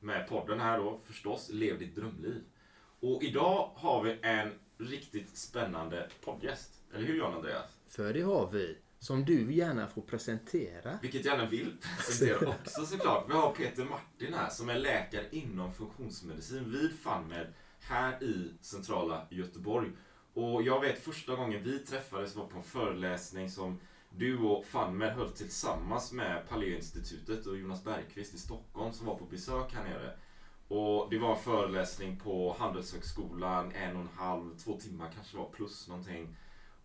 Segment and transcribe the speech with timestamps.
[0.00, 2.44] Med podden här då förstås, Lev ditt drömliv.
[3.00, 6.70] Och idag har vi en riktigt spännande poddgäst.
[6.94, 7.78] Eller hur John Andreas?
[7.88, 8.78] För det har vi.
[8.98, 10.98] Som du gärna får presentera.
[11.02, 13.24] Vilket jag gärna vill presentera också såklart.
[13.28, 19.26] Vi har Peter Martin här som är läkare inom funktionsmedicin vid FunMed här i centrala
[19.30, 19.90] Göteborg.
[20.34, 23.80] Och jag vet första gången vi träffades var på en föreläsning som
[24.18, 29.24] du och Fanmer höll tillsammans med Paléinstitutet och Jonas Bergqvist i Stockholm som var på
[29.24, 30.12] besök här nere.
[30.68, 35.48] Och det var en föreläsning på Handelshögskolan, en och en halv, två timmar kanske var
[35.48, 36.36] plus någonting.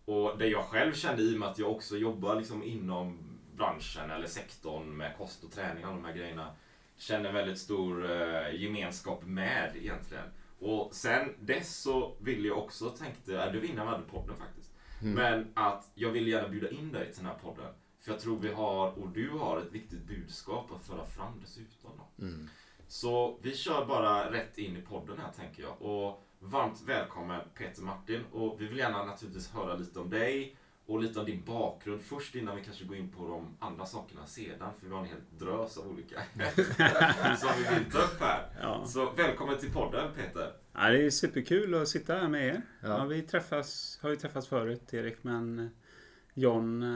[0.04, 3.18] Och det jag själv kände i och med att jag också jobbar liksom inom
[3.56, 6.54] branschen eller sektorn med kost och träning och de här grejerna.
[6.96, 10.24] Kände en väldigt stor eh, gemenskap med egentligen.
[10.58, 14.61] Och sen dess så ville jag också tänkte, äh, du var med podden faktiskt.
[15.02, 15.14] Mm.
[15.14, 17.74] Men att jag vill gärna bjuda in dig till den här podden.
[18.00, 21.90] För jag tror vi har, och du har, ett viktigt budskap att föra fram dessutom.
[22.18, 22.48] Mm.
[22.88, 25.82] Så vi kör bara rätt in i podden här tänker jag.
[25.82, 28.24] Och varmt välkommen Peter Martin.
[28.32, 30.56] Och vi vill gärna naturligtvis höra lite om dig
[30.92, 34.26] och lite om din bakgrund först innan vi kanske går in på de andra sakerna
[34.26, 34.70] sedan.
[34.80, 36.16] För vi har en hel drös av olika
[37.38, 38.46] som vi vill ta upp här.
[38.62, 38.86] Ja.
[38.86, 40.52] Så välkommen till podden Peter.
[40.72, 42.62] Ja, det är superkul att sitta här med er.
[42.80, 42.88] Ja.
[42.88, 43.04] Ja.
[43.04, 45.70] vi träffas, har ju träffats förut Erik, men
[46.34, 46.88] John, eh,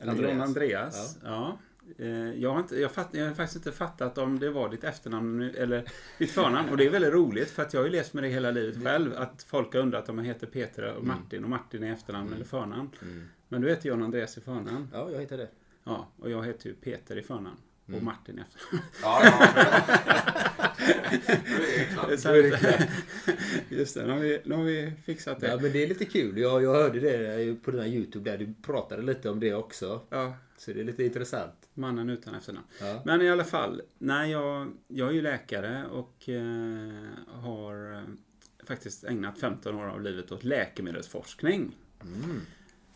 [0.00, 0.32] eller Andreas.
[0.32, 1.18] John Andreas.
[1.24, 1.58] Ja.
[1.98, 2.08] Eh,
[2.42, 5.38] Jag, har inte, jag, fatt, jag har faktiskt inte fattat om det var ditt efternamn
[5.38, 5.84] nu- eller
[6.18, 6.68] ditt förnamn.
[6.68, 8.82] Och det är väldigt roligt för att jag har ju levt med det hela livet
[8.84, 9.12] själv.
[9.16, 12.44] Att folk har undrat om jag heter Peter och Martin och Martin är efternamn eller
[12.44, 12.90] förnamn.
[13.02, 13.28] Mm.
[13.48, 14.88] Men du heter John Andreas i förnamn.
[14.92, 15.48] Ja, jag heter det.
[15.84, 17.56] Ja, och jag heter ju Peter i förnamn.
[17.96, 18.86] Och Martin i efternamn.
[19.02, 19.48] Ja, ja.
[21.46, 22.18] det är klart.
[22.20, 22.34] Så
[23.74, 25.46] Just det, nu har vi, nu har vi fixat det.
[25.48, 26.38] Ja, men det är lite kul.
[26.38, 30.00] Jag, jag hörde det på den här YouTube där du pratade lite om det också.
[30.10, 31.65] Ja, Så det är lite intressant.
[31.76, 32.66] Mannen utan efternamn.
[32.80, 33.02] Ja.
[33.04, 38.02] Men i alla fall, nej, jag, jag är ju läkare och eh, har eh,
[38.66, 41.76] faktiskt ägnat 15 år av livet åt läkemedelsforskning.
[42.02, 42.40] Mm.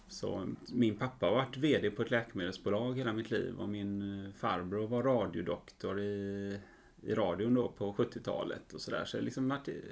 [0.08, 4.32] Så min pappa har varit VD på ett läkemedelsbolag hela mitt liv och min eh,
[4.32, 6.58] farbror var radiodoktor i,
[7.02, 9.04] i radion då på 70-talet och sådär.
[9.04, 9.84] Så jag har liksom varit i,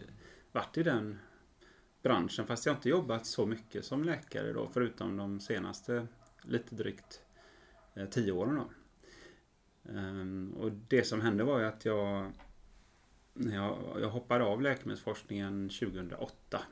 [0.53, 1.19] varit i den
[2.03, 6.06] branschen fast jag har inte jobbat så mycket som läkare då förutom de senaste
[6.43, 7.22] lite drygt
[7.94, 8.70] eh, 10 åren då.
[9.84, 12.33] Ehm, och det som hände var ju att jag,
[13.34, 16.62] när jag, jag hoppade av läkemedelsforskningen 2008.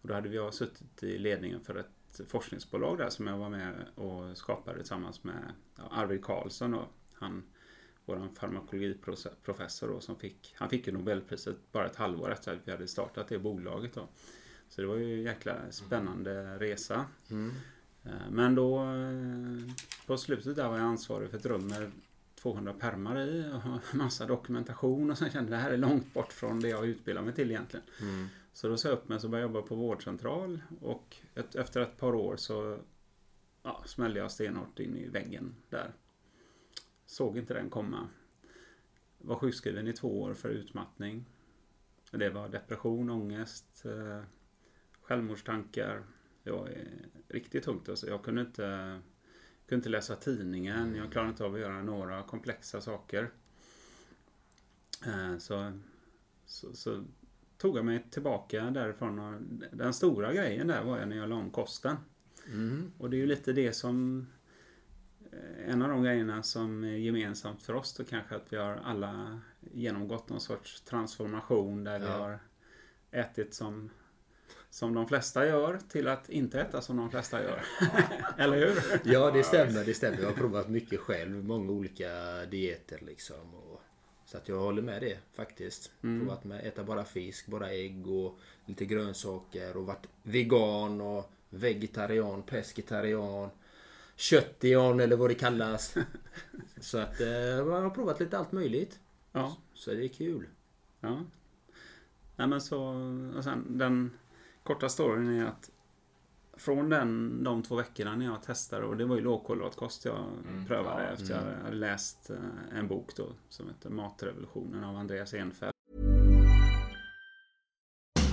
[0.00, 3.74] Och då hade jag suttit i ledningen för ett forskningsbolag där som jag var med
[3.94, 7.42] och skapade tillsammans med Arvid Carlsson och han,
[8.04, 12.72] vår farmakologiprofessor då, som fick, han fick ju Nobelpriset bara ett halvår efter att vi
[12.72, 14.08] hade startat det bolaget då.
[14.68, 17.06] Så det var ju en jäkla spännande resa.
[17.30, 17.52] Mm.
[18.04, 19.74] Eh, Men då eh,
[20.06, 21.90] på slutet där var jag ansvarig för ett rum med
[22.34, 26.32] 200 pärmar i och massa dokumentation och sen kände jag det här är långt bort
[26.32, 27.86] från det jag utbildar mig till egentligen.
[28.00, 28.26] Mm.
[28.52, 31.96] Så då sa jag upp mig och började jobba på vårdcentral och ett, efter ett
[31.96, 32.78] par år så
[33.62, 35.92] ja, smällde jag stenhårt in i väggen där.
[37.06, 38.08] Såg inte den komma.
[39.18, 41.24] Var sjukskriven i två år för utmattning.
[42.10, 44.22] Det var depression, ångest, eh,
[45.02, 46.02] självmordstankar.
[46.44, 46.70] Det var
[47.28, 47.88] riktigt tungt.
[47.88, 48.08] Alltså.
[48.08, 48.98] Jag kunde inte,
[49.66, 50.94] kunde inte läsa tidningen.
[50.94, 53.30] Jag klarade inte av att göra några komplexa saker.
[55.06, 55.72] Eh, Så,
[56.46, 57.04] så, så
[57.58, 59.18] tog jag mig tillbaka därifrån.
[59.18, 59.40] Och
[59.72, 61.96] den stora grejen där var när jag la om kosten.
[62.46, 62.92] Mm.
[62.98, 64.26] Och det är ju lite det som
[65.32, 68.76] eh, en av de grejerna som är gemensamt för oss då kanske att vi har
[68.76, 72.12] alla genomgått någon sorts transformation där vi Ja.
[72.18, 72.38] har
[73.10, 73.90] ätit som,
[74.74, 77.64] som de flesta gör till att inte äta som de flesta gör.
[78.38, 79.00] Eller hur?
[79.12, 79.84] Ja, det stämmer.
[79.84, 80.18] Det stämmer.
[80.18, 81.44] Jag har provat mycket själv.
[81.44, 82.08] Många olika
[82.50, 83.54] dieter liksom.
[83.54, 83.82] Och,
[84.24, 85.90] så att jag håller med det faktiskt.
[86.00, 92.42] Provat med äta bara fisk, bara ägg och lite grönsaker och varit vegan och vegetarian,
[92.42, 93.50] pescetarian,
[94.16, 95.94] köttian eller vad det kallas.
[96.80, 99.00] Så att eh, jag har provat lite allt möjligt.
[99.32, 99.56] Ja.
[99.74, 100.46] Så det är kul.
[101.00, 101.24] Ja.
[102.36, 102.80] Nej men så,
[103.36, 104.10] och sen den
[104.64, 105.70] korta storyn är att
[106.56, 110.66] från den, de två veckorna när jag testade, och det var ju lågkolhydratkost jag Mm.
[110.66, 111.08] prövade Ja.
[111.10, 115.74] efter jag hade läst eh, en bok då som heter Matrevolutionen av Andreas Enfeldt.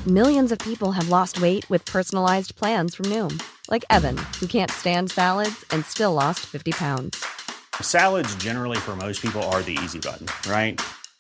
[0.05, 3.39] Millions of people have lost weight with personalized plans from Noom,
[3.71, 7.17] like Evan, who can't stand salads and still lost 50 pounds.
[7.81, 10.79] Salads, generally, for most people, are the easy button, right?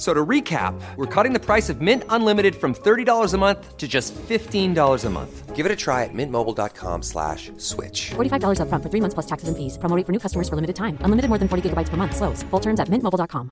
[0.00, 3.76] F- So to recap, we're cutting the price of Mint Unlimited from $30 a month
[3.76, 5.54] to just $15 a month.
[5.56, 8.12] Give it a try at mintmobile.com slash switch.
[8.16, 9.76] $45 upfront for three months plus taxes and fees.
[9.78, 10.96] Promo rate for new customers for limited time.
[11.04, 12.16] Unlimited more than 40 gigabytes per month.
[12.16, 12.42] Slows.
[12.50, 13.50] Full terms at mintmobile.com.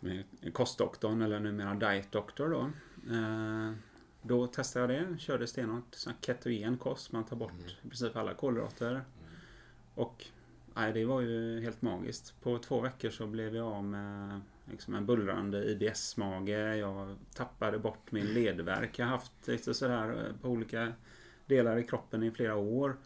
[0.00, 2.60] som är kostdoktorn eller numera diet doctor då.
[3.14, 3.72] Eh,
[4.22, 7.52] Då testade jag det, körde stenhårt sån här ketogen kost, man tar bort
[7.84, 9.04] i princip alla kolhydrater.
[9.94, 10.24] Och
[10.76, 12.34] nej, det var ju helt magiskt.
[12.42, 14.40] På två veckor så blev jag av med
[14.70, 16.76] liksom en bullrande IBS-mage.
[16.76, 18.98] Jag tappade bort min ledvärk.
[18.98, 20.92] Jag har haft lite sådär eh, på olika
[21.46, 22.96] delar i kroppen i flera år.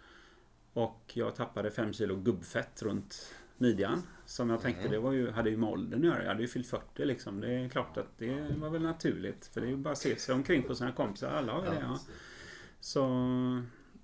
[0.73, 4.03] Och jag tappade fem kilo gubbfett runt midjan.
[4.27, 6.23] Som jag tänkte, det var ju, hade ju med åldern att göra.
[6.23, 7.41] Jag hade ju fyllt 40 liksom.
[7.41, 9.47] Det är klart att det var väl naturligt.
[9.47, 11.31] För det är ju bara att se sig omkring på sina kompisar.
[11.31, 11.81] Alla har ju det.
[11.81, 11.99] Ja.
[12.81, 13.03] Så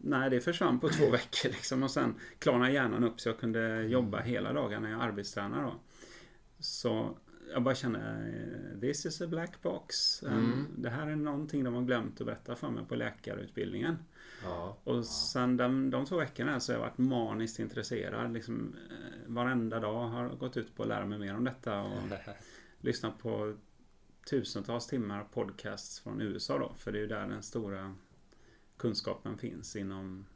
[0.07, 1.83] nej, det försvann på två veckor liksom.
[1.83, 5.75] Och sen klarnade hjärnan upp så jag kunde jobba hela dagen när jag arbetstränade då.
[6.59, 7.17] Så
[7.53, 10.23] jag bara kände, eh, this is a black box.
[10.23, 13.97] Um, Det här är någonting de har glömt att berätta för mig på läkarutbildningen.
[14.45, 14.79] Ja.
[14.85, 18.33] Och sen de, de två veckorna så har jag varit maniskt intresserad.
[18.33, 21.83] Liksom, eh, varenda dag har jag gått ut på att lära mig mer om detta.
[21.83, 22.03] Och
[22.81, 23.57] lyssnat på
[24.31, 26.73] tusentals timmar podcasts från USA då.
[26.79, 27.95] För det är ju där den stora
[28.77, 30.27] kunskapen finns inom,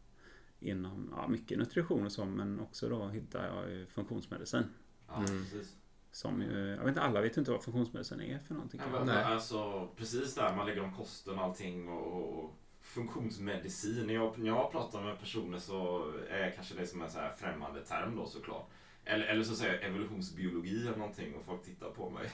[0.60, 2.25] inom ja, mycket nutrition och så.
[2.25, 4.64] Men också då hittar jag ju funktionsmedicin.
[5.08, 5.76] Ja, precis.
[6.12, 8.81] Som ju, jag vet inte, alla vet inte vad funktionsmedicin är för någonting.
[8.84, 9.25] Ja, men, Nej.
[9.25, 14.06] Alltså, precis där man lägger om kosten och allting och, och funktionsmedicin.
[14.06, 17.34] När jag, när jag pratar med personer så är kanske det som en så här
[17.36, 18.70] främmande term då såklart.
[19.10, 22.30] Eller, eller så säger jag evolutionsbiologi eller någonting och folk tittar på mig.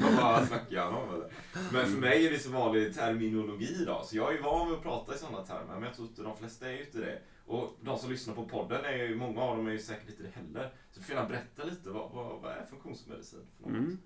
[0.16, 1.32] Vad snackar han om eller?
[1.72, 4.02] Men för mig är det så vanlig terminologi då.
[4.04, 5.74] Så jag är van vid att prata i sådana termer.
[5.74, 7.18] Men jag tror inte de flesta är ute det.
[7.46, 10.22] Och de som lyssnar på podden, är ju, många av dem är ju säkert inte
[10.22, 10.72] det heller.
[10.90, 13.78] Så du får gärna berätta lite, vad, vad, vad är funktionsmedicin för något?
[13.78, 13.98] Mm.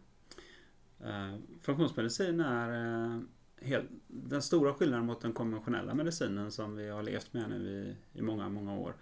[1.01, 2.71] Eh, funktionsmedicin är
[3.15, 3.21] eh,
[3.61, 8.19] helt, den stora skillnaden mot den konventionella medicinen som vi har levt med nu i,
[8.19, 8.95] i många, många år.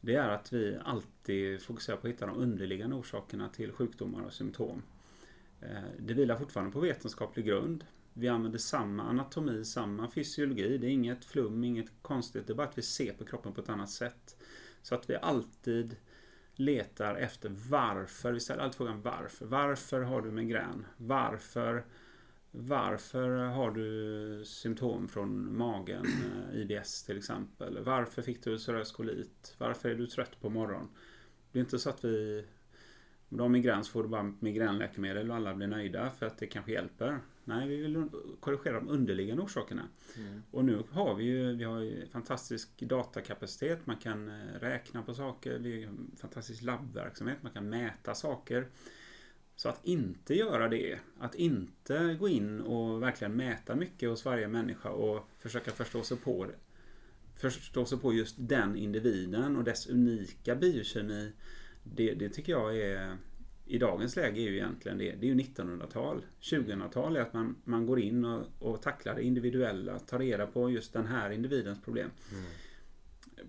[0.00, 4.32] Det är att vi alltid fokuserar på att hitta de underliggande orsakerna till sjukdomar och
[4.32, 4.82] symptom.
[5.60, 5.68] Eh,
[5.98, 7.84] det vilar fortfarande på vetenskaplig grund.
[8.12, 10.78] Vi använder samma anatomi, samma fysiologi.
[10.78, 12.46] Det är inget flum, inget konstigt.
[12.46, 14.36] Det är bara att vi ser på kroppen på ett annat sätt.
[14.82, 15.96] Så att vi alltid
[16.54, 18.32] letar efter varför.
[18.32, 19.46] Vi ställer alltid frågan varför.
[19.46, 20.86] Varför har du migrän?
[20.96, 21.84] Varför,
[22.50, 26.06] varför har du symptom från magen?
[26.52, 27.78] eh, IBS till exempel.
[27.84, 29.54] Varför fick du ulcerös kolit?
[29.58, 30.88] Varför är du trött på morgonen?
[31.52, 32.44] Det är inte så att vi
[33.30, 36.38] om du har migrän så får du bara migränläkemedel och alla blir nöjda för att
[36.38, 37.18] det kanske hjälper.
[37.44, 38.08] Nej, vi vill
[38.40, 39.82] korrigera de underliggande orsakerna.
[40.50, 45.14] Och nu har vi ju, vi har ju fantastisk datakapacitet, man kan eh, räkna på
[45.14, 48.66] saker, vi har fantastisk labbverksamhet, man kan mäta saker.
[49.60, 54.48] Så att inte göra det, att inte gå in och verkligen mäta mycket hos varje
[54.48, 56.54] människa och försöka förstå sig på det.
[57.40, 61.32] Förstå sig på just den individen och dess unika biokemi.
[61.82, 63.16] Det, det tycker jag är
[63.66, 65.14] i dagens läge är ju egentligen det.
[65.20, 66.24] Det är ju 1900-tal.
[66.40, 70.70] 2000-tal är att man, man går in och, och tacklar det individuella, tar reda på
[70.70, 72.10] just den här individens problem.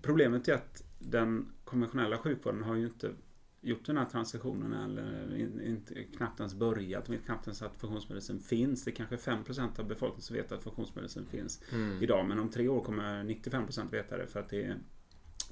[0.02, 3.10] Problemet är att den konventionella sjukvården har ju inte
[3.64, 7.06] gjort den här transitionen eller in, inte, knappt ens börjat.
[7.06, 8.84] De vet knappt ens att funktionsmedicin finns.
[8.84, 11.62] Det är kanske 5% av befolkningen som vet att funktionsmedicin finns
[12.00, 12.28] idag.
[12.28, 14.76] Men om tre år kommer 95% veta det för att det,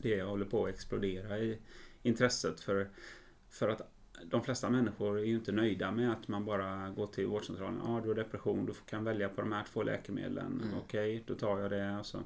[0.03, 1.59] det håller på att explodera i
[2.03, 2.91] intresset för,
[3.49, 3.93] för att
[4.25, 7.81] de flesta människor är ju inte nöjda med att man bara går till vårdcentralen.
[7.85, 10.61] Ja, ah, du har depression, du kan välja på de här två läkemedlen.
[10.63, 10.79] Mm.
[10.85, 11.99] Okej, då tar jag det.
[11.99, 12.19] Och så.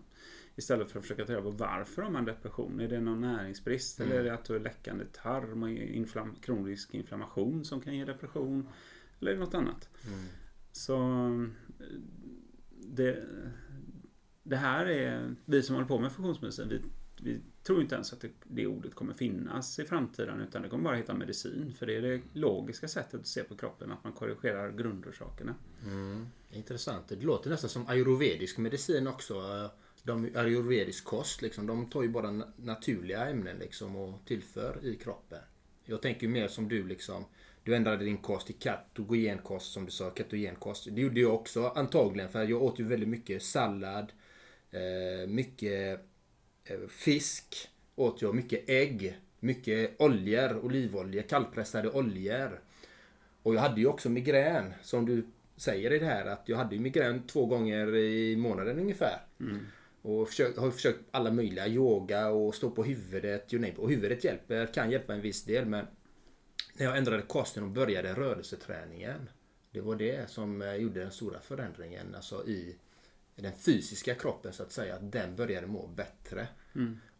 [0.56, 2.80] Istället för att försöka ta reda på varför har man depression.
[2.80, 6.94] Är det någon näringsbrist eller är det att du har läckande tarm och inflam kronisk
[6.94, 8.68] inflammation som kan ge depression?
[9.20, 9.88] Eller är det något annat?
[10.72, 10.96] Så
[11.80, 11.86] eh,
[12.70, 13.24] det,
[14.42, 16.80] det här är, vi som håller på med funktionsmedicin, vi,
[17.22, 20.84] vi tror inte ens att det, det ordet kommer finnas i framtiden utan det kommer
[20.84, 21.74] bara heta medicin.
[21.78, 25.54] För det är det logiska sättet att se på kroppen, att man korrigerar grundorsakerna.
[25.84, 26.26] Mm.
[26.50, 27.08] Intressant.
[27.08, 29.34] Det låter nästan som ayurvedisk medicin också.
[30.06, 35.38] De, ayurvedisk kost, liksom, de tar ju bara naturliga ämnen liksom, och tillför i kroppen.
[35.84, 37.24] Jag tänker mer som du liksom.
[37.62, 40.88] Du ändrade din kost till katogenkost som du sa, katogenkost.
[40.90, 44.12] Det gjorde jag också antagligen för jag åt ju väldigt mycket sallad,
[44.70, 46.00] eh, mycket
[46.64, 52.60] eh, fisk, åt jag mycket ägg, mycket oljor, olivolja, kallpressade oljor.
[53.42, 56.74] Och jag hade ju också migrän, som du säger i det här, att jag hade
[56.74, 59.20] ju migrän två gånger i månaden ungefär.
[59.40, 59.66] Mm.
[60.04, 63.74] Och försök, har försökt alla möjliga, yoga och stå på huvudet, you name.
[63.76, 65.86] Och huvudet hjälper, kan hjälpa en viss del men
[66.74, 69.30] när jag ändrade kosten och började rörelseträningen.
[69.70, 72.76] Det var det som eh, gjorde den stora förändringen alltså i
[73.36, 74.94] den fysiska kroppen så att säga.
[74.94, 76.48] Att den började må bättre.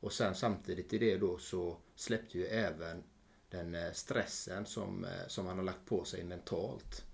[0.01, 3.03] Och sen samtidigt i det då så släppte ju även
[3.51, 7.05] den eh, stressen som, eh, som man har lagt på sig mentalt.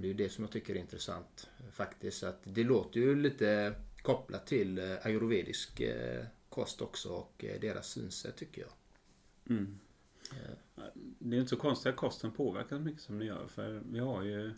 [0.00, 2.18] Det är ju det som jag tycker är intressant faktiskt.
[2.18, 7.60] Så att det låter ju lite kopplat till eh, ayurvedisk eh, kost också och eh,
[7.60, 8.70] deras synsätt tycker jag.
[11.18, 13.46] Det är inte så konstigt att kosten påverkar så mycket som det gör.
[13.46, 14.52] För vi har ju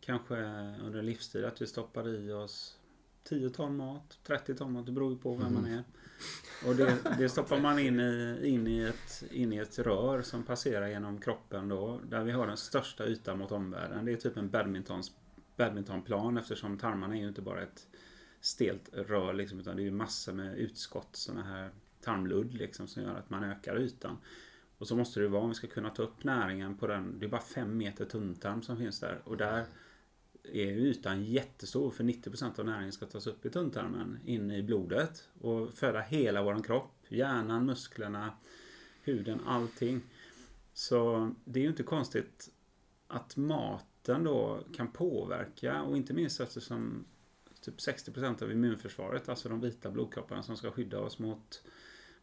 [0.00, 0.34] kanske
[0.82, 2.78] under en livstid att vi stoppar i oss
[3.24, 5.84] 10 ton mat, 30 ton mat, det beror ju på vem man är.
[6.66, 10.42] Och det, det stoppar man in i, in, i ett, in i ett rör som
[10.42, 12.00] passerar genom kroppen då.
[12.08, 14.04] Där vi har den största ytan mot omvärlden.
[14.04, 15.12] Det är typ en badmintons,
[15.56, 17.86] badmintonplan eftersom tarmarna är ju inte bara ett
[18.40, 21.70] stelt rör liksom, utan det är ju massor med utskott, sådana här
[22.00, 24.18] tarmludd liksom, som gör att man ökar ytan.
[24.78, 27.18] Och så måste det vara om vi ska kunna ta upp näringen på den.
[27.18, 29.20] Det är bara fem meter tunntarm som finns där.
[29.24, 29.66] Och där
[30.42, 35.28] är ytan jättestor för 90% av näringen ska tas upp i tunntarmen in i blodet
[35.40, 36.92] och föda hela vår kropp.
[37.08, 38.32] Hjärnan, musklerna,
[39.02, 40.00] huden, allting.
[40.72, 42.50] Så det är ju inte konstigt
[43.06, 47.04] att maten då kan påverka och inte minst eftersom
[47.60, 51.62] typ 60% av immunförsvaret, alltså de vita blodkropparna som ska skydda oss mot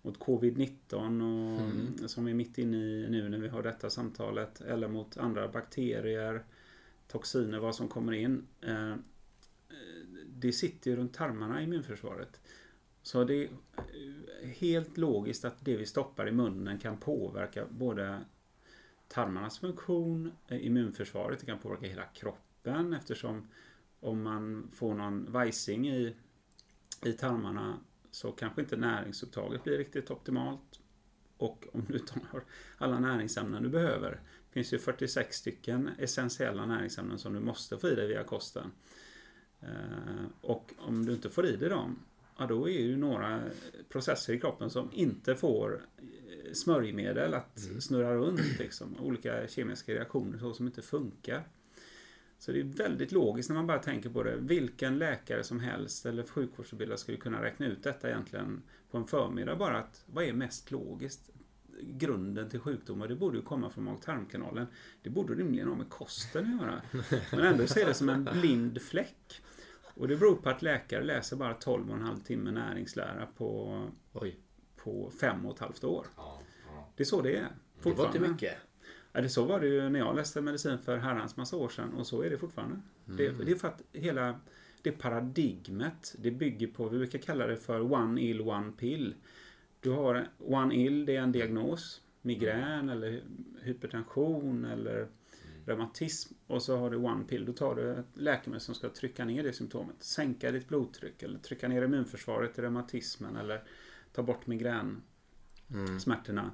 [0.02, 4.62] mot covid-19 och som vi är mitt inne i nu när vi har detta samtalet
[4.62, 6.44] eller mot andra bakterier,
[7.08, 8.48] toxiner, vad som kommer in.
[8.62, 8.96] Eh,
[10.40, 12.40] Det sitter ju runt tarmarna i immunförsvaret.
[13.02, 13.50] Så det är
[14.48, 18.20] helt logiskt att det vi stoppar i munnen kan påverka både
[19.08, 23.48] tarmarnas funktion, eh, immunförsvaret, det kan påverka hela kroppen eftersom
[24.00, 26.16] om man får någon vajsing i,
[27.06, 27.80] i tarmarna
[28.12, 30.80] så kanske inte näringsupptaget blir riktigt optimalt.
[31.38, 32.44] Och om du tar
[32.78, 34.12] alla näringsämnen du behöver.
[34.12, 38.72] Det finns ju 46 stycken essentiella näringsämnen som du måste få i dig via kosten.
[39.62, 42.00] Eh, Och om du inte får i dig dem,
[42.38, 43.44] ja då är ju några
[43.90, 48.60] processer i kroppen som inte får eh, smörjmedel att snurra runt.
[48.60, 48.96] Liksom.
[49.00, 51.48] Olika kemiska reaktioner så som inte funkar.
[52.40, 54.36] Så det är väldigt logiskt när man bara tänker på det.
[54.36, 59.56] Vilken läkare som helst eller sjukvårdsutbildare skulle kunna räkna ut detta egentligen på en förmiddag.
[59.56, 61.30] Bara att vad är mest logiskt?
[61.82, 64.68] Grunden till sjukdomar, det borde ju komma från mag-tarmkanalen.
[65.02, 66.82] Det borde rimligen ha med kosten att göra.
[67.32, 69.42] Men ändå ser det som en blind fläck.
[69.96, 73.82] Och det beror på att läkare läser bara 12,5 timme näringslära på,
[74.14, 74.40] Oj,
[74.76, 76.08] på fem och ett halvt år.
[76.16, 76.92] Ja, ja.
[76.96, 77.48] Det är så det är.
[77.84, 78.58] det var inte mycket.
[79.14, 81.94] Ja, det så var det ju när jag läste medicin för herrans massa år sedan
[81.94, 82.80] och så är det fortfarande.
[83.06, 84.40] Det, det är för att hela
[84.82, 89.16] det paradigmet, det bygger på, vi brukar kalla det för one ill, one pill.
[89.80, 93.22] Du har one ill, det är en diagnos, migrän eller
[93.62, 95.08] hypertension eller
[95.66, 99.26] reumatism och så har du one pill, då tar du ett läkemedel som ska trycka
[99.26, 103.64] ner det symptomet, sänka ditt blodtryck eller trycka ner immunförsvaret i reumatismen eller
[104.12, 105.02] ta bort migrän
[106.00, 106.52] smärtorna.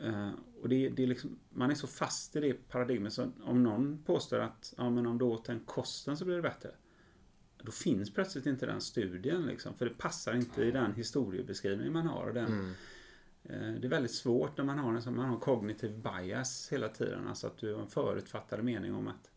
[0.00, 0.30] Eh,
[0.62, 4.02] och det, det är liksom, man är så fast i det paradigmet så om någon
[4.04, 6.70] påstår att ja, men om du åt den kosten så blir det bättre.
[7.62, 12.06] Då finns plötsligt inte den studien liksom, för det passar inte i den historiebeskrivning man
[12.06, 12.26] har.
[12.26, 12.74] och Den,
[13.42, 17.26] eh, det är väldigt svårt när man har en man har cognitive bias hela tiden.
[17.26, 19.30] Alltså att du har en förutfattad mening om att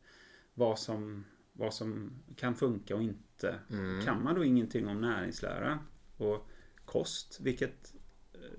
[0.53, 3.59] vad som, vad som kan funka och inte.
[4.05, 5.79] Kan man då ingenting om näringslära
[6.17, 6.49] och
[6.85, 7.93] kost, vilket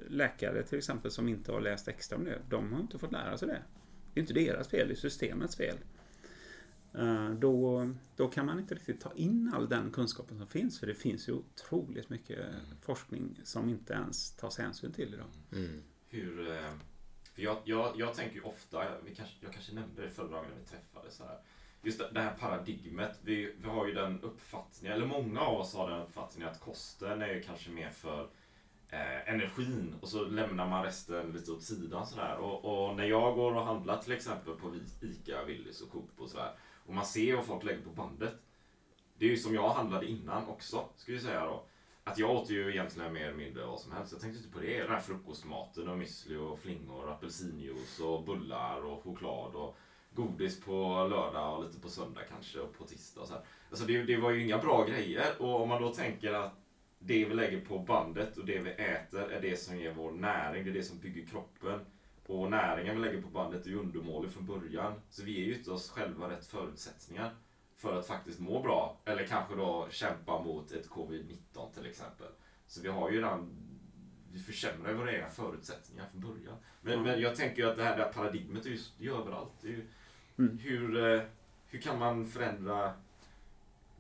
[0.08, 3.38] läkare till exempel som inte har läst extra om det, de har inte fått lära
[3.38, 3.62] sig det.
[4.14, 5.76] Det är inte deras fel, det är systemets fel.
[6.94, 10.86] Eh, Då, då kan man inte riktigt ta in all den kunskapen som finns, för
[10.86, 12.46] det finns ju otroligt mycket
[12.82, 15.26] forskning som inte ens tas hänsyn till idag.
[15.52, 15.82] Mm.
[16.08, 16.50] Hur...
[16.50, 16.70] eh,
[17.34, 20.50] För jag, jag, jag tänker ju ofta, vi kanske, jag kanske nämnde det förra gången
[20.60, 21.38] vi träffades så här.
[21.82, 23.18] Just det, det här paradigmet.
[23.22, 27.22] Vi, vi har ju den uppfattningen, eller många av oss har den uppfattningen att kosten
[27.22, 28.28] är ju kanske mer för
[28.90, 32.36] eh, energin och så lämnar man resten lite åt sidan sådär.
[32.36, 36.28] Och, och när jag går och handlar till exempel på Ica, Willys och Coop och
[36.28, 36.52] sådär
[36.86, 38.34] och man ser vad folk lägger på bandet.
[39.18, 41.64] Det är ju som jag handlade innan också, ska vi säga då.
[42.04, 44.12] Att jag åt ju egentligen mer eller mindre vad som helst.
[44.12, 44.78] Jag tänkte inte på det.
[44.78, 49.76] Den här frukostmaten och müsli och flingor och apelsinjuice och bullar och choklad och
[50.14, 50.72] godis på
[51.10, 53.42] lördag och lite på söndag kanske och på tisdag och så här.
[53.70, 56.59] Alltså det, det var ju inga bra grejer och om man då tänker att
[57.02, 60.64] det vi lägger på bandet och det vi äter är det som ger vår näring,
[60.64, 61.80] det är det som bygger kroppen.
[62.26, 64.92] Och näringen vi lägger på bandet är ju undermålig från början.
[65.10, 67.34] Så vi ger ju inte oss själva rätt förutsättningar
[67.76, 68.96] för att faktiskt må bra.
[69.04, 72.26] Eller kanske då kämpa mot ett covid-19 till exempel.
[72.66, 73.48] Så vi har ju redan
[74.32, 76.56] vi försämrar våra egna förutsättningar från början.
[76.80, 79.10] Men, men jag tänker ju att det här, det här paradigmet är ju det är
[79.12, 79.52] överallt.
[79.60, 79.86] Det är ju,
[80.38, 80.58] Mm.
[80.58, 81.22] hur, eh,
[81.66, 82.92] hur kan man förändra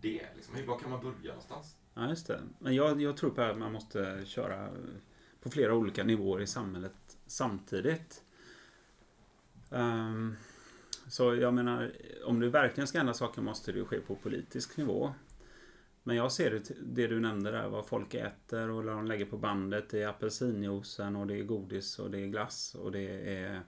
[0.00, 0.26] det?
[0.36, 0.54] Liksom?
[0.54, 1.76] Hur, var kan man börja någonstans?
[2.00, 2.40] Ja, just det.
[2.58, 4.68] Men jag, jag tror på att man måste köra
[5.42, 6.92] på flera olika nivåer i samhället
[7.26, 8.22] samtidigt.
[9.70, 10.36] Ehm,
[11.08, 11.92] så jag menar,
[12.24, 15.14] om du verkligen ska ändra saker måste det ju ske på politisk nivå.
[16.02, 19.26] Men jag ser det, det du nämnde där, vad folk äter och vad de lägger
[19.26, 19.88] på bandet.
[19.90, 23.60] Det är apelsinjuicen och det är godis och det är glass och det är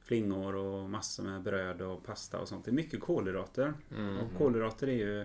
[0.00, 2.64] flingor och massor med bröd och pasta och sånt.
[2.64, 3.74] Det är mycket kolhydrater.
[4.22, 5.24] Och kolhydrater är ju,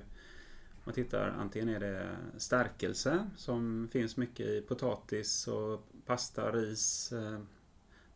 [0.85, 7.39] man tittar, antingen är det stärkelse som finns mycket i potatis och pasta, ris, eh,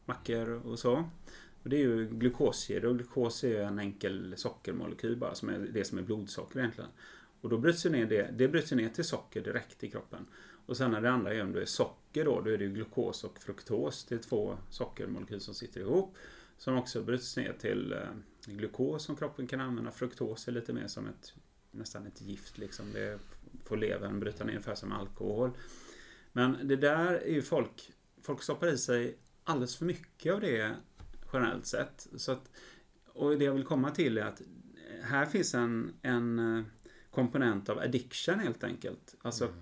[0.06, 1.10] mackor och så.
[1.64, 5.60] Och det är ju glukoskedjor och glukos är ju en enkel sockermolekyl bara som är
[5.60, 6.90] det som är blodsocker egentligen.
[7.42, 10.26] Och då bryts ju ner det, det bryts ner till socker direkt i kroppen.
[10.66, 12.74] Och sen när det andra är om det är socker då, då är det ju
[12.74, 14.06] glukos och fruktos.
[14.06, 16.18] Det är två sockermolekyler som sitter ihop.
[16.58, 18.00] Som också bryts ner till eh,
[18.46, 19.92] glukos som kroppen kan använda.
[19.92, 21.34] Fruktos är lite mer som ett
[21.72, 22.94] nästan ett gift liksom.
[22.94, 23.20] Det
[23.66, 25.52] får levern bryta ner ungefär som alkohol.
[26.32, 30.76] Men det där är ju folk, folk stoppar i sig alldeles för mycket av det
[31.34, 32.08] generellt sett.
[32.16, 32.52] Så att,
[33.08, 34.42] och det jag vill komma till är att
[35.02, 36.64] här finns en, en eh,
[37.12, 39.16] komponent av addiction helt enkelt.
[39.22, 39.54] Alltså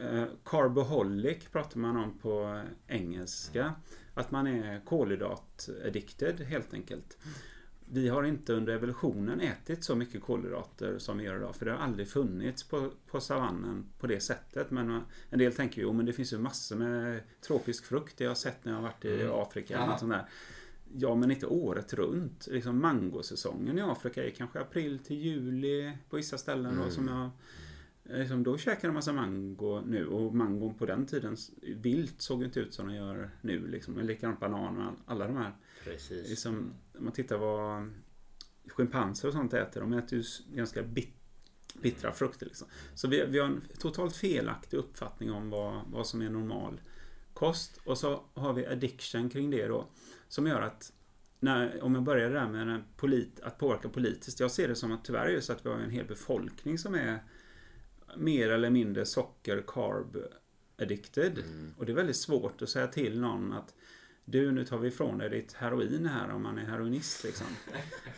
[0.00, 3.74] eh, carboholic pratar man om på engelska.
[4.14, 7.18] Att man är kolhydrat-addicted helt enkelt.
[7.94, 11.56] Vi har inte under evolutionen ätit så mycket kolhydrater som vi gör idag.
[11.56, 14.70] För det har aldrig funnits på, på savannen på det sättet.
[14.70, 18.18] Men eh, en del tänker ju, men det finns ju massor med tropisk frukt.
[18.18, 19.76] Det jag har sett när jag har varit i Afrika.
[19.76, 20.28] eller något sånt där.
[20.96, 22.46] Ja, men inte året runt.
[22.50, 26.78] Liksom mangosäsongen i Afrika är kanske april till juli på vissa ställen.
[26.84, 27.30] Då, som jag,
[28.04, 30.06] liksom, då käkar de massa mango nu.
[30.06, 33.66] Och mangon på den tiden, vilt såg inte ut som de gör nu.
[33.66, 33.98] Liksom.
[33.98, 35.52] Likadant bananer och alla de här.
[35.84, 36.28] Precis.
[36.28, 37.90] Liksom, om man tittar vad
[38.66, 39.80] schimpanser och sånt äter.
[39.80, 40.24] De äter ju
[40.56, 41.14] ganska bit,
[41.82, 42.46] bittra frukter.
[42.46, 42.68] Liksom.
[42.94, 46.80] Så vi, vi har en totalt felaktig uppfattning om vad, vad som är normal
[47.34, 47.80] kost.
[47.84, 49.88] Och så har vi addiction kring det då.
[50.28, 50.92] Som gör att
[51.40, 54.40] när, om jag börjar där med polit, att påverka politiskt.
[54.40, 57.22] Jag ser det som att tyvärr så att vi har en hel befolkning som är
[58.16, 60.16] mer eller mindre socker, carb
[60.78, 61.38] addicted.
[61.78, 63.74] Och det är väldigt svårt att säga till någon att
[64.24, 67.24] du, nu tar vi ifrån dig ditt heroin här om man är heroinist.
[67.24, 67.46] Liksom.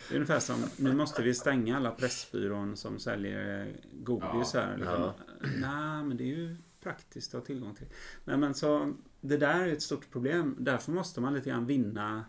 [0.09, 4.77] Det är ungefär som, nu måste vi stänga alla Pressbyrån som säljer godis här.
[4.77, 5.01] Liksom.
[5.01, 5.15] Ja.
[5.41, 7.87] Nej, men det är ju praktiskt att ha tillgång till.
[8.25, 10.55] Nej, men så det där är ett stort problem.
[10.59, 12.25] Därför måste man lite grann vinna,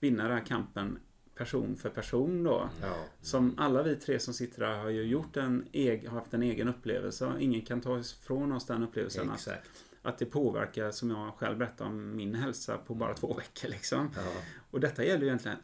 [0.00, 0.98] vinna den här kampen
[1.40, 2.70] person för person då.
[2.82, 2.94] Ja.
[3.20, 6.42] Som alla vi tre som sitter här har ju gjort en eg, har haft en
[6.42, 7.32] egen upplevelse.
[7.38, 9.30] Ingen kan ta ifrån oss den upplevelsen.
[9.30, 9.70] Att, Exakt.
[10.02, 13.68] att det påverkar, som jag själv berättade om min hälsa på bara två veckor.
[13.68, 14.10] Liksom.
[14.16, 14.42] Ja.
[14.70, 15.56] Och detta gäller ju egentligen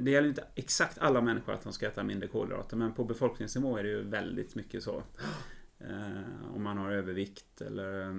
[0.00, 3.76] det gäller inte exakt alla människor att de ska äta mindre kolhydrater men på befolkningsnivå
[3.76, 5.02] är det ju väldigt mycket så.
[5.78, 8.14] Eh, om man har övervikt eller eh,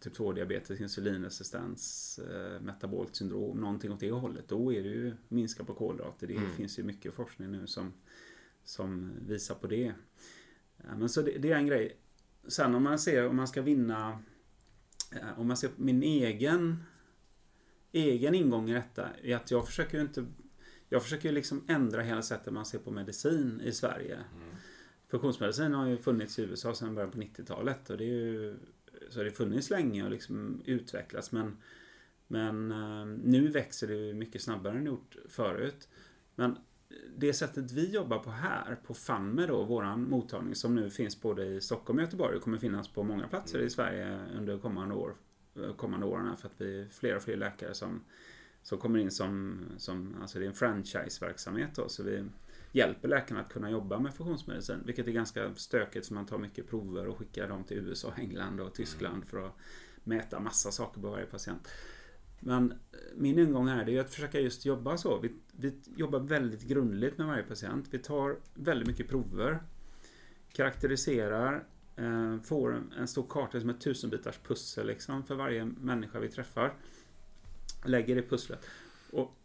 [0.00, 4.48] typ 2-diabetes, insulinresistens, eh, metabolt syndrom, någonting åt det hållet.
[4.48, 6.26] Då är det ju minska på kolhydrater.
[6.26, 7.92] Det finns ju mycket forskning nu som,
[8.64, 9.94] som visar på det.
[10.76, 11.96] Men så det, det är en grej.
[12.48, 14.18] Sen om man ser om man ska vinna
[15.12, 16.84] eh, om man ser min egen
[17.92, 20.26] egen ingång i detta är att jag försöker ju inte
[20.88, 24.18] jag försöker ju liksom ändra hela sättet man ser på medicin i Sverige.
[25.08, 28.56] Funktionsmedicin har ju funnits i USA sedan början på 90-talet och det är ju
[29.12, 31.56] så har det funnits länge och liksom utvecklats men,
[32.26, 35.88] men eh, nu växer det mycket snabbare än det gjort förut.
[36.34, 36.56] Men
[37.16, 41.46] det sättet vi jobbar på här, på FAMME då, våran mottagning som nu finns både
[41.46, 45.14] i Stockholm och Göteborg och kommer finnas på många platser i Sverige under kommande, år,
[45.56, 48.04] eh, kommande åren här, för att vi är fler och fler läkare som,
[48.62, 52.24] som kommer in som, som, alltså det är en franchiseverksamhet då, så vi
[52.72, 56.70] hjälper läkarna att kunna jobba med funktionsmedicin, vilket är ganska stökigt så man tar mycket
[56.70, 59.56] prover och skickar dem till USA, England och Tyskland för att
[60.04, 61.68] mäta massa saker på varje patient.
[62.40, 62.76] Men eh,
[63.16, 65.18] min ingång här är att försöka just jobba så.
[65.18, 67.86] Vi, vi jobbar väldigt grundligt med varje patient.
[67.90, 69.62] Vi tar väldigt mycket prover,
[70.52, 71.64] karaktäriserar,
[71.96, 76.28] eh, får en, en stor karta som ett tusenbitars pussel liksom, för varje människa vi
[76.28, 76.74] träffar.
[77.84, 78.66] Lägger det pusslet.
[79.10, 79.36] Och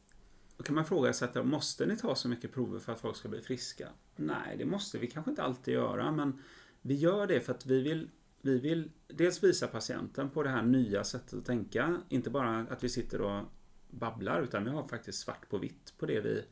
[0.57, 3.15] då kan man fråga sig, att, måste ni ta så mycket prover för att folk
[3.15, 3.89] ska bli friska?
[4.15, 6.43] Nej, det måste vi kanske inte alltid göra, men
[6.81, 8.09] vi gör det för att vi vill
[8.41, 12.01] vi vill dels visa patienten på det här nya sättet att tänka.
[12.09, 13.43] Inte bara att vi sitter och
[13.89, 16.43] babblar utan vi har faktiskt svart på vitt på det vi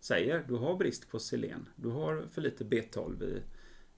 [0.00, 0.44] säger.
[0.48, 1.68] Du har brist på selen.
[1.76, 3.42] Du har för lite B12 i,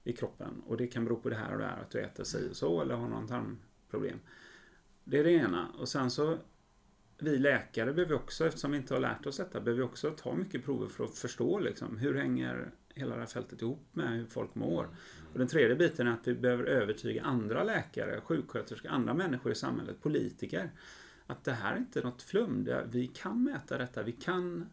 [0.03, 2.23] i kroppen och det kan bero på det här och det här att du äter
[2.23, 4.19] sig och så eller har någon tarmproblem.
[5.03, 5.67] Det är det ena.
[5.79, 6.37] Och sen så
[7.23, 10.35] vi läkare behöver också, eftersom vi inte har lärt oss detta, behöver vi också ta
[10.35, 14.25] mycket prover för att förstå liksom, hur hänger hela det här fältet ihop med hur
[14.25, 14.87] folk mår.
[15.33, 19.55] Och den tredje biten är att vi behöver övertyga andra läkare, sjuksköterskor, andra människor i
[19.55, 20.71] samhället, politiker,
[21.27, 22.69] att det här är inte något flum.
[22.91, 24.69] Vi kan mäta detta, vi kan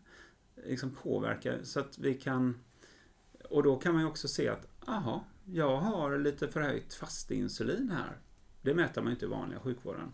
[0.67, 2.59] liksom påverka så att vi kan...
[3.45, 8.19] Och då kan man ju också se att, aha, jag har lite förhöjt fastinsulin här.
[8.63, 10.13] Det mäter man ju inte i vanliga sjukvården.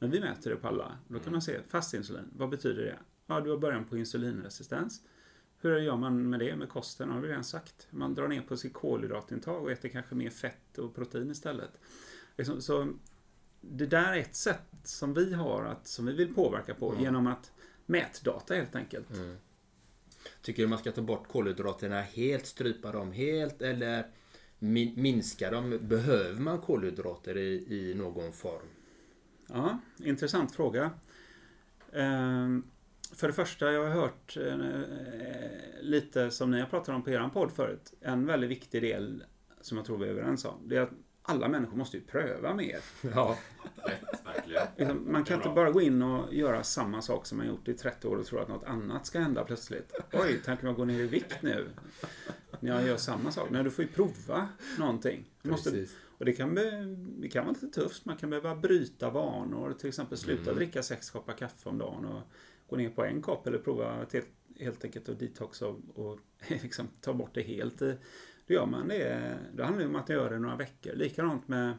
[0.00, 0.98] Men vi mäter det på alla.
[1.08, 2.98] Då kan man se, fastinsulin, vad betyder det?
[3.26, 5.02] Ja, du har början på insulinresistens.
[5.60, 7.10] Hur gör man med det med kosten?
[7.10, 7.86] har vi redan sagt.
[7.90, 11.70] Man drar ner på sitt kolhydratintag och äter kanske mer fett och protein istället.
[12.36, 12.92] Liksom, så
[13.60, 17.02] det där är ett sätt som vi har att, som vi vill påverka på mm.
[17.02, 17.52] genom att
[17.86, 19.14] mätdata helt enkelt.
[19.14, 19.36] Mm.
[20.42, 24.06] Tycker du man ska ta bort kolhydraterna helt, strypa dem helt eller
[24.94, 25.78] minska dem?
[25.82, 28.66] Behöver man kolhydrater i, i någon form?
[29.52, 30.90] Ja, intressant fråga.
[31.92, 32.64] Ehm,
[33.12, 34.58] för det första, jag har hört eh,
[35.80, 37.92] lite som ni har pratat om på er podd förut.
[38.00, 39.24] En väldigt viktig del
[39.60, 40.68] som jag tror vi är överens om.
[40.68, 42.78] Det är att alla människor måste ju pröva mer.
[43.14, 43.38] Ja,
[44.24, 44.66] verkligen.
[44.76, 47.74] Liksom, man kan inte bara gå in och göra samma sak som man gjort i
[47.74, 50.00] 30 år och tro att något annat ska hända plötsligt.
[50.12, 51.68] Oj, tänker man gå ner i vikt nu?
[52.60, 53.48] När jag gör samma sak.
[53.50, 55.24] Nej, du får ju prova någonting.
[55.42, 55.86] måste,
[56.20, 56.54] och det kan,
[57.20, 58.04] det kan vara lite tufft.
[58.04, 59.72] Man kan behöva bryta vanor.
[59.72, 60.56] Till exempel sluta mm.
[60.56, 62.04] dricka sex koppar kaffe om dagen.
[62.04, 62.22] Och
[62.68, 64.22] gå ner på en kopp eller prova till,
[64.58, 67.78] helt enkelt att detoxa och, och liksom ta bort det helt.
[67.78, 69.38] Då gör man det.
[69.54, 70.92] Då handlar det om att göra det några veckor.
[70.92, 71.74] Likadant med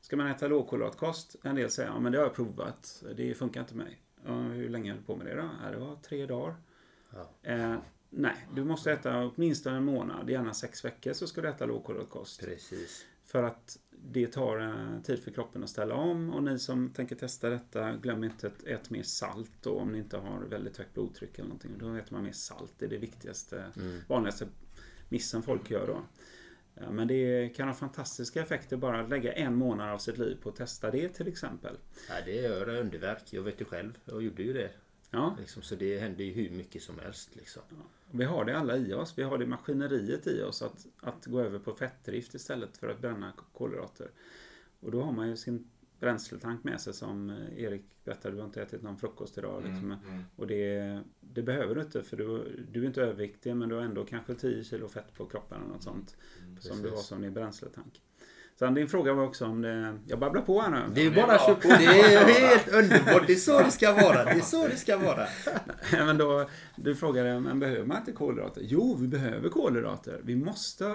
[0.00, 1.36] Ska man äta lågkolhydratkost?
[1.42, 3.04] En del säger ja men det har jag provat.
[3.16, 4.00] Det funkar inte mig.
[4.24, 5.50] Ja, hur länge höll du på med det då?
[5.64, 6.54] Ja, det var tre dagar.
[7.10, 7.30] Ja.
[7.42, 7.76] Eh,
[8.10, 12.40] nej, du måste äta åtminstone en månad, gärna sex veckor, så ska du äta lågkolhydratkost.
[12.40, 13.06] Precis.
[13.30, 17.16] För att det tar eh, tid för kroppen att ställa om och ni som tänker
[17.16, 20.94] testa detta, glöm inte att äta mer salt då om ni inte har väldigt högt
[20.94, 21.78] blodtryck eller någonting.
[21.78, 24.00] Då äter man mer salt, det är det viktigaste, mm.
[24.08, 24.46] vanligaste
[25.08, 26.02] missen folk gör då.
[26.90, 30.48] Men det kan ha fantastiska effekter bara att lägga en månad av sitt liv på
[30.48, 31.76] att testa det till exempel.
[32.08, 33.22] Ja, det gör underverk.
[33.30, 33.98] Jag vet ju själv.
[34.04, 34.70] Jag gjorde ju det.
[35.10, 35.36] Ja.
[35.40, 37.36] Liksom, så det händer ju hur mycket som helst.
[37.36, 37.62] Liksom.
[37.68, 37.76] Ja.
[38.10, 39.18] Vi har det alla i oss.
[39.18, 43.00] Vi har det maskineriet i oss att, att gå över på fettdrift istället för att
[43.00, 44.10] bränna kolhydrater.
[44.80, 48.46] Och då har man ju sin bränsletank med sig som eh, Erik berättade, du har
[48.46, 49.60] inte ätit någon frukost idag.
[49.60, 49.92] Mm, liksom.
[49.92, 50.24] Mm, mm.
[50.36, 53.82] Och det, det, behöver du inte för du, du är inte överviktig men du har
[53.82, 56.16] ändå kanske 10 kilo fett på kroppen eller något sånt.
[56.42, 58.02] Mm, som du har som din bränsletank.
[58.58, 59.98] Sen din fråga var också om det...
[60.06, 60.82] Jag babblar på här nu.
[60.94, 61.68] Det är bara att köra på.
[61.68, 63.26] Det är helt underbart.
[63.26, 64.24] Det är så det ska vara.
[64.24, 65.26] Det är så det ska vara.
[65.92, 68.62] men då, du frågade, men behöver man inte kolhydrater?
[68.64, 70.20] Jo, vi behöver kolhydrater.
[70.24, 70.94] Vi måste...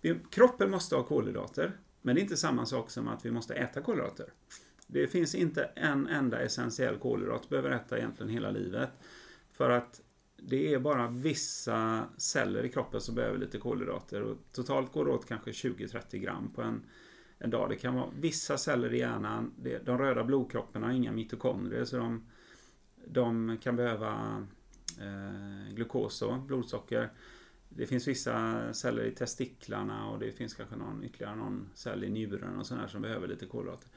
[0.00, 1.72] Vi, kroppen måste ha kolhydrater.
[2.02, 4.26] Men det är inte samma sak som att vi måste äta kolhydrater.
[4.86, 8.90] Det finns inte en enda essentiell kolhydrat du behöver äta egentligen hela livet.
[9.52, 10.00] För att
[10.42, 14.22] det är bara vissa celler i kroppen som behöver lite kolhydrater.
[14.22, 16.82] Och totalt går det åt kanske 20-30 gram på en,
[17.38, 17.68] en dag.
[17.68, 19.52] Det kan vara vissa celler i hjärnan.
[19.58, 22.26] Det, de röda blodkropparna har inga mitokondrier så de,
[23.06, 24.46] de kan behöva
[25.00, 27.10] eh, glukos och blodsocker.
[27.68, 32.10] Det finns vissa celler i testiklarna och det finns kanske någon, ytterligare någon cell i
[32.10, 33.88] njuren och sådär som behöver lite kolhydrater.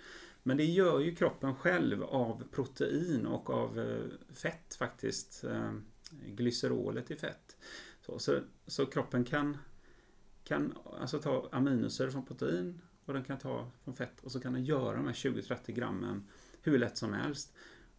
[0.44, 5.44] Men det gör ju kroppen själv av protein och av eh, fett faktiskt.
[5.44, 5.72] Eh,
[6.26, 7.58] Glycerolet i fett.
[8.02, 9.58] Så, så, så kroppen kan,
[10.43, 14.54] kan alltså ta aminosyror från protein vad den kan ta från fett och så kan
[14.54, 16.28] den göra de här 20-30 grammen
[16.62, 17.54] hur lätt som helst.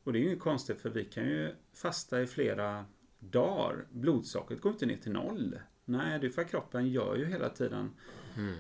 [0.04, 2.84] Och det är ju inget konstigt för vi kan ju fasta i flera
[3.18, 3.86] dagar.
[3.90, 5.58] Blodsockret går inte ner till noll.
[5.84, 7.90] Nej, det är för att kroppen gör ju hela tiden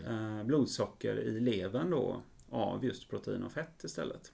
[0.06, 4.32] eh, blodsocker i levern då av just protein och fett istället.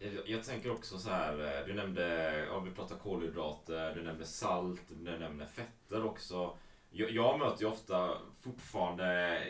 [0.00, 4.24] Jag- Jag tänker också så här, eh, du nämnde, ja, vi pratar kolhydrater, du nämnde
[4.26, 6.56] salt, du nämnde fetter också.
[6.90, 9.40] Jag, jag möter ju ofta fortfarande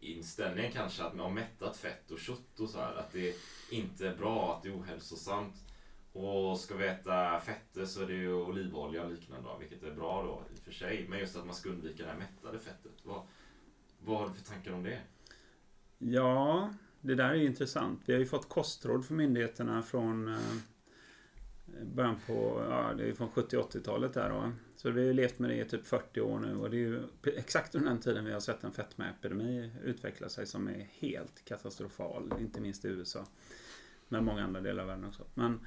[0.00, 3.34] inställningen kanske att man har mättat fett och kött och så här, att det
[3.70, 5.54] inte är bra, att det är ohälsosamt.
[6.12, 10.22] Och ska vi äta fetter så är det ju olivolja och liknande vilket är bra
[10.22, 11.06] då i och för sig.
[11.08, 12.92] Men just att man ska undvika det här mättade fettet.
[13.04, 13.22] Vad,
[13.98, 15.00] vad har du för tankar om det?
[15.98, 18.02] Ja, det där är ju intressant.
[18.06, 20.38] Vi har ju fått kostråd från myndigheterna från eh,
[21.94, 24.52] början på, ja, det är från 70-80-talet där då.
[24.76, 26.78] Så vi har ju levt med det i typ 40 år nu och det är
[26.78, 31.44] ju exakt under den tiden vi har sett en fetmaepidemi utveckla sig som är helt
[31.44, 33.26] katastrofal, inte minst i USA.
[34.08, 35.24] Men många andra delar av världen också.
[35.34, 35.66] Men,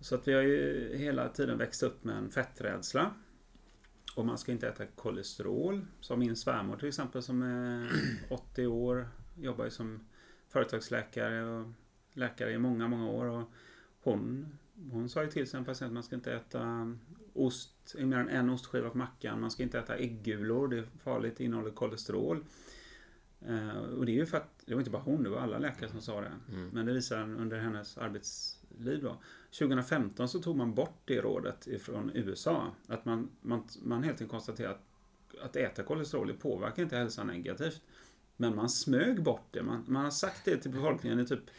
[0.00, 3.14] så att vi har ju hela tiden växt upp med en fetträdsla.
[4.16, 5.86] Och man ska inte äta kolesterol.
[6.00, 7.90] Som min svärmor till exempel som är
[8.30, 9.08] 80 år.
[9.38, 10.06] Jobbar ju som
[10.50, 11.66] företagsläkare och
[12.12, 13.26] läkare i många, många år.
[13.26, 13.50] Och
[14.02, 14.46] hon,
[14.90, 16.96] hon sa ju till sin patient att man ska inte äta
[17.32, 19.40] ost, mer än en ostskiva på mackan.
[19.40, 22.44] Man ska inte äta äggulor, det är farligt, det innehåller kolesterol.
[23.40, 25.58] Eh, och det är ju för att, det var inte bara hon, det var alla
[25.58, 26.32] läkare som sa det.
[26.72, 29.16] Men det visar under hennes arbetsliv då.
[29.58, 32.74] 2015 så tog man bort det rådet ifrån USA.
[32.86, 34.84] Att man, man, man helt enkelt konstaterade att,
[35.44, 37.82] att äta kolesterol det påverkar inte hälsan negativt.
[38.40, 39.62] Men man smög bort det.
[39.62, 41.50] Man, man har sagt det till befolkningen i typ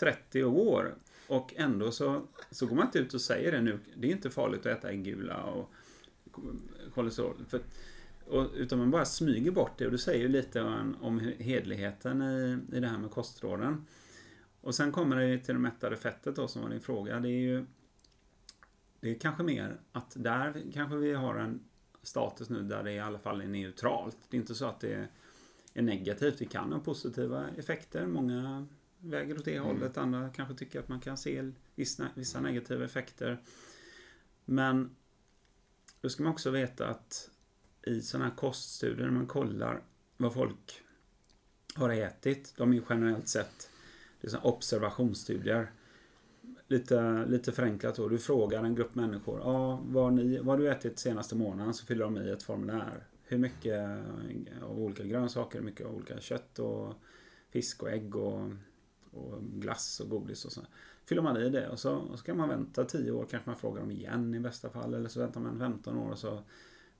[0.00, 0.94] 30 år.
[1.28, 3.78] Och ändå så, så går man inte ut och säger det nu.
[3.96, 5.72] Det är inte farligt att äta äggula och
[6.94, 7.34] kolesterol.
[7.48, 7.60] För,
[8.26, 9.86] och, utan man bara smyger bort det.
[9.86, 13.86] Och det säger ju lite om, om hedligheten i, i det här med kostråden.
[14.60, 17.20] Och sen kommer det till det mättade fettet då som var din fråga.
[17.20, 17.66] Det är ju
[19.00, 21.60] det är kanske mer att där kanske vi har en
[22.02, 24.16] status nu där det i alla fall är neutralt.
[24.28, 25.08] Det är inte så att det är
[25.82, 26.40] negativt.
[26.40, 28.06] Vi kan ha positiva effekter.
[28.06, 28.66] Många
[28.98, 29.96] väger åt det hållet.
[29.96, 33.42] Andra kanske tycker att man kan se vissa, vissa negativa effekter.
[34.44, 34.96] Men
[36.00, 37.30] då ska man också veta att
[37.86, 39.82] i sådana här koststudier när man kollar
[40.16, 40.82] vad folk
[41.74, 42.54] har ätit.
[42.56, 43.70] De är generellt sett
[44.20, 45.70] det är observationsstudier.
[46.66, 48.08] Lite, lite förenklat då.
[48.08, 49.40] Du frågar en grupp människor.
[49.40, 51.74] Ja, vad, ni, vad har du ätit senaste månaden?
[51.74, 53.06] Så fyller de i ett formulär.
[53.28, 56.94] Hur mycket eh, av olika grönsaker, hur mycket av olika kött och
[57.50, 58.50] fisk och ägg och,
[59.10, 60.60] och glass och godis och så.
[61.04, 63.26] Fyller man i det och så, och så kan man vänta 10 år.
[63.30, 64.94] Kanske man frågar dem igen i bästa fall.
[64.94, 66.42] Eller så väntar man 15 år och så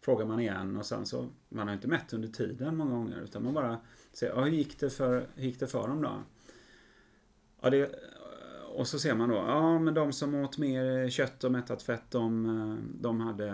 [0.00, 3.44] frågar man igen och sen så, man har inte mätt under tiden många gånger utan
[3.44, 3.80] man bara
[4.12, 6.22] ser ja, hur gick det för, hur gick det för dem då?
[7.60, 7.94] Ja, det,
[8.74, 12.10] och så ser man då, ja men de som åt mer kött och mättat fett,
[12.10, 13.48] de, de hade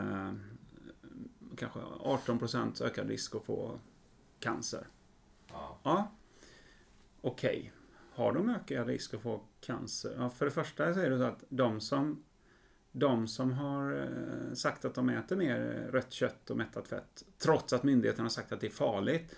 [1.57, 3.81] kanske 18% ökad risk att få
[4.41, 4.87] cancer.
[5.49, 5.79] Ja.
[5.83, 6.13] Ja,
[7.21, 7.73] okej.
[8.13, 10.15] Har de ökad risk att få cancer?
[10.19, 12.25] Ja, för det första så är det så att de som
[12.97, 15.59] de som har eh, sagt att de äter mer
[15.93, 19.37] rött kött och mättat fett, trots att myndigheterna har sagt att det är farligt.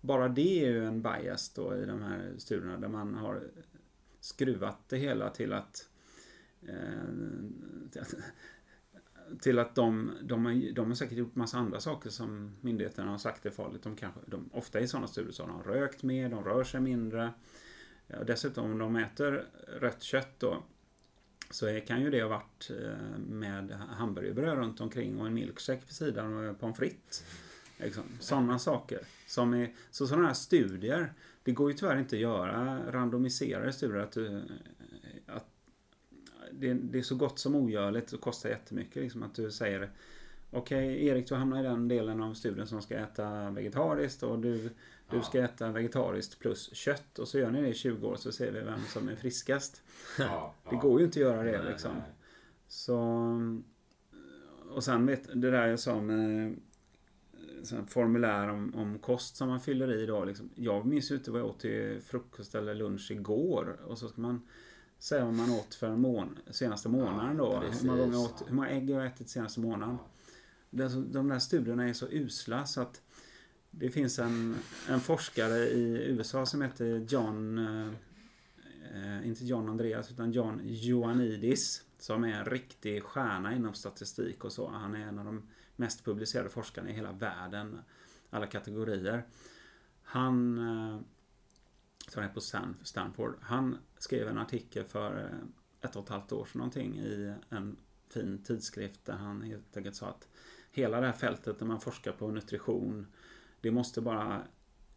[0.00, 3.42] Bara det är ju en bias då i de här studierna där man har
[4.20, 5.88] skruvat det hela till att
[6.62, 8.04] eh,
[9.40, 13.18] till att de, de, har, de har säkert gjort massa andra saker som myndigheterna har
[13.18, 13.82] sagt är farligt.
[13.82, 16.80] De kanske, de, ofta i sådana studier så har de rökt mer, de rör sig
[16.80, 17.32] mindre.
[18.06, 19.46] Ja, dessutom om de äter
[19.80, 20.62] rött kött då
[21.50, 25.82] så är, kan ju det ha varit eh, med hamburgerbröd runt omkring och en milkshake
[25.86, 27.24] vid sidan och pommes frites.
[27.76, 28.02] Liksom.
[28.20, 29.00] Sådana saker.
[29.26, 31.12] Som är, så sådana här studier,
[31.42, 33.98] det går ju tyvärr inte att göra randomiserade studier.
[33.98, 34.42] Att, du,
[36.60, 39.02] det, det är så gott som ogörligt och kostar jättemycket.
[39.02, 39.90] Liksom, att du säger
[40.50, 44.70] Okej Erik, du hamnar i den delen av studien som ska äta vegetariskt och du,
[45.10, 47.18] du ska äta vegetariskt plus kött.
[47.18, 49.82] Och så gör ni det i 20 år så ser vi vem som är friskast.
[50.18, 50.80] Ja, Det ja.
[50.80, 51.92] går ju inte att göra det Nej, liksom.
[51.92, 52.12] nej.
[52.68, 52.98] Så...
[54.70, 56.56] Och sen vet det där jag sa med
[57.62, 60.24] sån formulär om, om kost som man fyller i då.
[60.24, 60.50] Liksom.
[60.54, 63.76] Jag minns ju inte vad jag åt till frukost eller lunch igår.
[63.86, 64.42] Och så ska man
[64.98, 67.60] säga vad man åt för en mån senaste månaden då.
[67.60, 67.82] precis.
[67.82, 69.98] hur, många gånger åt, hur många ägg jag har ätit senaste månaden.
[70.70, 73.02] De där studierna är så usla så att
[73.70, 74.56] det finns en,
[74.88, 77.88] en forskare i USA som heter John eh,
[78.94, 84.52] eh, inte John Andreas utan John Ioannidis som är en riktig stjärna inom statistik och
[84.52, 84.68] så.
[84.68, 87.78] Han är en av de mest publicerade forskarna i hela världen.
[88.30, 89.24] Alla kategorier.
[90.02, 91.00] Han, eh,
[92.08, 93.34] som är på Stan- Stanford.
[93.40, 97.76] Han skrev en artikel för eh, ett och ett halvt år sedan någonting i en
[98.08, 100.28] fin tidskrift där han helt enkelt sa att
[100.70, 103.06] hela det här fältet där man forskar på nutrition
[103.60, 104.42] det måste bara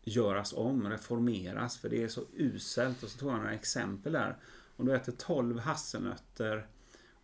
[0.03, 3.03] göras om, reformeras för det är så uselt.
[3.03, 4.37] Och så tog han några exempel där.
[4.75, 6.67] Om du äter 12 hasselnötter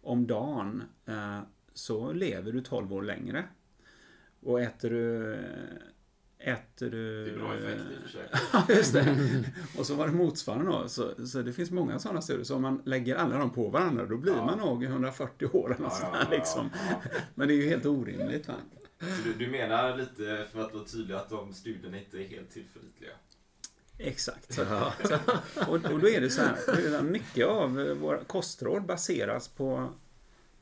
[0.02, 1.40] om dagen eh,
[1.74, 3.46] så lever du 12 år längre.
[4.40, 5.38] Och äter du...
[6.46, 7.26] Äter du...
[7.26, 8.30] Det är bra effekt i och för sig.
[8.54, 9.44] Ja, just det.
[9.78, 10.88] Och så var det motsvarande då.
[10.90, 12.44] Så, så det finns många sådana studier.
[12.44, 15.86] Så om man lägger alla dem på varandra då blir man nog 140 år eller
[15.86, 16.70] Ja, sånt ja, ja, liksom.
[16.90, 17.10] ja.
[17.36, 18.48] Men det är ju helt orimligt.
[18.48, 18.54] Va?
[19.00, 22.52] Så du, du menar lite, för att vara tydlig, att de studierna inte är helt
[22.52, 23.12] tillförlitliga?
[23.98, 24.54] Exakt.
[24.54, 24.62] Så,
[25.68, 29.90] och, och då är det så här, mycket av eh, våra kostråd baseras på,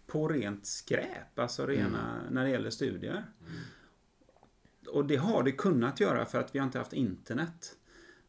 [0.07, 3.23] på rent skräp, alltså rena, när det gäller studier.
[4.87, 7.77] Och det har det kunnat göra för att vi har inte haft internet.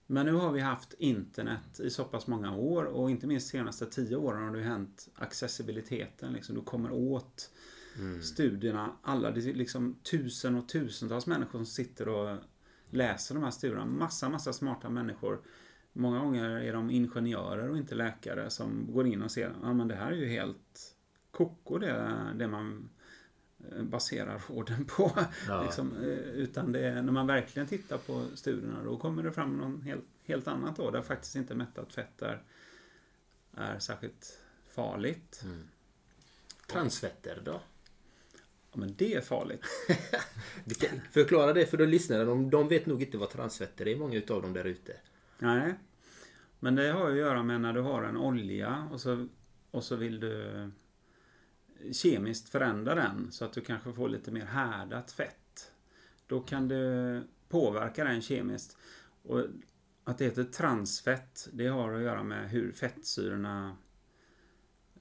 [0.07, 3.59] Men nu har vi haft internet i så pass många år och inte minst de
[3.59, 6.33] senaste tio åren har det hänt accessibiliteten.
[6.33, 7.51] Liksom, du kommer åt
[8.23, 8.93] studierna.
[9.03, 12.39] Alla, det är liksom tusen och tusentals människor som sitter och
[12.91, 13.85] läser de här studierna.
[13.85, 15.41] Massa, massa smarta människor.
[15.93, 19.85] Många gånger är de ingenjörer och inte läkare som går in och ser att ja,
[19.85, 20.97] det här är ju helt
[21.31, 22.89] koko det, det man
[23.81, 25.13] baserar råden på.
[25.49, 25.63] Ja.
[25.63, 29.85] liksom, eh, utan det, när man verkligen tittar på studierna då kommer det fram något
[29.85, 30.91] helt, helt annat då.
[30.91, 32.43] Där faktiskt inte mättat fett är,
[33.57, 35.45] är särskilt farligt.
[36.67, 37.61] Transfetter då?
[38.73, 39.65] Ja, men det är farligt.
[41.11, 42.25] Förklara det för de lyssnare.
[42.25, 44.97] De, de vet nog inte vad transfetter är, många utav dem där ute.
[45.39, 45.75] Nej.
[46.61, 49.29] Men det har ju att göra med när du har en olja och så,
[49.71, 50.71] och så vill du
[51.93, 55.73] kemiskt förändra den så att du kanske får lite mer härdat fett.
[56.27, 58.77] Då kan du påverka den kemiskt.
[59.23, 59.41] Och
[60.05, 63.77] att det heter transfett, det har att göra med hur fettsyrorna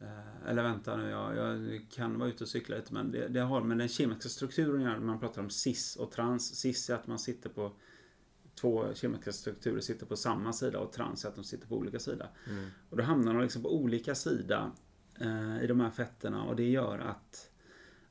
[0.02, 3.40] eh, eller vänta nu, jag, jag kan vara ute och cykla lite men det, det
[3.40, 6.56] har med den kemiska strukturen att göra när man pratar om cis och trans.
[6.56, 7.72] Cis är att man sitter på
[8.56, 12.00] två kemiska strukturer sitter på samma sida och trans är att de sitter på olika
[12.00, 12.28] sidor.
[12.90, 14.72] Och då hamnar de liksom på olika sidor
[15.20, 17.52] eh, i de här fetterna och det gör att,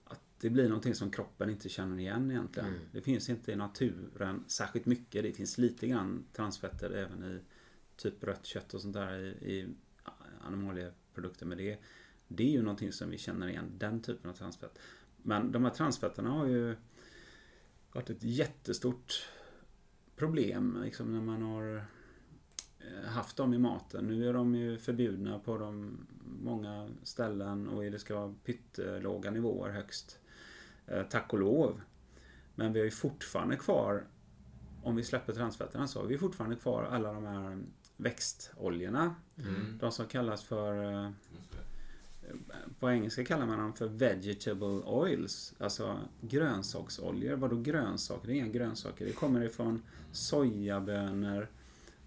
[0.04, 2.80] att det blir någonting som kroppen inte känner igen egentligen.
[2.92, 5.22] Det finns inte i naturen särskilt mycket.
[5.22, 7.40] Det finns lite grann transfetter även i
[7.96, 9.68] typ rött kött och sånt där i, i
[10.40, 11.46] animalieprodukter.
[11.46, 11.78] Men det,
[12.28, 14.78] det är ju någonting som vi känner igen, den typen av transfett.
[15.16, 16.76] Men de här transfetterna har ju
[17.92, 19.28] varit ett jättestort
[20.16, 21.84] problem liksom när man har
[23.06, 24.06] haft dem i maten.
[24.06, 25.98] Nu är de ju förbjudna på de
[26.42, 30.18] många ställen och det ska vara pyttelåga nivåer högst.
[30.86, 31.80] Eh, tack och lov.
[32.54, 34.04] Men vi har ju fortfarande kvar,
[34.82, 37.62] om vi släpper transfetterna så har vi fortfarande kvar alla de här
[37.96, 39.14] växtoljorna.
[39.80, 41.10] De som kallas för eh,
[42.80, 45.54] på engelska kallar man dem för vegetable oils.
[45.58, 47.36] Alltså grönsaksoljor.
[47.36, 48.28] Vadå grönsaker?
[48.28, 49.04] Det är inga grönsaker.
[49.04, 51.48] Det kommer ifrån sojabönor,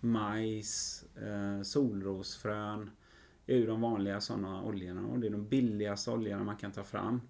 [0.06, 2.92] majs, eh, solrosfrön.
[3.46, 6.72] Det är ju de vanliga sådana oljorna och det är de billigaste oljorna man kan
[6.72, 7.22] ta fram.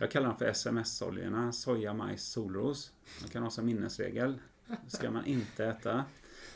[0.00, 1.52] Jag kallar dem för SMS-oljorna.
[1.52, 2.92] Soja, majs, solros.
[3.20, 4.38] Man kan ha som minnesregel.
[4.66, 6.04] Det ska man inte äta.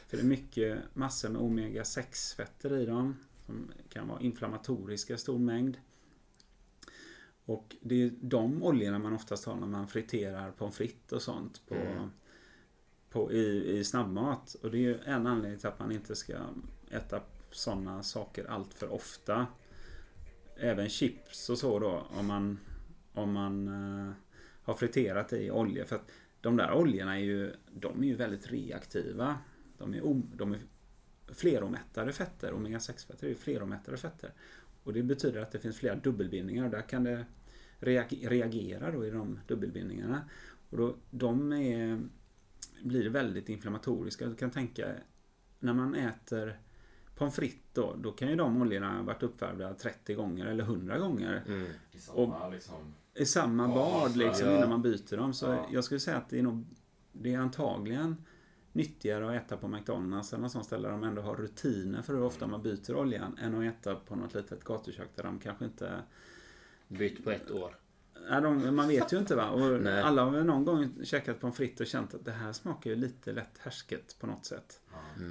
[0.08, 3.16] För det är mycket massor med omega-6 fetter i dem.
[3.46, 5.76] Som kan vara inflammatoriska i stor mängd.
[7.44, 11.62] Och det är de oljorna man oftast har när man friterar pommes frites och sånt
[11.68, 12.10] på, mm
[13.12, 14.56] på, i, i snabbmat.
[14.62, 16.34] Och det är ju en anledning till att man inte ska
[16.90, 17.20] äta
[17.50, 19.46] sådana saker allt för ofta.
[20.56, 22.58] Även chips och så då om man,
[23.12, 24.12] om man eh,
[24.62, 25.84] har friterat det i olja.
[25.84, 29.38] För att de där oljorna är ju, de är ju väldigt reaktiva.
[29.78, 30.60] De är, om, de är
[31.28, 32.52] fleromättade fetter.
[32.52, 34.32] Omega-6-fetter är ju fleromättade fetter.
[34.82, 37.24] Och det betyder att det finns flera dubbelbindningar och där kan det
[38.10, 40.20] reagera då i de dubbelbindningarna.
[40.70, 42.00] Och då, de är,
[42.82, 44.26] blir väldigt inflammatoriska.
[44.26, 44.88] Du kan tänka
[45.58, 46.58] när man äter
[47.16, 51.42] pommes frites då, då kan ju de oljorna varit uppvärmda 30 gånger eller 100 gånger
[51.92, 52.94] I samma liksom...
[53.14, 54.56] i samma Ja, bad så- liksom ja.
[54.56, 55.34] innan man byter dem.
[55.34, 55.66] Så Ja.
[55.72, 56.64] jag skulle säga att det är nog
[57.12, 58.16] det är antagligen
[58.72, 62.14] nyttigare att äta på McDonalds eller något sånt ställe där de ändå har rutiner för
[62.14, 65.64] hur ofta man byter oljan än att äta på något litet gatukök där de kanske
[65.64, 66.02] inte
[66.88, 67.76] Bytt på ett år.
[68.30, 69.50] Nej, de, man vet ju inte va.
[69.50, 72.90] Och alla har väl någon gång käkat pommes frites och känt att det här smakar
[72.90, 74.80] ju lite lätt härsket på något sätt.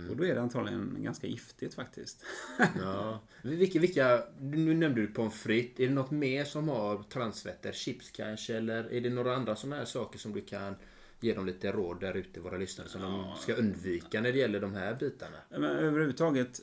[0.09, 2.25] Och då är det antagligen ganska giftigt faktiskt.
[2.81, 3.19] Ja.
[3.41, 5.79] Vilka, vilka, nu nämnde du pommes frites.
[5.79, 7.71] Är det något mer som har transfetter?
[7.71, 8.57] Chips kanske?
[8.57, 10.75] Eller är det några andra sådana här saker som du kan
[11.23, 14.59] ge dem lite råd där ute, våra lyssnare, som de ska undvika när det gäller
[14.61, 15.37] de här bitarna?
[15.49, 16.61] Men överhuvudtaget,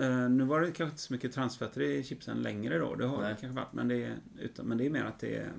[0.00, 2.94] eh, nu var det kanske inte så mycket transfetter i chipsen längre då.
[2.94, 3.34] Det har Nej.
[3.34, 3.72] det kanske varit.
[3.72, 5.52] Men det, är, utan, men det är mer att det är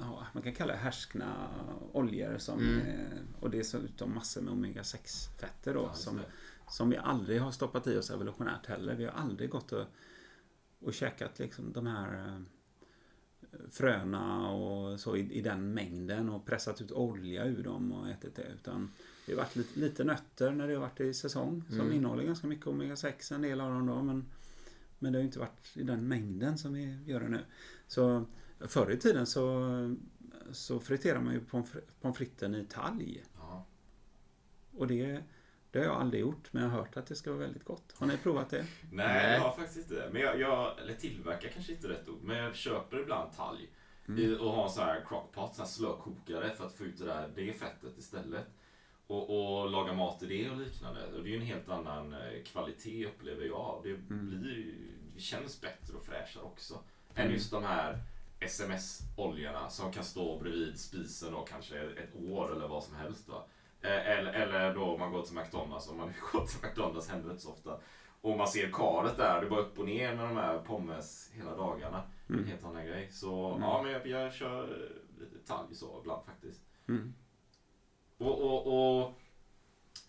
[0.00, 1.48] ja, man kan kalla det härskna
[1.92, 2.80] oljor som Mm.
[3.40, 6.20] och det är dessutom massor med omega-6 fetter då Ja, som,
[6.68, 8.94] som vi aldrig har stoppat i oss evolutionärt heller.
[8.94, 9.86] Vi har aldrig gått och,
[10.80, 12.40] och käkat liksom de här eh,
[13.70, 18.34] fröna och så i, i den mängden och pressat ut olja ur dem och ätit
[18.34, 18.46] det.
[18.54, 18.90] Utan
[19.26, 21.92] det har varit lite, lite nötter när det har varit i säsong som Mm.
[21.92, 24.02] innehåller ganska mycket omega-6, en del av dem då.
[24.02, 24.24] Men,
[24.98, 27.40] men det har ju inte varit i den mängden som vi gör det nu.
[27.86, 28.24] Så
[28.60, 29.96] förr i tiden så,
[30.52, 33.24] så friterar man ju pommes fritesen i talg.
[33.36, 33.66] Ja.
[34.76, 35.22] Och det,
[35.72, 37.94] det har jag aldrig gjort, men jag har hört att det ska vara väldigt gott.
[37.98, 38.66] Har ni provat det?
[38.92, 40.10] Nej, jag har faktiskt inte det.
[40.12, 43.68] Men jag, jag, eller tillverkar kanske inte rätt ord, men jag köper ibland talg.
[44.18, 47.04] I, och har en sån här crockpot, sån här slökokare för att få ut det
[47.04, 48.46] där det fettet istället.
[49.06, 51.06] Och, och laga mat i det och liknande.
[51.06, 53.80] Och det är ju en helt annan eh, kvalitet upplever jag.
[53.84, 54.74] Det blir ju,
[55.14, 56.78] det känns bättre och fräschare också.
[57.14, 57.98] Än just de här
[58.40, 63.28] SMS-oljorna som kan stå bredvid spisen och kanske ett år eller vad som helst.
[63.28, 63.44] Va?
[63.82, 67.28] Eh, Eller, eller då om man går till McDonalds, om man går till McDonalds händer
[67.28, 67.80] det inte så ofta.
[68.20, 71.30] Och man ser karet där, det är bara upp och ner med de här pommes
[71.34, 72.02] hela dagarna.
[72.38, 73.08] En helt annan grej.
[73.12, 76.60] Så ja, men jag, jag kör lite detalj så ibland faktiskt.
[76.88, 77.14] Mm.
[78.18, 79.20] Och, och, och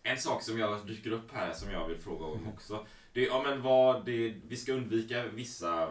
[0.03, 2.86] en sak som jag dyker upp här som jag vill fråga om också.
[3.13, 5.89] Det är ja, men vad det, vi ska undvika vissa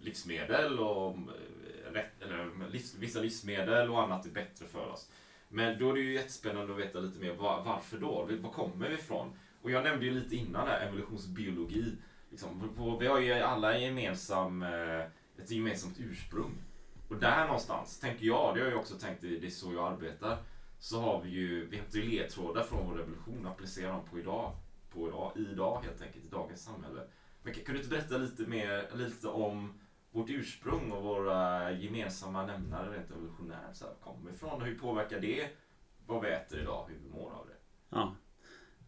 [0.00, 5.10] livsmedel och eh, rätt, eller livs, vissa livsmedel och annat är bättre för oss.
[5.54, 8.28] Men då är det ju jättespännande att veta lite mer var, varför då?
[8.42, 9.32] Var kommer vi ifrån?
[9.62, 11.92] Och jag nämnde ju lite innan här, evolutionsbiologi.
[12.30, 15.00] Liksom, vi har ju alla gemensam, eh,
[15.38, 16.52] ett gemensamt ursprung.
[17.08, 19.92] Och där någonstans, tänker jag, det har jag också tänkt, det det är så jag
[19.92, 20.38] arbetar.
[20.78, 24.18] Så har vi ju, vi hämtar ju ledtrådar från vår revolution och applicerar dem på
[24.18, 24.52] idag.
[24.92, 27.00] På idag, idag helt enkelt, i dagens samhälle.
[27.42, 29.72] Men kan kan du inte berätta lite mer, lite om
[30.14, 33.76] vårt ursprung och våra gemensamma nämnare rent evolutionärt?
[33.76, 35.48] Så här, kommer ifrån och hur påverkar det
[36.06, 37.56] vad vi äter idag, hur vi mår av det?
[37.88, 38.16] Ja.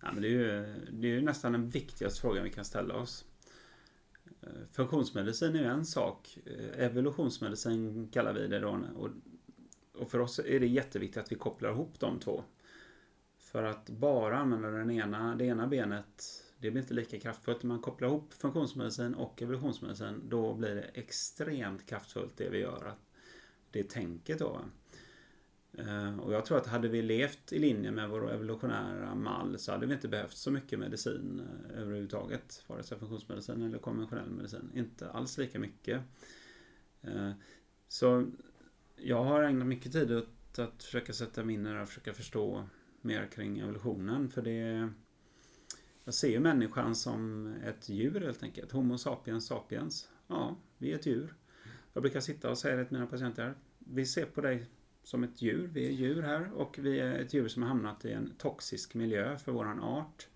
[0.02, 2.94] ja men det, är ju, det är ju nästan den viktigaste frågan vi kan ställa
[2.94, 3.24] oss.
[4.42, 6.38] Eh, funktionsmedicin är ju en sak.
[6.46, 8.80] Eh, evolutionsmedicin kallar vi det då.
[8.96, 9.08] Och,
[9.94, 12.44] och för oss är det jätteviktigt att vi kopplar ihop de två.
[13.38, 17.62] För att bara använda den ena, det ena benet, det blir inte lika kraftfullt.
[17.62, 22.94] Om man kopplar ihop funktionsmedicin och evolutionsmedicin, då blir det extremt kraftfullt det vi gör.
[23.70, 24.60] Det tänket då.
[25.78, 29.72] Eh, och jag tror att hade vi levt i linje med vår evolutionära mall så
[29.72, 32.64] hade vi inte behövt så mycket medicin eh, överhuvudtaget.
[32.66, 34.70] Vare sig funktionsmedicin eller konventionell medicin.
[34.74, 36.02] Inte alls lika mycket.
[37.02, 37.32] Eh,
[37.88, 38.26] så
[38.96, 42.12] jag har ägnat mycket tid åt att försöka sätta mig in i det och försöka
[42.12, 42.64] förstå
[43.00, 44.30] mer kring evolutionen.
[44.30, 44.90] För det
[46.06, 48.72] jag ser ju människan som ett djur helt enkelt.
[48.72, 50.08] Homo sapiens sapiens.
[50.26, 51.34] Ja, vi är ett djur.
[51.92, 53.54] Jag brukar sitta och säga det till mina patienter.
[53.78, 54.66] Vi ser på dig
[55.02, 55.70] som ett djur.
[55.72, 58.94] Vi är djur här och vi är ett djur som har hamnat i en toxisk
[58.94, 60.28] miljö för våran art.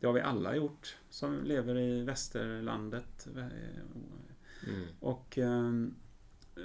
[0.00, 3.28] Det har vi alla gjort som lever i västerlandet.
[4.66, 4.86] Mm.
[5.00, 5.72] Och eh,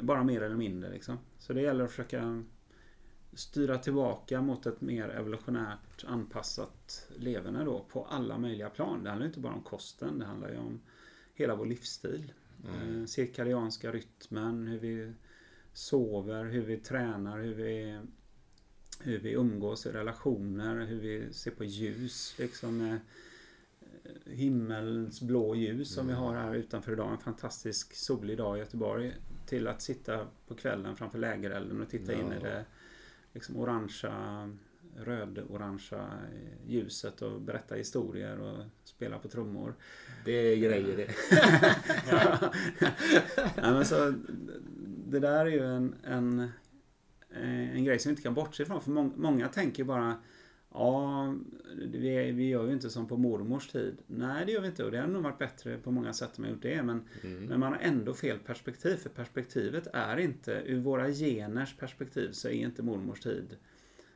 [0.02, 1.18] bara mer eller mindre liksom.
[1.40, 2.44] Så det gäller att försöka
[3.36, 9.04] styra tillbaka mot ett mer evolutionärt anpassat leverne då på alla möjliga plan.
[9.04, 10.82] Det handlar inte bara om kosten, det handlar ju om
[11.34, 12.34] hela vår livsstil.
[12.66, 15.14] Eh, cirkadianska rytmen, hur vi
[15.74, 18.00] sover, hur vi tränar, hur vi,
[19.00, 22.36] hur vi umgås i relationer, hur vi ser på ljus.
[22.40, 22.98] Liksom eh,
[24.26, 27.12] himmelens blå ljus som vi har här utanför idag.
[27.12, 29.14] En fantastisk solig dag i Göteborg.
[29.46, 32.50] Till att sitta på kvällen framför lägerelden och titta in i Ja.
[32.50, 32.66] det
[33.36, 34.50] liksom orangea,
[34.96, 36.20] röd-orangea
[36.68, 39.76] ljuset och berätta historier och spela på trummor.
[40.26, 41.10] Det är grejer det.
[43.62, 44.14] Nej, men så,
[45.08, 46.40] det där är ju en, en,
[47.30, 48.82] eh, en grej som vi inte kan bortse ifrån.
[48.82, 50.16] För mång, många tänker bara
[50.78, 51.36] Ja,
[51.76, 53.98] vi, vi gör ju inte som på mormors tid.
[54.08, 54.84] Nej, det gör vi inte.
[54.84, 56.84] Och det har nog varit bättre på många sätt om man gjort det.
[56.84, 58.96] Men, men man har ändå fel perspektiv.
[58.96, 63.58] För perspektivet är inte, ur våra geners perspektiv så är inte mormors tid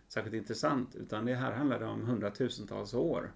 [0.08, 0.96] särskilt intressant.
[0.96, 3.32] Utan det här handlar om hundratusentals år.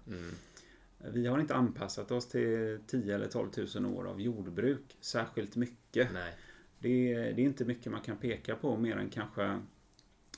[0.98, 6.12] Vi har inte anpassat oss till 10 eller 12 000 år av jordbruk särskilt mycket.
[6.12, 6.34] Nej.
[6.78, 9.60] Det är, det är inte mycket man kan peka på mer än kanske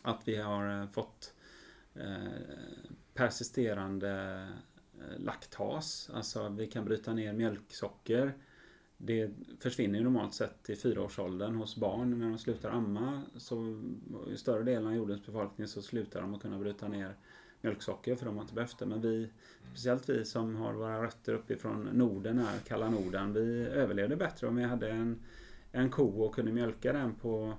[0.02, 1.34] att vi har eh, fått
[2.00, 4.42] Eh, persisterande
[4.98, 6.10] eh, laktas.
[6.12, 8.34] Alltså vi kan bryta ner mjölksocker
[8.98, 9.30] det
[9.60, 12.18] försvinner ju normalt sett i fyraårsåldern hos barn.
[12.18, 13.82] När de slutar amma, så
[14.32, 17.16] i större delen av jordens befolkning så slutar de att kunna bryta ner
[17.60, 18.86] mjölksocker för de har inte behövt det.
[18.86, 19.28] Men vi,
[19.70, 24.56] speciellt vi som har våra rötter uppifrån Norden här, kalla Norden, vi överlevde bättre om
[24.56, 25.22] vi hade en,
[25.72, 27.54] en ko och kunde mjölka den på,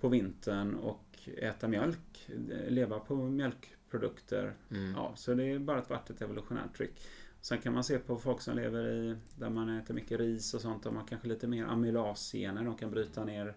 [0.00, 2.28] på vintern och äta mjölk,
[2.68, 4.54] leva på mjölkprodukter.
[4.96, 7.00] Ja, så det är bara varit ett evolutionärt tryck.
[7.40, 10.60] Sen kan man se på folk som lever i där man äter mycket ris och
[10.60, 10.82] sånt.
[10.82, 12.64] De har kanske lite mer amylasgener.
[12.64, 13.54] De kan bryta ner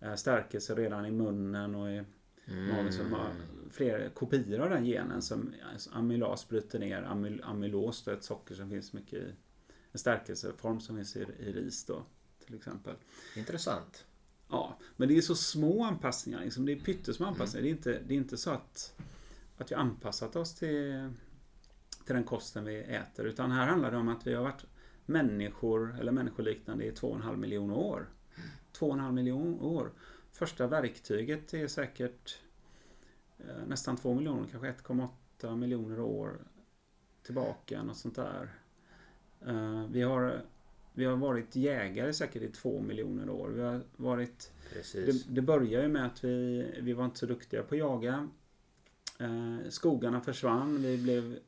[0.00, 2.04] eh, stärkelse redan i munnen och i
[2.46, 2.92] magen.
[2.92, 3.34] Så de har
[3.70, 5.54] fler kopior av den genen som
[5.92, 8.08] amylas bryter ner amyl, amylos.
[8.08, 9.34] Är ett socker som finns mycket i
[9.92, 12.04] en stärkelseform som finns i, i ris då
[12.46, 12.94] till exempel.
[13.36, 14.06] Intressant.
[14.54, 16.40] Ja, men det är så små anpassningar.
[16.40, 16.66] Liksom.
[16.66, 17.62] Det är pyttesmå anpassningar.
[17.62, 18.94] Det, är inte, det är inte så att,
[19.56, 21.10] att vi anpassat oss till,
[22.06, 23.24] till den kosten vi äter.
[23.24, 24.64] Utan här handlar det om att vi har varit
[25.06, 28.08] människor, eller människoliknande, i två och en halv miljon år.
[28.72, 29.92] Två och en halv miljon år.
[30.32, 32.38] Första verktyget är säkert
[33.38, 36.38] eh, nästan två miljoner, kanske 1,8 miljoner år
[37.22, 37.82] tillbaka.
[37.82, 38.54] Något sånt där.
[39.46, 40.42] Eh, vi, har,
[40.94, 43.48] vi har varit jägare säkert i två miljoner år.
[43.48, 45.24] Vi har varit Precis.
[45.24, 48.28] det, det börjar ju med att vi, vi var inte så duktiga på att jaga.
[49.18, 50.82] Eh, skogarna försvann.
[50.82, 51.38] Vi blev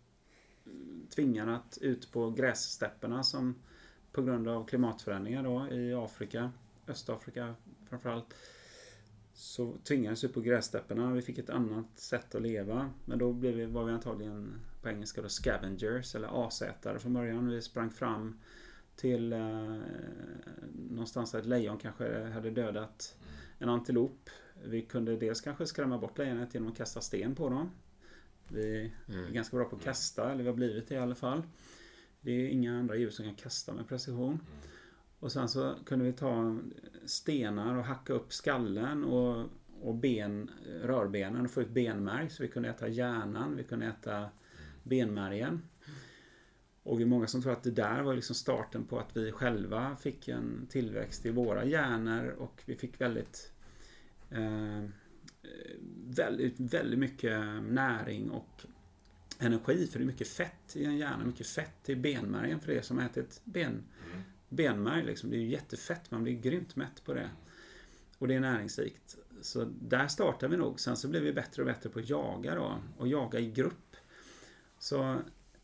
[1.15, 3.55] tvingade att ut på grässtäpperna som
[4.13, 6.53] på grund av klimatförändringar då i Afrika,
[6.89, 7.55] Östafrika
[7.89, 8.35] framförallt.
[9.35, 11.13] Så tvingades vi på grässtäpperna.
[11.13, 12.91] Vi fick ett annat sätt att leva.
[13.05, 17.49] Men då blev vi, var vi antagligen på engelska då scavengers eller asätare från början.
[17.49, 18.39] Vi sprang fram
[18.97, 19.77] till eh,
[20.75, 23.17] någonstans där ett lejon kanske hade dödat
[23.59, 24.31] en antilop.
[24.65, 27.71] Vi kunde dels kanske skrämma bort lejonet genom att kasta sten på dem.
[28.49, 31.43] Vi är ganska bra på att kasta, eller vi har blivit det i alla fall.
[32.21, 34.41] Det är inga andra djur som kan kasta med precision.
[35.19, 36.59] Och sen så kunde vi ta
[37.07, 39.47] stenar och hacka upp skallen och,
[39.81, 40.51] och ben,
[40.83, 42.31] rörbenen och få ut benmärg.
[42.31, 44.29] Så vi kunde äta hjärnan, vi kunde äta
[44.83, 45.63] benmärgen.
[46.87, 49.33] Och det är många som tror att det där var liksom starten på att vi
[49.33, 53.53] själva fick en tillväxt i våra hjärnor och vi fick väldigt
[54.31, 54.85] eh,
[56.07, 58.65] väldigt, väldigt mycket näring och
[59.39, 59.87] energi.
[59.87, 62.99] För det är mycket fett i en hjärna, mycket fett i benmärgen för det som
[62.99, 63.85] ätit ben,
[64.49, 65.05] benmärg.
[65.05, 65.31] Liksom.
[65.31, 67.31] Det är ju jättefett, man blir grymt mätt på det.
[68.19, 69.17] Och det är näringsrikt.
[69.41, 70.81] Så där startar vi nog.
[70.81, 72.79] Sen så blir vi bättre och bättre på att jaga då.
[72.97, 73.97] Och jaga i grupp.
[74.79, 75.19] Så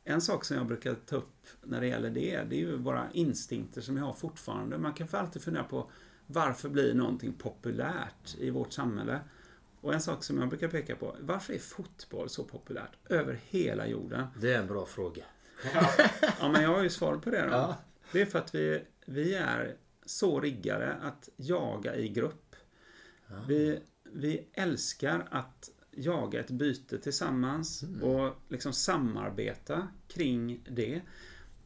[0.05, 3.11] en sak som jag brukar ta upp när det gäller det, det är ju våra
[3.13, 4.79] instinkter som vi har fortfarande.
[4.79, 5.91] Man kan få alltid fundera på
[6.27, 9.21] varför blir någonting populärt i vårt samhälle?
[9.81, 13.87] Och en sak som jag brukar peka på, varför är fotboll så populärt över hela
[13.87, 14.27] jorden?
[14.41, 15.25] Det är en bra fråga.
[16.41, 17.51] Ja, men jag har ju svar på det då.
[17.51, 17.77] Ja.
[18.13, 19.77] Det är för att vi, vi är
[20.07, 22.57] så riggade att jaga i grupp.
[23.47, 31.03] Vi, vi älskar att jaga ett byte tillsammans och liksom samarbeta kring det.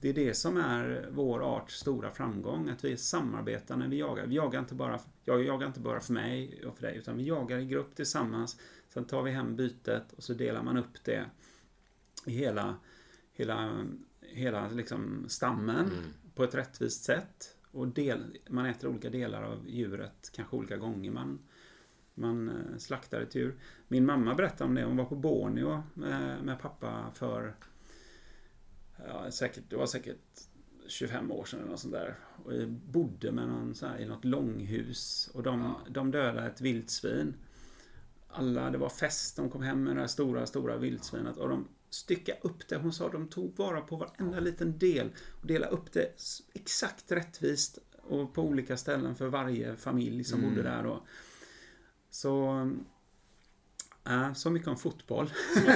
[0.00, 4.26] Det är det som är vår arts stora framgång, att vi samarbetar när vi jagar.
[4.26, 7.24] Vi jagar inte bara, jag jagar inte bara för mig och för dig, utan vi
[7.24, 8.60] jagar i grupp tillsammans.
[8.88, 11.26] Sen tar vi hem bytet och så delar man upp det
[12.26, 12.76] i hela,
[13.32, 13.86] hela,
[14.20, 15.90] hela liksom stammen
[16.34, 17.56] på ett rättvist sätt.
[17.70, 21.38] Och del, man äter olika delar av djuret, kanske olika gånger man,
[22.16, 23.54] man eh, slaktar ett djur.
[23.88, 27.54] Min mamma berättade om det, hon var på Borneo med, med pappa för
[29.06, 30.40] ja, säkert, det var säkert
[30.86, 32.18] 25 år sedan eller något sånt där.
[32.44, 36.60] Och vi bodde med någon så här, i något långhus och de, de dödade ett
[36.60, 37.34] vildsvin.
[38.28, 41.68] Alla, det var fest, de kom hem med det här stora, stora vildsvinet och de
[41.90, 42.76] styckade upp det.
[42.76, 45.10] Hon sa de tog vara på varenda liten del
[45.40, 46.12] och delade upp det
[46.54, 51.02] exakt rättvist och på olika ställen för varje familj som bodde där då.
[52.16, 52.68] Så,
[54.08, 55.32] äh, så mycket om fotboll.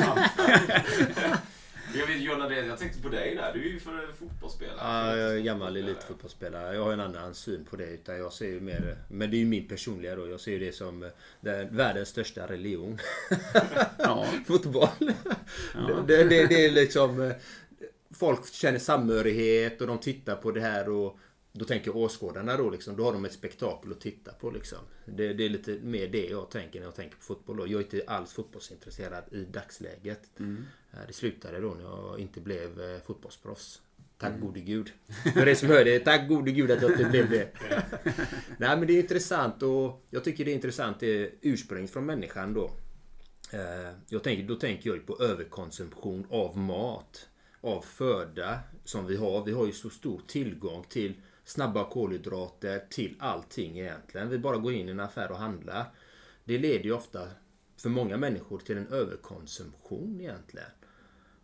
[1.94, 3.52] Jag vet Jonna, jag tänkte på dig där.
[3.54, 4.76] Du är ju för fotbollsspelare.
[4.78, 6.74] Ja, jag är gammal elitfotbollsspelare.
[6.74, 7.84] Jag har en annan syn på det.
[7.86, 10.28] Utan jag ser ju mer, men det är ju min personliga då.
[10.28, 11.08] Jag ser ju det som eh,
[11.40, 12.98] den, världens största religion.
[13.98, 14.88] Ja, Fotboll.
[16.06, 17.22] Det, det, det är liksom...
[17.22, 17.32] eh,
[18.14, 21.18] Folk känner samhörighet och de tittar på det här och
[21.52, 24.78] då tänker åskådarna då liksom, då har de ett spektakel att titta på liksom.
[25.06, 27.66] Det, det är lite mer det jag tänker när jag tänker på fotboll då.
[27.66, 30.30] Jag är inte alls fotbollsintresserad i dagsläget.
[30.92, 33.82] Eh, Det slutade då när jag inte blev eh, fotbollsproffs.
[34.18, 34.92] Tack gode gud.
[35.34, 37.48] För det som hör det, tack gode gud att jag inte blev det.
[38.58, 42.06] Nej men det är intressant och jag tycker det är intressant det är ursprung från
[42.06, 42.70] människan då.
[43.52, 47.26] Eh, Jag tänker, då tänker jag på överkonsumtion av mat.
[47.60, 49.44] Av föda som vi har.
[49.44, 51.14] Vi har ju så stor tillgång till
[51.50, 54.28] snabba kolhydrater till allting egentligen.
[54.28, 55.84] Vi bara går in i en affär och handlar.
[56.44, 57.28] Det leder ju ofta
[57.76, 60.70] för många människor till en överkonsumtion egentligen.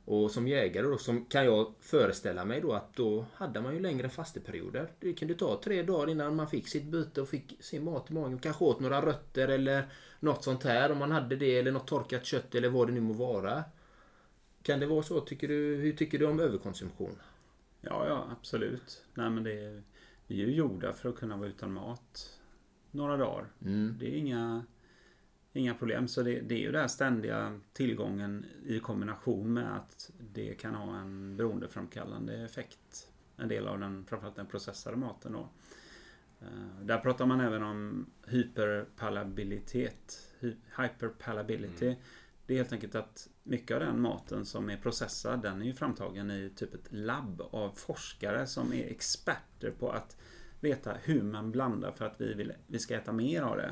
[0.04, 3.80] Och som jägare då som kan jag föreställa mig då att då hade man ju
[3.80, 4.88] längre fasteperioder.
[5.00, 8.14] Det kunde ta tre dagar innan man fick sitt byte och fick sin mat i
[8.14, 8.38] magen.
[8.38, 9.88] Kanske åt några rötter eller
[10.20, 13.00] något sånt här om man hade det eller något torkat kött eller vad det nu
[13.00, 13.64] må vara.
[14.62, 15.20] Kan det vara så?
[15.20, 17.18] Tycker du, hur tycker du om överkonsumtion?
[17.80, 19.02] Ja, ja absolut.
[19.14, 19.82] Nej, men det är,
[20.26, 22.40] vi är ju gjorda för att kunna vara utan mat
[22.90, 23.46] några dagar.
[23.98, 24.64] Det är inga,
[25.52, 26.08] inga problem.
[26.08, 30.74] Så det, det är ju den här ständiga tillgången i kombination med att det kan
[30.74, 33.10] ha en beroendeframkallande effekt.
[33.36, 35.48] En del av den, framförallt den processade maten då.
[36.40, 40.32] Eh, Där pratar man även om hyperpalabilitet.
[40.40, 41.96] hy- Hyperpalability.
[42.46, 45.72] Det är helt enkelt att mycket av den maten som är processad den är ju
[45.74, 50.16] framtagen i typ ett labb av forskare som är experter på att
[50.60, 53.70] veta hur man blandar för att vi, vill, vi ska äta mer av det.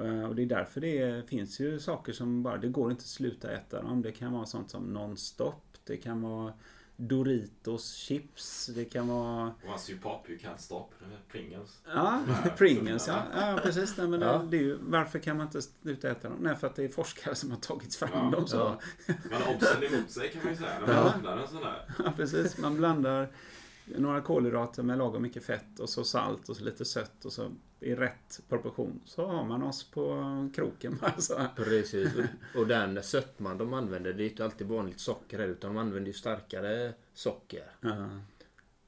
[0.00, 3.06] Eh, Och det är därför det finns ju saker som bara, det går inte att
[3.06, 4.02] sluta äta dem.
[4.02, 5.64] Det kan vara sånt som nonstop.
[5.84, 6.52] Det kan vara
[7.08, 8.66] Doritos chips.
[8.66, 10.86] Det kan vara Och hans ju pop, you can't stop.
[11.30, 11.80] Pringles.
[11.94, 12.22] Ja,
[12.56, 13.22] Pringles ja.
[13.34, 13.96] ja precis.
[13.96, 16.38] Nej, men det, det är ju, varför kan man inte sluta äta dem?
[16.40, 18.46] Nej, för att det är forskare som har tagit fram Ja, dem.
[18.46, 18.56] Så.
[18.56, 18.78] ja.
[19.30, 20.78] Man har obsen emot sig kan man ju säga.
[20.86, 21.84] När man öppnar en sån där.
[22.04, 22.58] Ja, precis.
[22.58, 23.28] Man blandar
[23.84, 27.50] några kolhydrater med lagom mycket fett och så salt och så lite sött och så
[27.82, 30.98] i rätt proportion så har man oss på kroken.
[31.02, 31.46] Alltså.
[31.56, 32.12] Precis.
[32.56, 36.06] Och- den sötman de använder, det är inte alltid vanligt socker här, utan de använder
[36.06, 37.70] ju starkare socker.
[37.80, 38.08] Ja.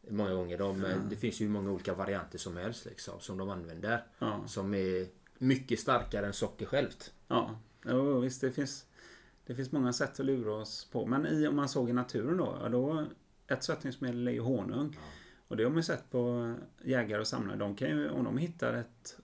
[0.09, 0.59] Många gånger.
[0.59, 4.05] De, Det finns ju många olika varianter som helst liksom, som de använder.
[4.19, 4.45] Ja.
[4.47, 5.07] Som är
[5.39, 7.13] mycket starkare än socker självt.
[7.29, 8.87] Ja, jo, visst det finns,
[9.47, 11.07] det finns många sätt att lura oss på.
[11.07, 13.07] Men i, om man såg i naturen då, ja, då
[13.47, 14.99] ett sötningsmedel är ju honung.
[15.49, 17.57] Och det har man sett på jägare och samlare.
[17.59, 19.19] De kan ju, om de hittar ett,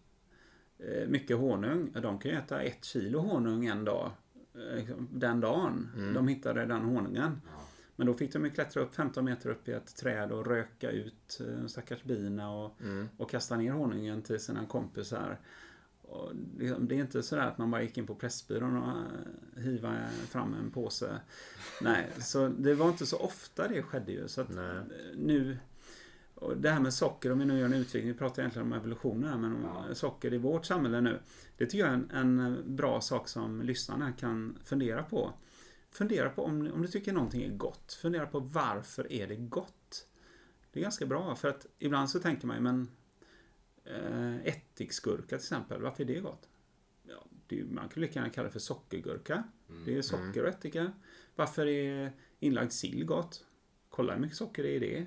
[0.78, 4.10] eh, mycket honung, ja, de kan ju äta ett kilo honung en dag.
[4.54, 7.40] eh, liksom, Den dagen de hittade den honungen.
[7.96, 10.90] Men då fick de ju klättra upp 15 meter upp i ett träd och röka
[10.90, 12.80] ut eh, stackars bina och,
[13.16, 15.38] och kasta ner honungen till sina kompisar.
[16.02, 19.62] Och liksom, det är inte sådär att man bara gick in på Pressbyrån och eh,
[19.62, 19.96] hiva
[20.28, 21.20] fram en påse.
[21.82, 24.28] Nej, så det var inte så ofta det skedde ju.
[24.28, 24.44] Så
[25.16, 25.58] nu...
[26.40, 28.72] Och det här med socker, om vi nu gör en utvikning, vi pratar egentligen om
[28.72, 31.20] evolutionen här, men om socker i vårt samhälle nu.
[31.56, 35.32] Det tycker jag är en, en bra sak som lyssnarna kan fundera på.
[35.90, 37.92] Fundera på om, om du tycker någonting är gott.
[37.92, 40.06] Fundera på varför är det gott?
[40.72, 42.88] Det är ganska bra, för att ibland så tänker man ju, men
[43.84, 46.48] eh, ättiksgurka till exempel, varför är det gott?
[47.02, 49.44] Ja, det är, man kan lika gärna kalla det för sockergurka.
[49.84, 50.92] Det är socker och ättika.
[51.36, 53.44] Varför är inlagd sill gott?
[53.88, 55.06] Kolla hur mycket socker det är i det.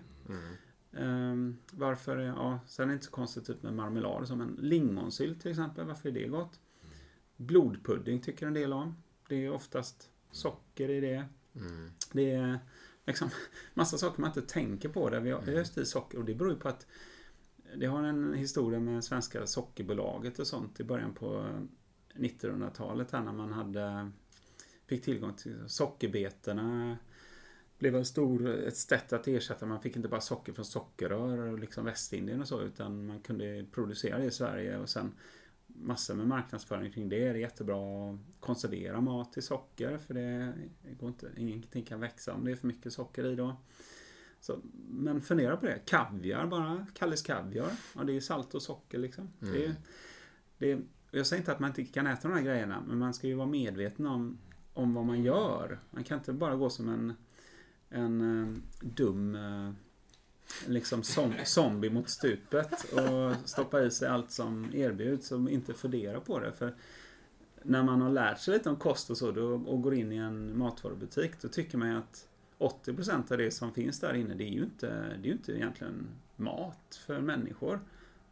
[0.97, 4.57] Ehm, varför, ja, sen är det inte så konstigt typ med marmelad och så, men
[4.61, 6.59] lingonsylt till exempel, varför är det gott?
[7.37, 8.95] Blodpudding tycker en del om.
[9.29, 11.25] Det är oftast socker i det.
[12.11, 12.59] Det är
[13.05, 13.29] liksom
[13.73, 16.51] massa saker man inte tänker på där vi har öst i socker och det beror
[16.51, 16.87] ju på att
[17.77, 21.47] det har en historia med svenska sockerbolaget och sånt i början på
[22.15, 24.11] 1900-talet här när man hade
[24.85, 26.97] fick tillgång till sockerbetorna
[27.83, 29.65] blev en stor, ett sätt att ersätta.
[29.65, 33.65] Man fick inte bara socker från sockerrör och liksom Västindien och så utan man kunde
[33.71, 35.11] producera det i Sverige och sen
[35.67, 37.19] massor med marknadsföring kring det.
[37.19, 40.53] Det är jättebra att konservera mat i socker för det
[40.99, 43.55] går inte, ingenting kan växa om det är för mycket socker i då.
[44.39, 44.59] Så,
[44.89, 45.79] men fundera på det.
[45.85, 46.87] Kaviar bara.
[46.93, 47.71] Kalles kaviar.
[47.95, 49.29] Ja, det är salt och socker liksom.
[49.39, 49.75] Det är,
[50.57, 50.81] det är,
[51.11, 53.33] jag säger inte att man inte kan äta de här grejerna, men man ska ju
[53.33, 54.37] vara medveten om,
[54.73, 55.79] om vad man gör.
[55.91, 57.13] Man kan inte bara gå som en,
[57.93, 59.71] en eh, dum eh,
[60.67, 66.19] liksom som, zombie mot stupet och stoppa i sig allt som erbjuds och inte fundera
[66.19, 66.51] på det.
[66.51, 66.73] För
[67.63, 70.17] när man har lärt sig lite om kost och så då, och går in i
[70.17, 72.27] en matvarubutik då tycker man ju att
[72.59, 75.51] 80% av det som finns där inne det är ju inte, det är ju inte
[75.51, 77.79] egentligen mat för människor.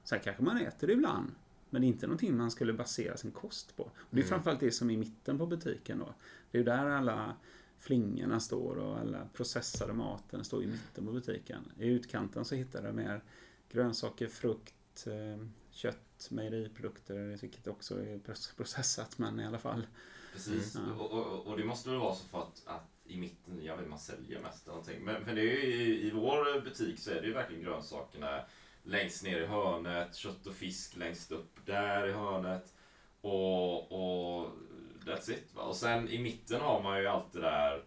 [0.04, 1.32] Sen kanske man äter det ibland.
[1.70, 3.84] Men det är inte någonting man skulle basera sin kost på.
[3.84, 6.14] Och det är framförallt det som är i mitten på butiken då.
[6.52, 7.36] Det är ju där alla
[7.82, 11.72] flingorna står och alla processade maten står i mitten på butiken.
[11.80, 13.24] I utkanten så hittar du mer
[13.70, 18.20] grönsaker, frukt, eh, kött, mejeriprodukter, vilket också är
[18.56, 19.88] processat men i alla fall.
[20.34, 20.76] Precis.
[20.76, 21.00] Mm.
[21.00, 23.90] Och, och, och det måste väl vara så för att, att i mitten, jag vet
[23.90, 25.04] man säljer mest eller någonting.
[25.04, 28.46] Men, men det är ju, i, i vår butik så är det ju verkligen grönsakerna
[28.84, 32.74] längst ner i hörnet, kött och fisk längst upp där i hörnet.
[33.22, 34.52] Och, och
[35.06, 35.56] that's it.
[35.56, 35.62] Va?
[35.62, 37.84] Och sen i mitten har man ju allt det där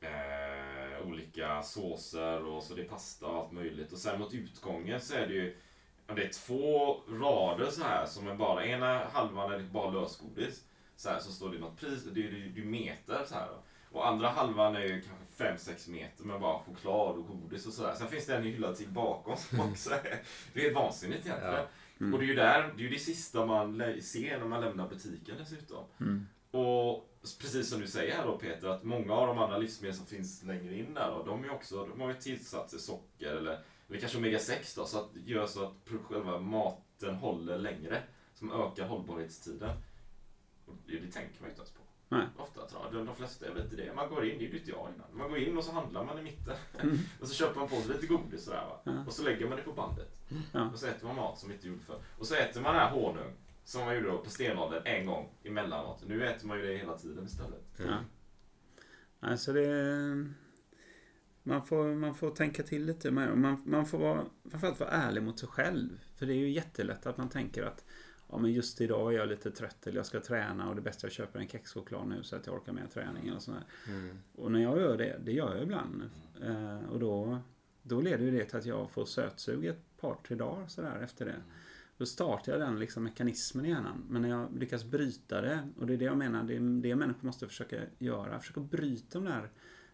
[0.00, 3.92] eh, olika såser och så det är pasta och allt möjligt.
[3.92, 5.56] Och sen mot utgången så är det ju
[6.16, 10.64] det är två rader så här som är bara, ena halvan är bara lösgodis.
[10.96, 13.46] Så här så står det något pris, det är ju meter så här.
[13.46, 13.62] då.
[13.98, 17.94] Och andra halvan är ju kanske 5-6 meter med bara choklad och godis och sådär.
[17.94, 20.22] Sen finns det en hylla till bakom som också är,
[20.54, 21.54] det är vansinnigt egentligen.
[21.54, 22.12] Ja.
[22.12, 24.88] Och det är ju där, det är ju det sista man ser när man lämnar
[24.88, 25.84] butiken dessutom.
[26.50, 30.06] Och precis som du säger här då Peter, att många av de andra livsmedel som
[30.06, 33.58] finns längre in där då, de är också, de har ju tillsatt sig socker eller,
[33.88, 35.72] eller kanske omega-6 då, så att gör så att
[36.08, 38.02] själva maten håller längre.
[38.34, 39.70] Som ökar hållbarhetstiden.
[40.66, 41.80] Och det, det tänker man ju inte ens på.
[42.08, 42.26] Nej.
[42.36, 43.94] Ofta tror jag, de, de flesta gör inte det.
[43.94, 45.18] Man går in, det gjorde inte jag innan.
[45.18, 46.56] Man går in och så handlar man i mitten.
[46.82, 46.98] Mm.
[47.20, 48.80] och så köper man på sig lite godis sådär va.
[48.84, 49.04] Ja.
[49.06, 50.18] Och så lägger man det på bandet.
[50.52, 50.70] Ja.
[50.72, 51.98] Och så äter man mat som inte gjorde förr.
[52.18, 53.32] Och så äter man den här honung.
[53.70, 56.02] Som man gjorde då på stenåldern en gång emellanåt.
[56.06, 57.64] Nu äter man ju det hela tiden istället.
[57.76, 57.98] Ja.
[59.20, 60.26] Alltså det...
[61.42, 63.34] Man får, man får tänka till lite mer.
[63.34, 66.00] Man, man får vara, framförallt vara ärlig mot sig själv.
[66.16, 67.84] För det är ju jättelätt att man tänker att
[68.28, 71.06] ja, men just idag är jag lite trött eller jag ska träna och det bästa
[71.06, 73.64] jag köper en kexchoklad nu så att jag orkar med träningen och sådär.
[74.34, 76.10] Och när jag gör det, det gör jag ibland.
[76.42, 77.38] Eh, och då,
[77.82, 81.24] då leder ju det till att jag får sötsug ett par, tre dagar sådär efter
[81.26, 81.42] det.
[82.00, 84.04] Då startar jag den liksom mekanismen i hjärnan.
[84.08, 86.96] Men när jag lyckas bryta det, och det är det jag menar, det är det
[86.96, 88.40] människor måste försöka göra.
[88.40, 89.50] Försöka bryta de där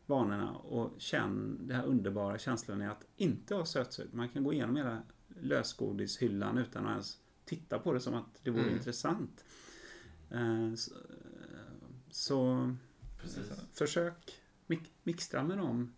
[0.07, 4.09] vanorna och känna den här underbara känslan i att inte ha sötsug.
[4.15, 8.51] Man kan gå igenom hela lösgodishyllan utan att ens titta på det som att det
[8.51, 9.45] vore intressant.
[10.31, 10.95] Eh, Så,
[12.11, 12.75] så
[13.23, 13.53] Precis.
[13.73, 15.93] försök mix- mixtra med de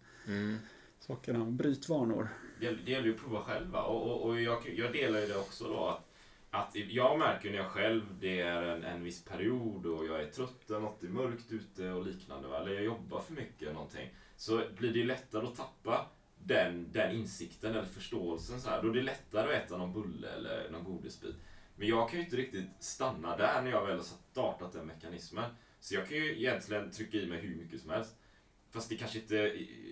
[0.99, 2.29] sakerna och bryt vanor.
[2.61, 3.83] Det gäller- det gäller ju att prova själva.
[3.83, 6.05] och, och, och jag, jag delar ju det också då att,
[6.51, 10.27] att jag märker när jag själv, det är en, en viss period och jag är
[10.27, 12.59] trött eller något är mörkt ute och liknande va?
[12.59, 14.09] eller jag jobbar för mycket eller någonting.
[14.37, 18.83] Så blir det ju lättare att tappa den, den insikten eller förståelsen så här.
[18.83, 21.37] Då är det lättare att äta någon bulle eller någon godisbit.
[21.77, 25.51] Men jag kan ju inte riktigt stanna där när jag väl har startat den mekanismen.
[25.81, 28.15] Så jag kan ju egentligen trycka i mig hur mycket som helst.
[28.71, 29.37] Fast det kanske inte,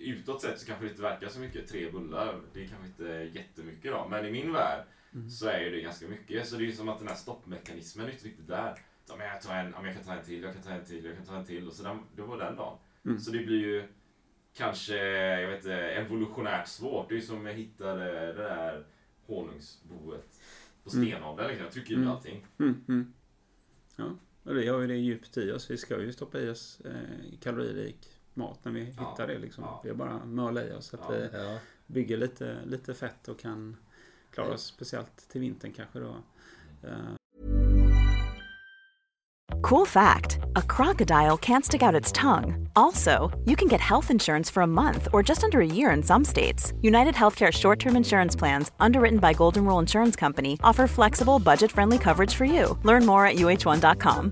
[0.03, 1.67] utåt sett så kanske det inte verkar så mycket.
[1.67, 4.07] Tre bullar, det är kanske inte jättemycket då.
[4.09, 4.85] Men i min värld
[5.29, 6.47] så är ju det ganska mycket.
[6.47, 8.79] Så det är ju som att den här stoppmekanismen är inte riktigt där.
[9.09, 11.05] Ja, men jag, tar en, jag kan ta en till, jag kan ta en till,
[11.05, 11.67] jag kan ta en till.
[11.67, 12.77] Och så den, det var den dagen.
[13.19, 13.87] Så det blir ju
[14.53, 14.97] kanske,
[15.41, 17.09] jag vet inte, evolutionärt svårt.
[17.09, 18.85] Det är ju som jag hittade det där
[19.25, 20.41] honungsboet
[20.83, 21.47] på stenåldern.
[21.47, 21.63] Liksom.
[21.63, 22.45] Jag trycker i mig allting.
[22.59, 23.13] Mm, mm.
[23.95, 25.71] Ja, och vi har ju det djupt i oss.
[25.71, 29.37] Vi ska ju stoppa i oss eh, kaloririk mat när vi Ja, hittar det.
[29.37, 29.63] Liksom.
[29.63, 29.79] ja.
[29.83, 30.85] Det är bara att möla i oss.
[30.87, 31.15] Så att Ja.
[31.15, 31.29] vi
[31.87, 33.77] bygger lite, lite fett och kan
[34.31, 36.15] klara oss speciellt till vintern kanske då.
[36.83, 36.97] Eh,
[39.61, 42.67] Cool fact a crocodile can't stick out its tongue.
[42.75, 46.03] Also, you can get health insurance for a month or just under a year in
[46.03, 46.73] some states.
[46.81, 51.71] United Healthcare short term insurance plans, underwritten by Golden Rule Insurance Company, offer flexible, budget
[51.71, 52.77] friendly coverage for you.
[52.83, 54.31] Learn more at uh1.com.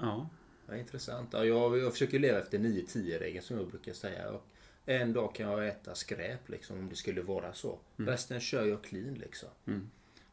[0.00, 0.28] Ja.
[0.68, 1.28] Ja, intressant.
[1.32, 4.30] Ja, jag, jag försöker leva efter 9-10-regeln som jag brukar säga.
[4.30, 4.46] Och
[4.86, 7.78] en dag kan jag äta skräp liksom, om det skulle vara så.
[7.96, 9.48] Resten kör jag clean liksom.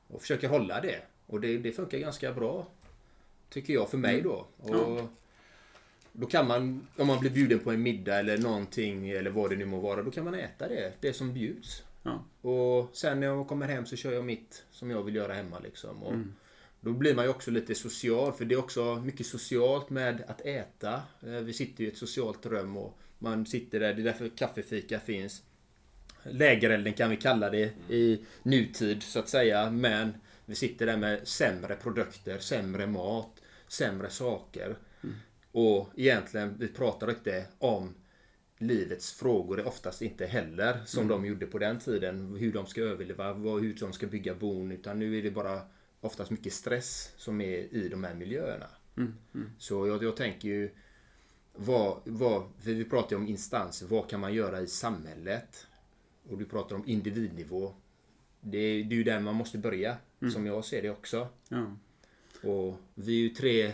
[0.07, 1.01] Och försöker hålla det.
[1.28, 2.68] Och det, det funkar ganska bra.
[3.49, 4.45] Tycker jag för mig då.
[4.57, 5.01] Och
[6.11, 9.55] Då kan man, om man blir bjuden på en middag eller någonting eller vad det
[9.55, 10.93] nu må vara, då kan man äta det.
[10.99, 11.84] Det som bjuds.
[12.03, 12.24] Ja.
[12.49, 15.59] Och sen när jag kommer hem så kör jag mitt som jag vill göra hemma
[15.59, 16.03] liksom.
[16.03, 16.13] Och
[16.86, 20.41] Då blir man ju också lite social, för det är också mycket socialt med att
[20.41, 20.93] äta.
[21.27, 24.29] Eh, Vi sitter ju i ett socialt rum och man sitter där, det är därför
[24.29, 25.43] kaffefika finns.
[26.23, 29.71] Lägerelden kan vi kalla det i nutid så att säga.
[29.71, 30.13] Men
[30.45, 34.75] vi sitter där med sämre produkter, sämre mat, sämre saker.
[35.51, 37.93] Och egentligen, vi pratar inte om
[38.57, 42.36] livets frågor oftast inte heller som de gjorde på den tiden.
[42.36, 44.71] Hur de ska överleva, hur de ska bygga bon.
[44.71, 45.61] Utan nu är det bara
[46.06, 48.68] oftast mycket stress som är i de här miljöerna.
[49.58, 50.72] Så jag, jag tänker ju
[51.56, 55.68] vad, vad, vi pratar ju om instanser, vad kan man göra i samhället?
[56.30, 57.74] Och du pratar om individnivå.
[58.41, 59.97] Det är, det är ju där man måste börja,
[60.34, 61.28] som jag ser det också.
[61.49, 61.78] Ja.
[62.49, 63.74] Och vi är ju tre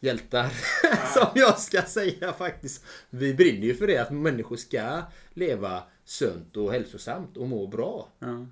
[0.00, 0.52] hjältar.
[1.14, 2.84] som jag ska säga faktiskt.
[3.10, 5.02] Vi brinner ju för det att människor ska
[5.34, 8.08] leva sunt och hälsosamt och må bra.
[8.18, 8.46] Ja.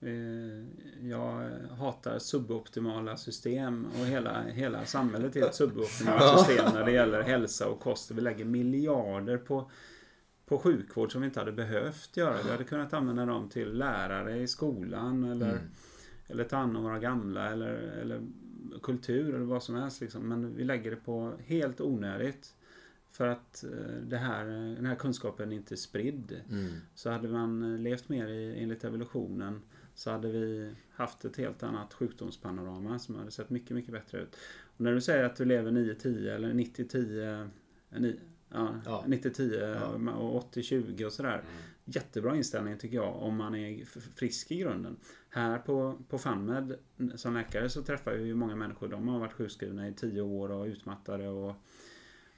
[0.00, 6.92] Eh, Jag hatar suboptimala system och hela, hela samhället är ett suboptimalt system när det
[6.92, 8.10] gäller hälsa och kost.
[8.10, 9.70] Vi lägger miljarder på,
[10.46, 12.36] på sjukvård som vi inte hade behövt göra.
[12.44, 15.60] Vi hade kunnat använda dem till lärare i skolan eller,
[16.26, 18.20] eller ta hand om våra gamla eller, eller
[18.82, 20.00] kultur eller vad som helst.
[20.00, 20.28] Liksom.
[20.28, 22.54] Men vi lägger det på helt onödigt.
[23.10, 23.70] För att eh,
[24.02, 24.44] det här,
[24.76, 26.40] den här kunskapen inte är spridd.
[26.94, 29.62] Så hade man levt mer i, enligt evolutionen
[29.98, 34.36] så hade vi haft ett helt annat sjukdomspanorama som hade sett mycket, mycket bättre ut.
[34.76, 37.48] Och när du säger att du lever 9-10 eller 90-10
[37.90, 38.20] ni-
[38.52, 39.04] Ja, Ja.
[39.06, 41.42] 90-10 och 80-20 och sådär.
[41.84, 43.84] Jättebra inställning tycker jag om man är
[44.16, 44.96] frisk i grunden.
[45.30, 46.74] Här på, på FunMed
[47.14, 48.88] som läkare så träffar vi ju många människor.
[48.88, 51.50] De har varit sjukskrivna i 10 år och utmattade och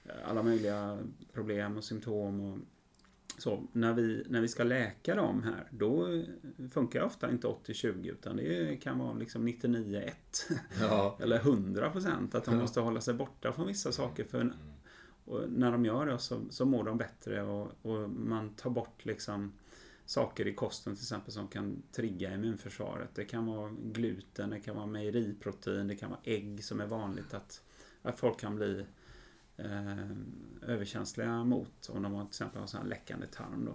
[0.05, 0.99] eh, alla möjliga
[1.33, 2.41] problem och symptom.
[2.41, 2.59] Och
[3.41, 6.23] så, när, vi, när vi ska läka dem här, då
[6.71, 10.11] funkar ofta inte 80-20 utan det kan vara liksom 99-1.
[10.81, 11.19] Ja.
[11.23, 14.25] Eller 100% att de måste hålla sig borta från vissa saker.
[14.25, 14.53] För
[15.25, 19.05] och när de gör det så, så mår de bättre och, och man tar bort
[19.05, 19.53] liksom
[20.05, 23.09] saker i kosten till exempel som kan trigga immunförsvaret.
[23.15, 27.35] Det kan vara gluten, det kan vara mejeriprotein, det kan vara ägg som är vanligt
[27.35, 27.63] att,
[28.03, 28.87] att folk kan bli
[30.63, 33.65] överkänsliga mot om de har till exempel har sån här läckande tarm.
[33.65, 33.75] Då.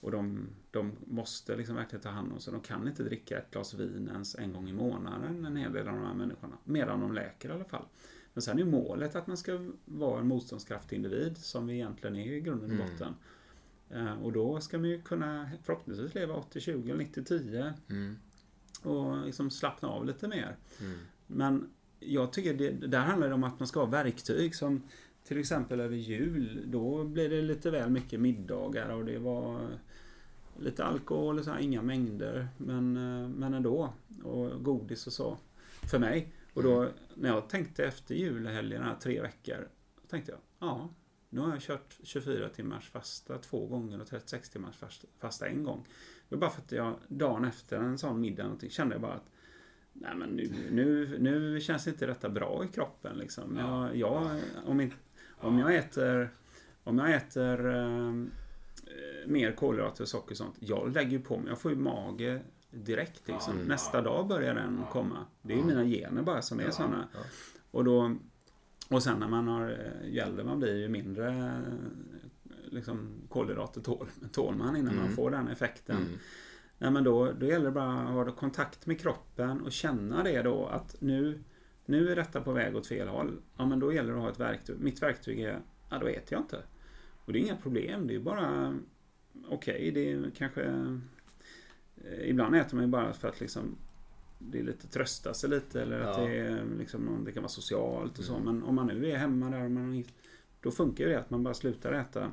[0.00, 2.52] Och de, de måste liksom verkligen ta hand om sig.
[2.52, 5.88] De kan inte dricka ett glas vin ens en gång i månaden, en hel del
[5.88, 6.56] av de här människorna.
[6.64, 7.84] Medan de läker i alla fall.
[8.32, 12.32] Men sen är målet att man ska vara en motståndskraftig individ, som vi egentligen är
[12.32, 13.14] i grunden i botten.
[13.90, 18.16] Eh, Och då ska man ju kunna förhoppningsvis leva 80-20 eller 90-10 Mm.
[18.82, 20.56] och liksom slappna av lite mer.
[21.26, 24.82] Men jag tycker det, där handlar det om att man ska ha verktyg som
[25.24, 29.68] till exempel över jul, då blir det lite väl mycket middagar och det var
[30.58, 33.92] lite alkohol och så här, inga mängder, men, eh, men ändå.
[34.22, 35.38] Och godis och så.
[35.90, 36.32] För mig.
[36.54, 39.68] Och då när jag tänkte efter julhelgen, här tre veckor,
[40.02, 40.88] då tänkte jag, ja,
[41.28, 44.76] nu har jag kört 24 timmars fasta två gånger och 36 timmars
[45.18, 45.86] fasta, en gång.
[46.28, 49.14] Det var bara för att jag dagen efter en sån middag någonting, kände jag bara
[49.14, 49.30] att
[49.92, 53.56] Nej men nu, nu, nu känns inte detta bra i kroppen liksom.
[53.56, 54.96] Jag, jag, om, inte,
[55.38, 56.30] om jag äter,
[56.84, 58.12] om jag äter eh,
[59.26, 60.56] mer kolhydrater och socker och sånt.
[60.58, 63.62] Jag lägger ju på mig, jag får ju mage direkt liksom.
[63.62, 65.26] Nästa dag börjar den komma.
[65.42, 67.08] Det är ju mina gener bara som är sådana.
[67.70, 68.16] Och då
[68.90, 73.80] och sen när man har, eh, ju äldre man blir ju mindre eh, liksom, kolhydrater
[73.80, 75.96] tål, tål man innan man får den effekten.
[76.82, 80.42] Nej, men då, då gäller det bara att ha kontakt med kroppen och känna det
[80.42, 81.40] då att nu,
[81.86, 83.40] nu är detta på väg åt fel håll.
[83.56, 84.80] Ja men då gäller det att ha ett verktyg.
[84.80, 85.60] Mitt verktyg är,
[85.90, 86.62] ja då äter jag inte.
[87.24, 88.74] Och det är inga problem, det är bara
[89.48, 90.62] okej, det är kanske
[92.04, 93.76] eh, Ibland äter man ju bara för att liksom
[94.38, 96.24] det är lite trösta sig lite eller att Ja.
[96.24, 98.38] det, är liksom, det kan vara socialt och så.
[98.38, 100.04] Men om man nu är hemma där man,
[100.60, 102.32] då funkar ju det att man bara slutar äta.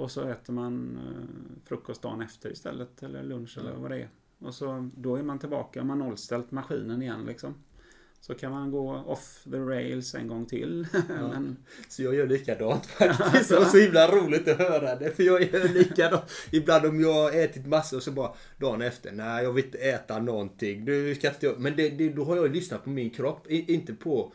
[0.00, 4.08] Och så äter man eh, frukost dagen efter istället eller lunch eller vad det är.
[4.38, 7.54] Och så då är man tillbaka, man har nollställt maskinen igen liksom.
[8.20, 10.86] Så kan man gå off the rails en gång till.
[11.08, 11.56] Men,
[11.88, 13.48] Så jag gör likadant faktiskt.
[13.48, 15.10] Det var så himla roligt att höra det.
[15.10, 16.22] För jag gör likadant.
[16.50, 19.12] Ibland om jag har ätit massor och så bara dagen efter.
[19.12, 20.84] Nej, jag vill inte äta någonting.
[20.84, 23.50] Du ska inte, men det, det, då har jag lyssnat på min kropp.
[23.50, 24.32] I, inte på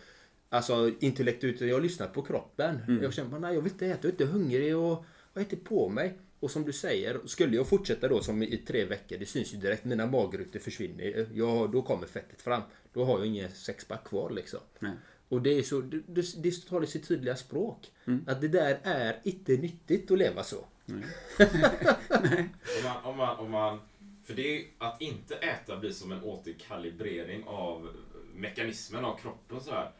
[0.49, 2.99] alltså, intellekt utan jag har lyssnat på kroppen.
[3.01, 3.99] Jag känner bara, nej jag vill inte äta.
[4.01, 5.05] Jag är inte hungrig och
[5.35, 6.13] jag äter på mig.
[6.39, 9.57] Och som du säger, skulle jag fortsätta då som i tre veckor, det syns ju
[9.57, 11.27] direkt, mina magrutor försvinner.
[11.33, 12.61] Jag, då kommer fettet fram.
[12.93, 14.59] Då har jag inget sexpack kvar liksom.
[14.79, 14.91] nej.
[15.29, 17.91] Och det är så, det, det, det talar sitt tydliga språk.
[18.27, 20.57] Att det där är inte nyttigt att leva så.
[20.85, 23.79] Om man, om man, om man,
[24.23, 27.89] för det är att inte äta blir som en återkalibrering av
[28.35, 29.91] mekanismen av kroppen så här.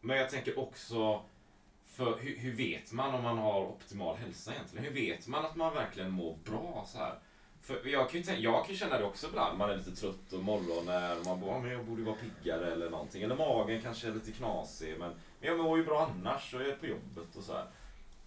[0.00, 1.22] Men jag tänker också,
[2.00, 4.84] för hur, hur vet man om man har optimal hälsa egentligen?
[4.84, 7.18] Hur vet man att man verkligen mår bra så här?
[7.62, 10.32] För jag kan ju tänka, jag kan känna det också ibland, man är lite trött
[10.32, 13.22] och morgon när man bara, men jag borde vara piggare eller någonting.
[13.22, 16.68] Eller magen kanske är lite knasig, men, men jag mår ju bra annars och jag
[16.68, 17.66] är på jobbet och så här.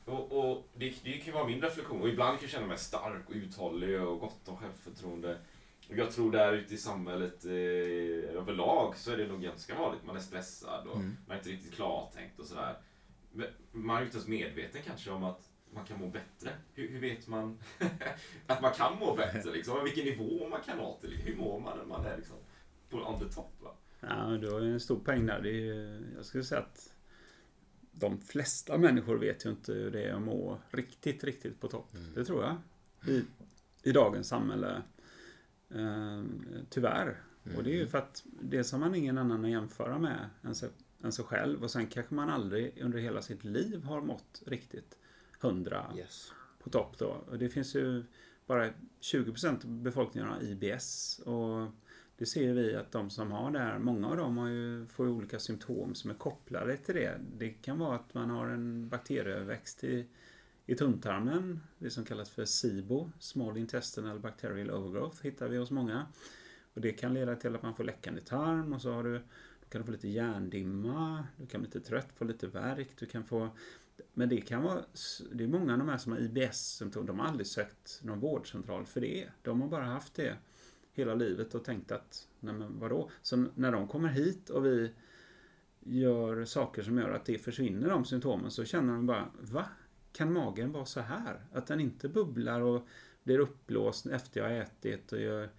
[0.06, 2.02] Och, och det, det kan ju vara min reflektion.
[2.02, 5.38] Och ibland kan jag känna mig stark och uthållig och gott om självförtroende.
[5.90, 10.06] Och jag tror där ute i samhället eh, överlag så är det nog ganska vanligt.
[10.06, 12.76] Man är stressad och man är inte riktigt klartänkt och sådär.
[13.72, 16.50] Man är ju inte ens medveten kanske om att man kan må bättre.
[16.74, 17.60] Hur, hur vet man
[18.48, 19.52] att man kan må bättre?
[19.52, 19.84] Liksom?
[19.84, 21.18] Vilken nivå man kan ha till.
[21.18, 22.36] Hur mår man när man är liksom
[22.90, 23.52] på on the top?
[23.62, 23.76] Va?
[24.00, 25.42] Ja, du har ju en stor poäng där.
[25.42, 26.94] Det är, ju- jag skulle säga att
[27.92, 31.96] de flesta människor vet ju inte hur det är att må riktigt, riktigt på topp.
[32.16, 32.56] Det tror jag.
[33.14, 33.24] I,
[33.84, 34.82] i dagens samhälle.
[35.76, 36.24] Eh,
[36.70, 37.22] tyvärr.
[37.58, 40.56] Och det är ju för att dels har man ingen annan att jämföra med än
[40.56, 40.70] sig,
[41.04, 41.64] än sig själv.
[41.64, 44.98] Och sen kanske man aldrig under hela sitt liv har mått riktigt
[45.40, 46.32] hundra Yes.
[46.64, 47.24] på topp då.
[47.30, 48.04] Och det finns ju
[48.46, 48.70] bara
[49.02, 51.20] 20% av befolkningen har IBS.
[51.20, 51.68] Och
[52.18, 55.08] det ser vi att de som har det här, många av dem har ju, får
[55.08, 57.20] olika symptom som är kopplade till det.
[57.38, 60.06] Det kan vara att man har en bakterieväxt i,
[60.66, 66.06] i tunntarmen, det som kallas för SIBO, Small Intestinal Bacterial Overgrowth, hittar vi hos många.
[66.74, 69.22] Och det kan leda till att man får läckande tarm och så har du,
[69.74, 73.24] du kan få lite hjärndimma, du kan bli lite trött, få lite värk, du kan
[73.24, 73.50] få
[74.14, 74.84] men det kan vara,
[75.32, 78.86] det är många av de här som har IBS-symptom, de har aldrig sökt någon vårdcentral
[78.86, 79.30] för det.
[79.42, 80.38] De har bara haft det
[80.92, 83.10] hela livet och tänkt att, nej men vadå?
[83.22, 84.92] Så när de kommer hit och vi
[85.80, 89.66] gör saker som gör att det försvinner de symptomen så känner de bara, va?
[90.12, 91.46] Kan magen vara så här?
[91.54, 92.88] Att den inte bubblar och
[93.24, 95.50] blir uppblåst efter jag har ätit och gör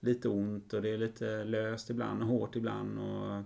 [0.00, 3.44] lite ont och det är lite löst ibland och hårt ibland och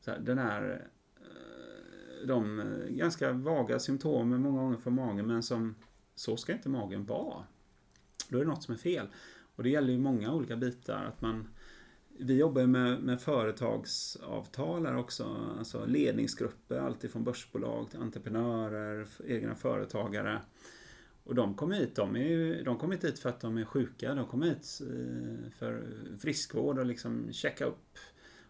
[0.00, 0.86] så här, den här
[1.16, 5.74] eh, de eh, ganska vaga symptomen många gånger för magen men som
[6.14, 7.44] så ska inte magen vara.
[8.28, 9.06] Då är det något som är fel.
[9.56, 11.04] Och det gäller ju många olika bitar.
[11.04, 11.48] Att man,
[12.18, 15.54] vi jobbar ju med, med företagsavtal här också.
[15.58, 20.40] Alltså ledningsgrupper, alltifrån börsbolag till entreprenörer, egna företagare.
[21.24, 24.14] Och de kommer hit, de, är de kommer inte hit för att de är sjuka.
[24.14, 25.82] De kommer hit eh, för
[26.18, 27.98] friskvård och liksom checka upp.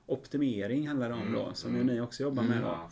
[0.06, 2.62] Optimering handlar det om då, som ju ni också jobbar med.
[2.62, 2.68] Då.
[2.68, 2.90] Ja.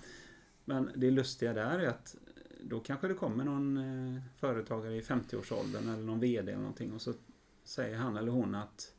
[0.65, 2.17] Men det lustiga där är att
[2.61, 7.03] då kanske det kommer någon eh, företagare i 50-årsåldern eller någon VD eller någonting och
[7.03, 7.13] så
[7.65, 8.95] säger han eller hon att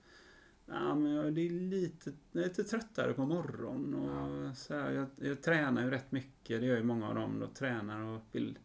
[0.71, 5.07] Ja, men jag är lite, jag är lite tröttare på morgonen och så här, jag,
[5.15, 6.61] jag tränar ju rätt mycket.
[6.61, 7.39] Det gör ju många av dem.
[7.39, 8.57] Då, tränar och vill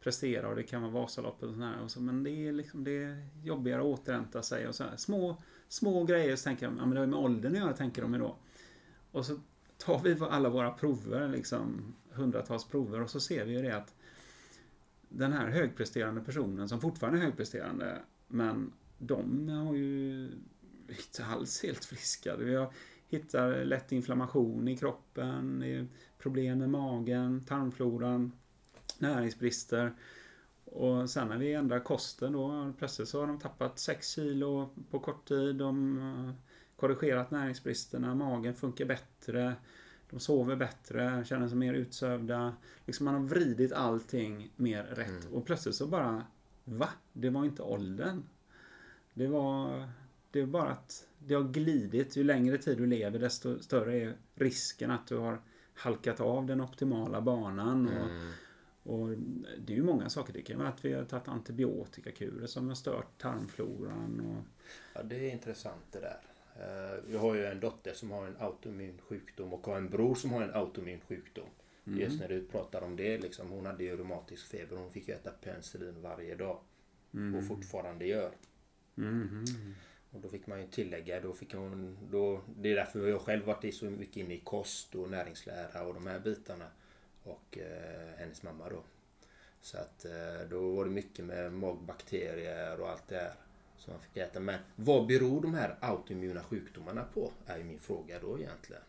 [0.00, 1.80] prestera och det kan vara Vasaloppet och sådär.
[1.82, 4.96] Och så, men det är liksom det är jobbigare att återhämta sig och så här.
[4.96, 7.72] Små, små grejer så tänker jag, ja men det har ju med åldern att göra
[7.72, 8.36] tänker de ju då.
[9.10, 9.40] Och så
[9.78, 13.94] tar vi alla våra prover, liksom hundratals prover och så ser vi ju det att
[15.08, 20.30] den här högpresterande personen som fortfarande är högpresterande men de har ju
[20.88, 22.36] inte alls helt friska.
[22.36, 22.72] Vi har,
[23.08, 25.64] hittar lätt inflammation i kroppen,
[26.18, 28.32] problem med magen, tarmfloran,
[28.98, 29.92] näringsbrister.
[30.64, 34.98] Och sen när vi ändrar kosten då, plötsligt så har de tappat 6 kilo på
[34.98, 35.56] kort tid.
[35.56, 36.34] De har
[36.76, 39.54] korrigerat näringsbristerna, magen funkar bättre.
[40.10, 42.56] De sover bättre, känner sig mer utsövda.
[42.86, 45.28] Liksom man har vridit allting mer rätt.
[45.32, 46.26] Och plötsligt så bara,
[46.64, 46.88] va?
[47.12, 48.22] Det var inte åldern.
[49.14, 49.88] Det var,
[50.30, 52.16] det är bara att det har glidit.
[52.16, 55.40] Ju längre tid du lever desto större är risken att du har
[55.74, 57.88] halkat av den optimala banan.
[57.88, 58.10] Och,
[58.88, 59.08] och
[59.58, 60.32] det är ju många saker.
[60.32, 64.20] Det kan vara att vi har tagit antibiotikakurer som har stört tarmfloran.
[64.20, 64.44] Och,
[64.94, 66.20] Ja, det är intressant det där.
[66.56, 70.14] Eh, Jag har ju en dotter som har en autoimmun sjukdom och har en bror
[70.14, 71.48] som har en autoimmun sjukdom.
[71.84, 73.48] Just när du pratar om det liksom.
[73.50, 74.76] Hon hade ju reumatisk feber.
[74.76, 76.58] Hon fick ju äta penicillin varje dag.
[77.36, 78.30] Och fortfarande gör.
[80.10, 83.44] Och då fick man ju tillägga, då fick hon, då, det är därför jag själv
[83.44, 86.66] varit så mycket inne i kost och näringslära och de här bitarna.
[87.28, 88.82] Och eh, hennes mamma då.
[89.60, 93.34] Så att eh, då var det mycket med magbakterier och allt det här
[93.76, 94.40] som man fick äta.
[94.40, 97.32] Men vad beror de här autoimmuna sjukdomarna på?
[97.46, 98.82] Är min fråga då egentligen.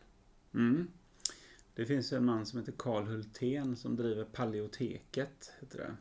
[0.54, 0.88] Mm.
[1.74, 5.52] Det finns en man som heter Karl Hultén som driver Paleoteket.
[5.60, 5.96] Heter det.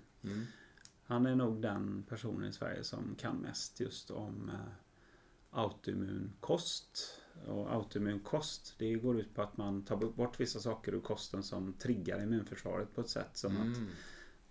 [1.08, 4.72] Han är nog den personen i Sverige som kan mest just om eh,
[5.50, 7.20] autoimmun kost.
[7.46, 11.42] Och autoimmun kost, det går ut på att man tar bort vissa saker ur kosten
[11.42, 13.78] som triggar immunförsvaret på ett sätt som att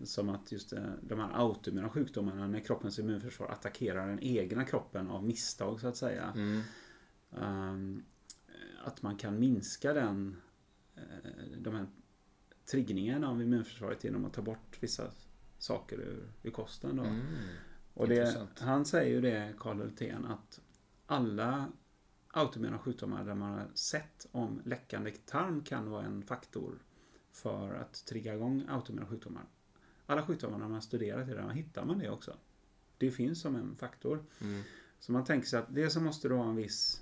[0.03, 5.09] som att just eh, de här autoimmuna sjukdomarna när kroppens immunförsvar attackerar den egna kroppen
[5.09, 6.33] av misstag så att säga.
[7.41, 8.03] Ehm,
[8.83, 10.37] att man kan minska den
[10.95, 11.01] eh,
[11.57, 11.87] de här
[12.65, 15.11] triggningarna av immunförsvaret genom att ta bort vissa
[15.57, 16.95] saker ur, ur kosten.
[16.95, 17.03] Då.
[17.93, 20.61] Och det, han säger ju det, Karl Hultén, att
[21.05, 21.71] alla
[22.37, 26.75] autoimmuna sjukdomar där man har sett om läckande tarm kan vara en faktor
[27.31, 29.43] för att trigga igång autoimmuna sjukdomar.
[30.05, 32.37] Alla sjukdomar när man studerar det där hittar man det också.
[32.97, 34.23] Det finns som en faktor.
[34.99, 37.01] Så man tänker sig att det som måste då ha en viss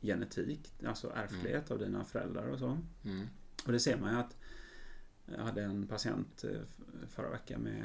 [0.00, 2.78] genetik, alltså ärftlighet av dina föräldrar och så.
[3.66, 4.36] Och det ser man ju att
[5.36, 6.60] jag hade en patient eh,
[7.08, 7.84] förra veckan med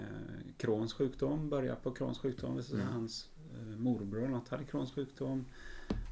[0.58, 2.62] Crohns sjukdom, började på Crohns sjukdom.
[2.74, 2.88] Mm.
[2.88, 5.46] Hans eh, morbror något hade Crohns sjukdom.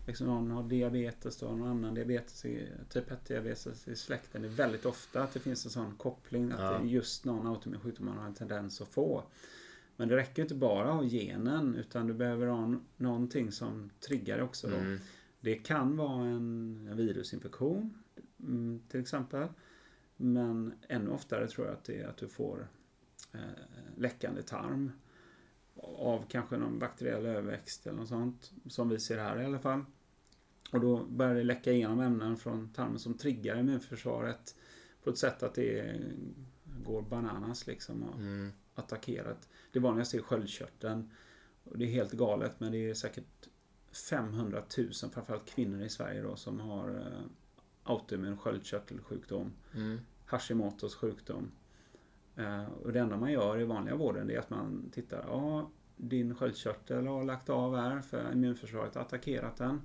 [0.08, 4.42] Liksom någon har diabetes och någon annan diabetes, i, typ 1 diabetes i släkten.
[4.42, 6.72] Det är väldigt ofta att det finns en sån koppling att Ja.
[6.72, 9.24] det är just någon autoimmun sjukdom man har en tendens att få.
[9.96, 14.68] Men det räcker inte bara ha genen utan du behöver ha någonting som triggar också.
[14.68, 14.76] Då.
[14.76, 15.00] Mm.
[15.40, 17.94] Det kan vara en, en virusinfektion
[18.40, 19.48] mm, till exempel.
[20.18, 22.68] Men ännu oftare tror jag att det är att du får
[23.34, 23.40] eh,
[23.98, 24.92] läckande tarm.
[25.98, 28.52] Av kanske någon bakteriell överväxt eller något sånt.
[28.70, 29.86] Som vi ser här i alla fall.
[30.72, 34.56] Och då börjar det läcka igenom ämnen från tarmen som triggar immunförsvaret
[35.04, 36.02] på ett sätt att det
[36.86, 38.52] går bananas liksom och Mm.
[38.76, 39.36] attackerar.
[39.72, 41.12] Det vanligaste är sköldkörteln.
[41.64, 43.48] Och det är helt galet men det är säkert
[44.10, 47.22] 500 000 framförallt kvinnor i Sverige då som har eh,
[47.84, 49.54] autoimmun sköldkörtelsjukdom.
[49.76, 50.00] Mm.
[50.26, 51.52] Hashimotos sjukdom.
[52.36, 55.26] Eh, och det enda man gör i vanliga vården är att man tittar.
[55.28, 59.82] Ja, din sköldkörtel har lagt av här för immunförsvaret har attackerat den.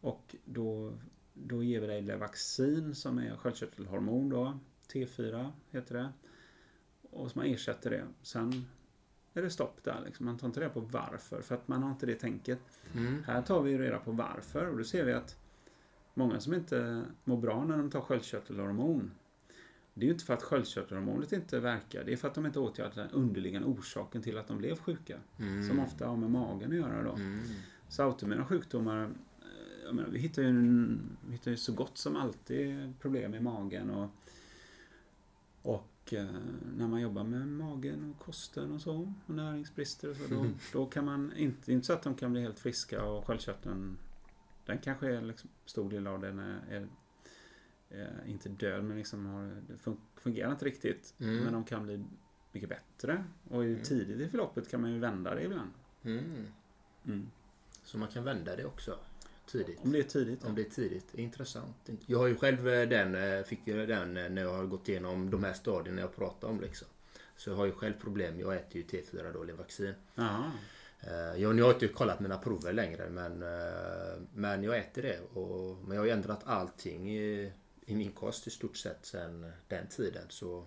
[0.00, 0.92] Och då,
[1.34, 4.58] då ger vi dig Levaxin som är sköldkörtelhormon då.
[4.92, 6.12] T4 heter det.
[7.10, 8.04] Och så man ersätter det.
[8.22, 8.66] Sen
[9.34, 10.02] är det stopp där.
[10.04, 10.26] Liksom.
[10.26, 11.42] Man tar inte reda på varför.
[11.42, 12.80] För att man har inte det tänket.
[12.94, 13.24] Mm.
[13.24, 14.66] Här tar vi reda på varför.
[14.66, 15.36] Och då ser vi att
[16.14, 19.10] många som inte mår bra när de tar sköldkörtelhormon.
[19.94, 22.04] Det är ju inte för att sköldkörtelhormonet inte verkar.
[22.04, 25.18] Det är för att de inte åtgärdar den underliggande orsaken till att de blev sjuka.
[25.38, 25.68] Mm.
[25.68, 27.12] Som ofta har med magen att göra då.
[27.12, 27.40] Mm.
[27.88, 30.52] Så autoimmuna sjukdomar, eh, jag menar, vi, hittar ju,
[31.26, 33.90] vi hittar ju så gott som alltid problem i magen.
[33.90, 34.10] Och,
[35.62, 36.26] och eh,
[36.76, 40.86] när man jobbar med magen och kosten och så, och näringsbrister och så, då, då
[40.86, 43.98] kan man inte, inte så att de kan bli helt friska och sköldkörteln,
[44.66, 46.88] den kanske är liksom, stor del av den är, är,
[47.90, 51.14] är inte död men liksom har, det fun- fungerar inte riktigt.
[51.20, 51.36] Mm.
[51.44, 52.04] Men de kan bli
[52.52, 53.24] mycket bättre.
[53.50, 55.70] Och i- tidigt i förloppet kan man ju vända det ibland.
[56.04, 56.46] Mm.
[57.06, 57.30] Mm.
[57.84, 58.98] Så man kan vända det också
[59.46, 59.78] tidigt.
[59.82, 60.44] Om det är tidigt.
[60.44, 61.14] Om det är tidigt.
[61.14, 61.90] Intressant.
[62.06, 64.88] Jag har ju själv eh, den, eh, fick ju den eh, när jag har gått
[64.88, 66.88] igenom de här stadierna jag pratar om liksom.
[67.36, 68.40] Så jag har ju själv problem.
[68.40, 69.92] Jag äter ju T4 då, Levaxin.
[70.14, 70.52] Jaha.
[71.00, 75.02] Eh, Jag, nu har jag inte kollat mina prover längre men, eh, men jag äter
[75.02, 75.20] det.
[75.40, 77.08] Och, men jag har ju ändrat allting
[77.90, 80.24] i, min kost i stort sett sen den tiden.
[80.28, 80.64] Så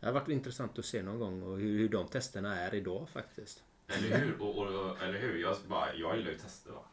[0.00, 3.08] det har varit intressant att se någon gång och hur, hur de testerna är idag
[3.08, 3.62] faktiskt.
[3.88, 4.42] Eller hur?
[4.42, 5.38] Och, och, och, eller hur?
[5.38, 6.84] Jag, bara, jag gillar ju tester va.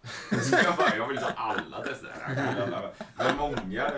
[0.41, 2.15] Så jag, bara, jag vill ta alla tester.
[2.27, 2.91] Jag gillar alla.
[3.17, 3.91] Men många.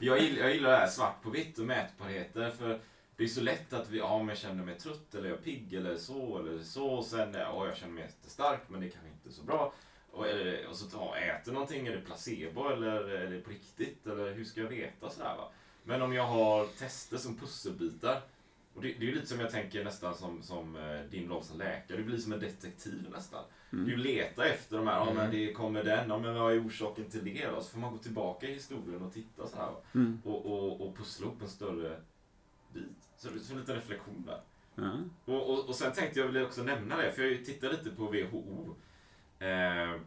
[0.00, 2.50] Jag, gillar, jag gillar det här svart på vitt och mätbarheter.
[2.50, 2.80] För
[3.16, 5.42] det är så lätt att vi, ja men jag känner mig trött eller jag är
[5.42, 6.86] pigg eller så eller så.
[6.86, 9.72] Och sen, ja jag känner mig jättestark men det är kanske inte så bra.
[10.12, 14.06] Och, eller, och så ja, äter någonting, är det placebo eller är det på riktigt?
[14.06, 15.48] Eller hur ska jag veta sådär va?
[15.84, 18.22] Men om jag har tester som pusselbitar
[18.74, 21.58] och det, det är lite som jag tänker nästan som, som eh, din roll som
[21.58, 21.98] läkare.
[21.98, 23.44] Du blir som en detektiv nästan.
[23.86, 27.04] Du letar efter de här, ja men det kommer den, ja men vad är orsaken
[27.04, 27.60] till det då?
[27.60, 29.74] Så får man gå tillbaka i historien och titta så här.
[29.94, 30.22] Mm.
[30.24, 32.00] Och, och, och pussla upp en större
[32.72, 33.10] bit.
[33.16, 34.40] Så, så lite reflektion där.
[35.24, 38.04] Och, och, och sen tänkte jag väl också nämna det, för jag tittar lite på
[38.04, 38.74] WHO.
[39.42, 40.00] Eh,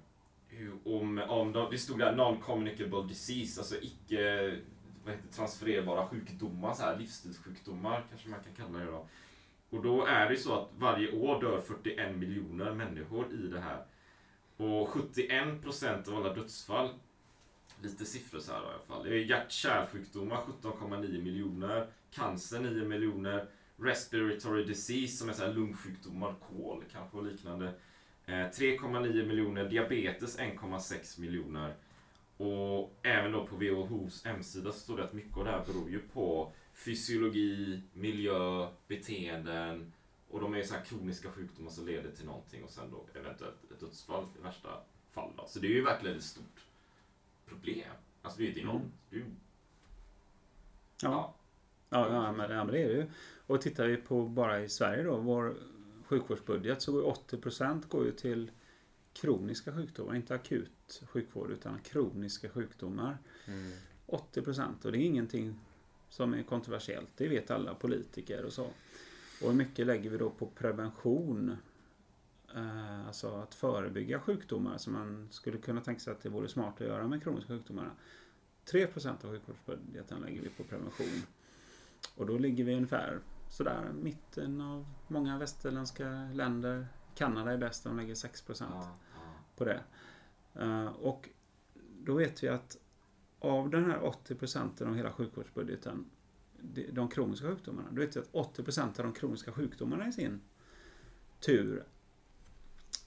[0.84, 4.52] om, om de, det stod där non-communicable disease, alltså icke
[5.06, 9.08] vad heter, transfererbara sjukdomar, så här, livsstilssjukdomar kanske man kan kalla det då.
[9.70, 13.86] Och då är det så att varje år dör 41 miljoner människor i det här.
[14.58, 16.90] Och 71 procent av alla dödsfall,
[17.82, 19.04] lite siffror så här då i alla fall.
[19.04, 26.36] Det är hjärt-kärlsjukdomar 17,9 miljoner, cancer 9 miljoner, respiratory disease som är så här lungsjukdomar,
[26.50, 27.74] kol kanske och liknande.
[28.26, 31.74] Eh, 3,9 miljoner, diabetes 1,6 miljoner.
[32.38, 35.90] Och även då på WHOs hemsida så står det att mycket av det här beror
[35.90, 39.94] ju på fysiologi, miljö, beteenden
[40.30, 43.20] och de är ju så här kroniska sjukdomar som leder till någonting och sen då
[43.20, 44.70] eventuellt ett dödsfall i värsta
[45.12, 45.32] fall.
[45.38, 45.46] Då.
[45.48, 46.66] Så det är ju verkligen ett stort
[47.46, 47.92] problem.
[48.22, 48.94] Alltså det är ju ett enormt...
[49.10, 49.26] Det är ju,
[51.02, 51.36] Ja.
[51.90, 53.10] Ja, ja, men det är det ju.
[53.48, 55.56] Och tittar vi på bara i Sverige då, vår
[56.06, 58.52] sjukvårdsbudget så går 80% går ju till
[59.14, 63.18] kroniska sjukdomar, inte akut sjukvård utan kroniska sjukdomar.
[64.08, 65.60] 80% och det är ingenting
[66.10, 67.10] som är kontroversiellt.
[67.18, 68.64] Det vet alla politiker och så.
[69.42, 71.58] Och hur mycket lägger vi då på prevention?
[72.56, 76.82] Eh, alltså att förebygga sjukdomar som man skulle kunna tänka sig att det vore smart
[76.82, 77.92] att göra med kroniska sjukdomar.
[78.66, 81.22] 3% av sjukvårdsbudgeten lägger vi på prevention.
[82.16, 83.20] Och då ligger vi ungefär
[83.50, 86.88] sådär mitten av många västerländska länder.
[87.16, 89.22] Kanada är bäst, de lägger 6% ja, ja.
[89.56, 89.84] på det.
[90.54, 91.30] Eh, och
[92.00, 92.78] då vet vi att
[93.40, 96.06] av den här 80 procenten av hela sjukvårdsbudgeten,
[96.62, 100.12] de- de kroniska sjukdomarna, då vet vi att 80 procent av de kroniska sjukdomarna i
[100.12, 100.42] sin
[101.40, 101.86] tur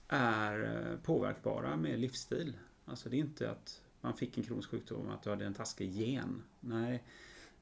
[0.09, 2.57] är eh, påverkbara med livsstil.
[2.85, 5.91] Alltså det är inte att man fick en kronisk sjukdom, att du hade en taskig
[5.91, 6.43] gen.
[6.61, 7.05] Nej.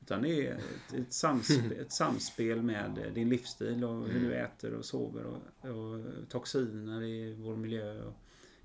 [0.02, 4.74] Utan det är ett, ett, samspel, ett samspel med din livsstil och hur du äter
[4.74, 8.14] och sover och, och toxiner i vår miljö och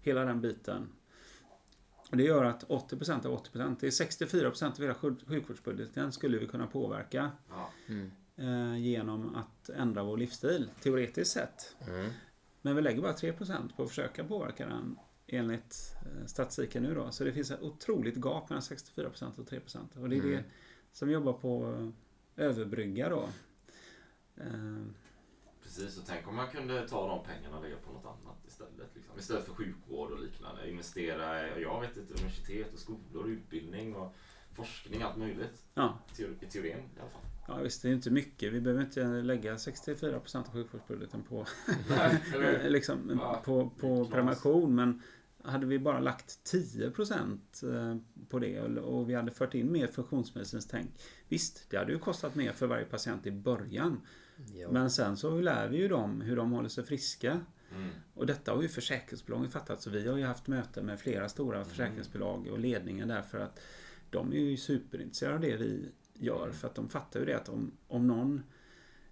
[0.01, 0.87] hela den biten.
[2.11, 6.37] Och det gör att 80% av 80%, det är 64% av hela sjuk- sjukvårdsbudgeten skulle
[6.37, 7.69] vi kunna påverka Ja.
[8.35, 11.75] eh, genom att ändra vår livsstil, teoretiskt sett.
[12.61, 14.95] Men vi lägger bara 3% på att försöka påverka den
[15.27, 17.11] enligt eh, statistiken nu då.
[17.11, 19.77] Så det finns ett otroligt gap mellan 64% och 3%.
[20.01, 20.43] Och det är det
[20.91, 23.29] som jobbar på att överbrygga då.
[24.37, 24.81] Eh,
[25.63, 28.89] Precis, och tänk om man kunde ta de pengarna och lägga på något annat istället.
[28.95, 29.19] Liksom.
[29.19, 30.69] Istället för sjukvård och liknande.
[30.69, 34.15] Investera i, jag vet inte, universitet och skolor, utbildning och
[34.55, 35.63] forskning, allt möjligt.
[35.73, 35.99] ja,
[36.41, 37.21] I teorin i alla fall.
[37.47, 38.53] ja, visst det är inte mycket.
[38.53, 41.45] Vi behöver inte lägga 64% av sjukvårdsbudgeten på,
[42.69, 44.75] liksom, Ja, på, på prevention.
[44.75, 45.01] Men
[45.43, 47.97] hade vi bara lagt 10% eh,
[48.29, 50.89] på det och- vi hade fört in mer funktionsmedicinskt tänk.
[51.27, 54.01] Visst, det hade ju kostat mer för varje patient i början.
[54.53, 54.71] Ja.
[54.71, 57.39] Men sen så lär vi ju dem hur de håller sig friska.
[57.75, 57.89] Mm.
[58.13, 59.81] Och detta har ju försäkringsbolagen fattat.
[59.81, 63.59] Så vi har ju haft möten med flera stora försäkringsbolag och ledningen därför att
[64.09, 66.51] de är ju superintresserade av det vi gör.
[66.51, 68.43] För att de fattar ju det att om, om någon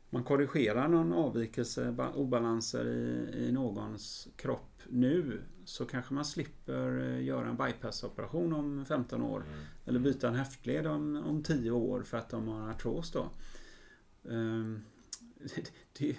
[0.10, 7.00] man korrigerar någon avvikelse, ba- obalanser i, i någons kropp nu så kanske man slipper
[7.00, 9.44] eh, göra en bypassoperation om 15 år.
[9.86, 13.30] Eller byta en höftled om, om 10 år för att de har artros då.
[14.30, 14.82] Ehm,
[15.56, 16.18] det, det,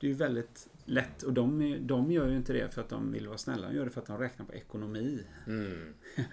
[0.00, 3.12] det är ju väldigt lätt och de, de gör ju inte det för att de
[3.12, 3.68] vill vara snälla.
[3.68, 5.24] De gör det för att de räknar på ekonomi.
[5.46, 5.94] Mm.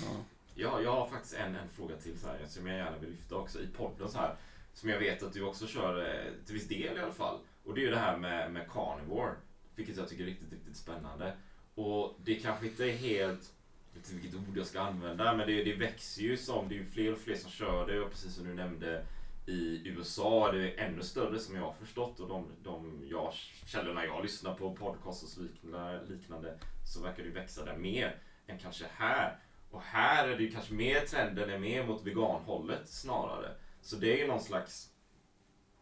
[0.00, 0.24] Ja.
[0.54, 3.34] Ja, jag har faktiskt en, en fråga till så här, som jag gärna vill lyfta
[3.36, 4.36] också i podden så här.
[4.74, 7.38] Som jag vet att du också kör eh, till viss del i alla fall.
[7.64, 9.34] Och det är ju det här med, med carnivore.
[9.74, 11.36] Vilket jag tycker är riktigt, riktigt spännande.
[11.74, 13.52] Och det kanske inte är helt,
[13.92, 16.74] jag vet inte vilket ord jag ska använda, men det, det växer ju som, det
[16.74, 19.04] är ju fler och fler som kör det och precis som du nämnde
[19.46, 23.32] i USA är det ännu större som jag har förstått och de, de jag,
[23.66, 28.16] källorna jag lyssnar på, podcast och liknande, liknande så verkar det ju växa där mer
[28.46, 29.38] än kanske här.
[29.70, 33.54] Och här är det ju kanske mer trenden är mer mot veganhållet snarare.
[33.82, 34.88] Så det är någon slags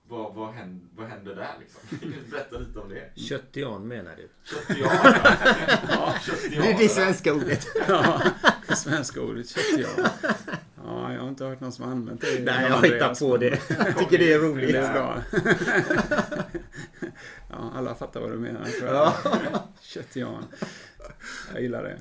[0.09, 1.81] vad, vad, händer, vad händer där liksom?
[2.31, 3.20] Berätta lite om det?
[3.20, 4.28] Köttian menar du?
[4.44, 4.90] Köttian.
[5.89, 6.62] ja, köttian.
[6.62, 7.66] Det är det svenska ordet.
[7.89, 8.22] Ja,
[8.68, 10.09] det svenska ordet köttian.
[10.85, 12.44] Ja, jag har inte hört någon som har använt det.
[12.44, 13.60] Nej, jag hittar på det.
[13.68, 14.72] Jag tycker det är roligt.
[14.72, 15.22] Det är bra.
[17.51, 19.12] Ja, alla fattar vad du menar tror jag.
[19.52, 19.68] Ja.
[19.81, 20.44] Köttian.
[21.52, 21.98] Jag gillar det.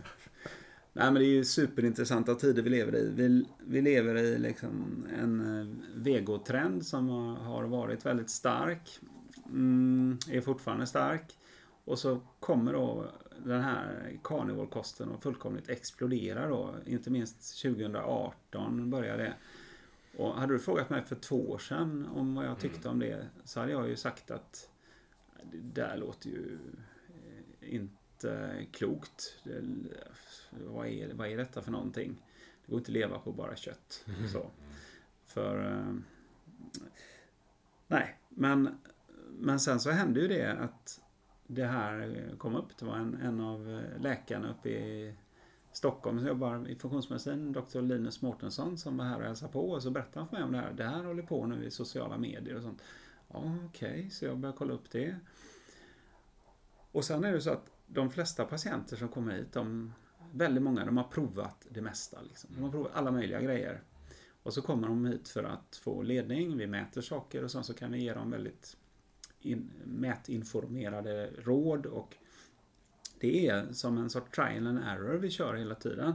[0.94, 3.10] Nej, men det är ju superintressanta tider vi lever i.
[3.16, 9.00] Vi, vi lever i liksom en eh, vegotrend som har- varit väldigt stark.
[9.46, 11.38] Mm, är fortfarande stark.
[11.86, 13.12] Och så kommer då
[13.46, 16.76] den här karnivorkosten och fullkomligt explodera då.
[16.86, 19.34] Inte minst 2018 började det.
[20.18, 23.28] Och hade du frågat mig för två år sedan om vad jag tyckte om det
[23.44, 24.70] så hade jag ju sagt att
[25.52, 26.58] det där låter ju
[27.62, 29.38] eh, inte klokt.
[29.44, 29.62] Det,
[30.52, 32.22] vad, är, vad är detta för någonting?
[32.66, 34.06] Det går inte att leva på bara kött.
[34.34, 34.52] Så.
[35.26, 35.72] För...
[35.72, 35.94] eh,
[37.88, 38.78] Nej, men,
[39.30, 41.02] men sen så hände ju det att
[41.48, 42.78] det här kom upp.
[42.78, 45.16] Det var en, en av läkarna uppe i
[45.72, 47.82] Stockholm som jobbar i funktionsmedicin, Dr.
[47.82, 49.70] Linus Mårtensson, som var här och hälsade på.
[49.72, 50.74] Och så berättade han för mig om det här.
[50.74, 52.82] Det här håller på nu i sociala medier och sånt.
[53.28, 55.16] Ja, okej, så jag började kolla upp det.
[56.92, 59.94] Och sen är det så att de flesta patienter som kommer hit, de,
[60.32, 62.22] väldigt många, de har provat det mesta.
[62.22, 62.50] Liksom.
[62.54, 63.82] De har provat alla möjliga grejer.
[64.44, 67.74] Och så kommer de hit för att få ledning, vi mäter saker och sen så
[67.74, 68.78] kan vi ge dem väldigt
[69.42, 72.16] in, mätinformerade råd och
[73.20, 76.14] det är som en sorts trial and error vi kör hela tiden.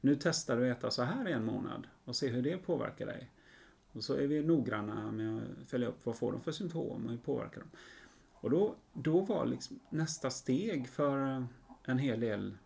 [0.00, 3.06] Nu testar du att äta så här i en månad och se hur det påverkar
[3.06, 3.30] dig.
[3.92, 7.10] Och så är vi noggranna med att följa upp vad får de för symptom och
[7.10, 7.68] hur påverkar de.
[8.32, 11.46] Och då, då var liksom nästa steg för
[11.84, 12.56] en hel del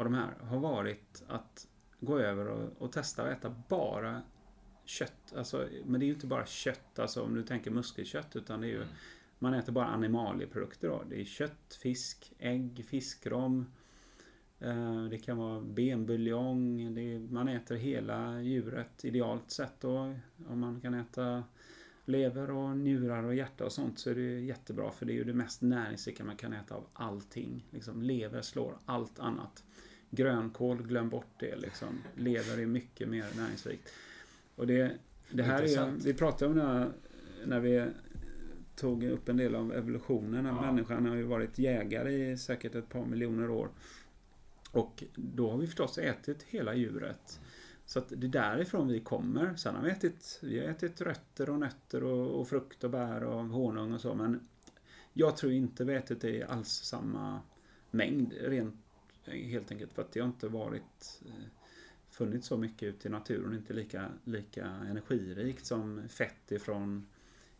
[0.00, 1.68] av de här har varit att
[2.00, 4.22] gå över och, och testa att äta bara
[4.84, 5.32] kött.
[5.36, 8.66] Alltså, men det är ju inte bara kött, alltså om du tänker muskelkött, utan det
[8.66, 8.84] är ju
[9.38, 11.02] man äter bara animalieprodukter då.
[11.08, 13.66] Det är kött, fisk, ägg, fiskrom.
[14.58, 16.94] Eh, Det kan vara benbuljong.
[17.32, 20.14] Man äter hela djuret idealt sett då.
[20.48, 21.44] Om man kan äta
[22.04, 25.24] lever och njurar och hjärta och sånt så är det jättebra för det är ju
[25.24, 27.66] det mest näringsrika man kan äta av allting.
[27.70, 29.64] Liksom, lever slår allt annat.
[30.10, 31.98] Grönkål, glöm bort det liksom.
[32.14, 33.92] Lever är mycket mer näringsrikt.
[34.54, 34.92] Och det,
[35.30, 36.92] det här är, vi pratade om det här
[37.44, 37.86] när vi
[38.76, 40.44] tog upp en del av evolutionen.
[40.44, 40.60] Ja.
[40.60, 43.68] Människan har ju varit jägare i säkert ett par miljoner år.
[44.70, 47.40] Och då har vi förstås ätit hela djuret.
[47.86, 49.54] Så att det är därifrån vi kommer.
[49.56, 53.22] Sen har vi ätit, vi har ätit rötter och nötter och, och frukt och bär
[53.24, 54.14] och honung och så.
[54.14, 54.48] Men
[55.12, 57.40] jag tror inte vi ätit det i alls samma
[57.90, 58.32] mängd.
[58.40, 58.74] Rent,
[59.24, 61.44] helt enkelt för att det har inte varit eh,
[62.10, 63.54] funnits så mycket ute i naturen.
[63.54, 67.06] Inte lika, lika energirikt som fett ifrån,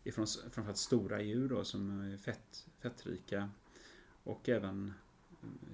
[0.03, 3.49] ifrån framförallt stora djur då, som är fett, fettrika.
[4.23, 4.93] Och även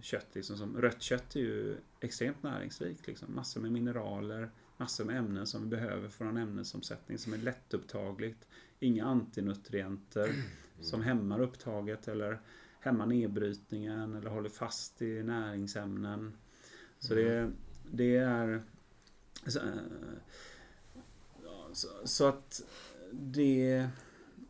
[0.02, 0.28] kött.
[0.34, 3.08] Liksom, som, rött kött är ju extremt näringsrikt.
[3.08, 3.36] Liksom.
[3.36, 8.48] Massor med mineraler, massor med ämnen som vi behöver för en ämnesomsättning som är lättupptagligt.
[8.80, 10.36] Inga antinutrienter
[10.82, 12.40] som hämmar upptaget eller
[12.80, 16.38] hämmar nedbrytningen eller håller fast i näringsämnen.
[17.00, 17.52] Så det,
[17.92, 18.62] det är...
[19.46, 19.60] Så,
[21.74, 22.62] så, så att
[23.12, 23.88] det...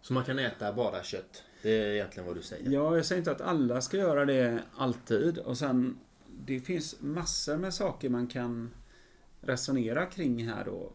[0.01, 1.43] Så man kan äta bara kött?
[1.61, 2.71] Det är egentligen vad du säger.
[2.71, 5.37] Ja, jag säger inte att alla ska göra det alltid.
[5.37, 8.69] Och sen, det finns massor med saker man kan
[9.41, 10.93] resonera kring här då.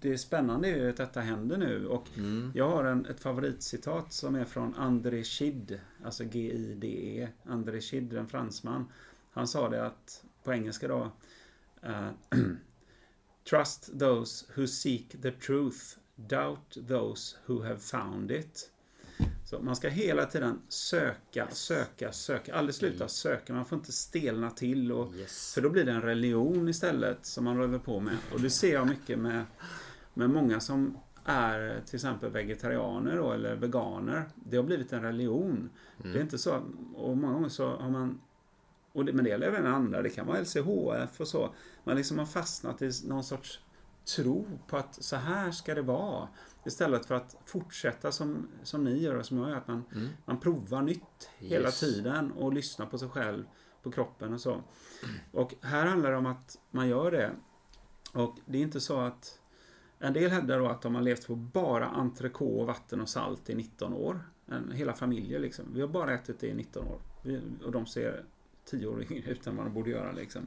[0.00, 2.52] Det spännande är ju att detta händer nu och Mm.
[2.54, 7.28] jag har en, ett favoritcitat som är från André Gide, alltså G-I-D-E.
[7.44, 8.84] André Gide, en fransman.
[9.30, 11.10] Han sa det att, på engelska då,
[11.82, 12.08] eh,
[13.50, 15.78] Trust those who seek the truth,
[16.16, 18.70] doubt those who have found it.
[19.44, 22.54] Så man ska hela tiden söka, söka, söka.
[22.54, 23.52] Aldrig sluta söka.
[23.54, 24.92] Man får inte stelna till.
[24.92, 25.54] Och, Yes.
[25.54, 28.16] För då blir det en religion istället som man röver på med.
[28.32, 29.44] Och det ser jag mycket med,
[30.18, 34.28] med många som är till exempel vegetarianer då, eller veganer.
[34.34, 35.70] Det har blivit en religion.
[36.02, 36.62] Det är inte så,
[36.94, 38.20] och många gånger så har man
[38.92, 41.50] och det, men det gäller även andra, det kan vara LCHF och så.
[41.84, 43.60] Man liksom har fastnat i någon sorts
[44.16, 46.28] tro på att så här ska det vara.
[46.66, 49.84] Istället för att fortsätta som, som ni gör och som jag gör, att man,
[50.24, 51.80] man provar nytt hela Yes.
[51.80, 53.44] tiden och lyssnar på sig själv,
[53.82, 54.62] på kroppen och så.
[55.32, 57.30] Och här handlar det om att man gör det.
[58.12, 59.38] Och det är inte så att
[59.98, 63.54] en del hävdar då att de har levt på bara entrecote, vatten och salt i
[63.54, 64.20] 19 år.
[64.46, 65.64] En, hela familjer liksom.
[65.74, 66.98] Vi har bara ätit det i 19 år.
[67.22, 68.24] Vi, och de ser
[68.64, 70.46] 10 år yngre ut än vad de borde göra liksom.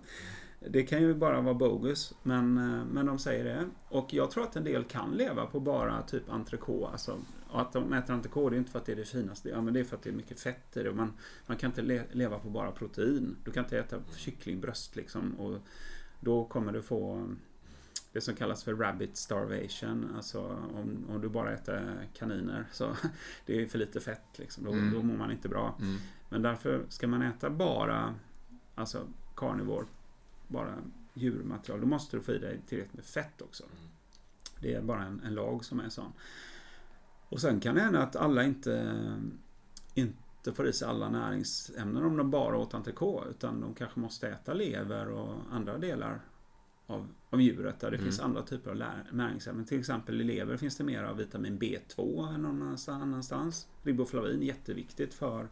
[0.69, 3.69] Det kan ju bara vara bogus, men, eh, men de säger det.
[3.89, 6.91] Och jag tror att en del kan leva på bara typ entrecote.
[6.91, 7.17] Alltså,
[7.49, 9.61] och att de äter entrecote det är inte för att det är det finaste, ja,
[9.61, 10.93] men det är för att det är mycket fett i det.
[10.93, 11.13] Man,
[11.45, 13.35] man kan inte le, leva på bara protein.
[13.43, 15.39] Du kan inte äta kycklingbröst liksom.
[15.39, 15.59] Och
[16.19, 17.27] då kommer du få
[18.13, 20.11] det som kallas för rabbit starvation.
[20.15, 20.41] Alltså
[20.75, 22.95] om, om du bara äter kaniner så
[23.45, 24.63] det är för lite fett liksom.
[24.63, 24.93] Då, Mm.
[24.93, 25.75] då mår man inte bra.
[25.81, 25.97] Mm.
[26.29, 28.15] Men därför ska man äta bara
[28.75, 29.85] alltså carnivore,
[30.47, 30.75] bara
[31.13, 31.81] djurmaterial.
[31.81, 33.63] Då måste du få i dig tillräckligt med fett också.
[34.59, 36.13] Det är bara en, en lag som är sån.
[37.29, 38.95] Och sen kan det hända att alla inte,
[39.93, 43.29] inte får i sig alla näringsämnen om de bara åt entrecote.
[43.29, 46.19] Utan de kanske måste äta lever och andra delar
[46.87, 48.05] av, av djuret där det Mm.
[48.05, 48.77] finns andra typer av
[49.11, 49.65] näringsämnen.
[49.65, 53.67] Till exempel i lever finns det mer av vitamin B2 än någon annanstans.
[53.83, 55.47] Riboflavin, jätteviktigt för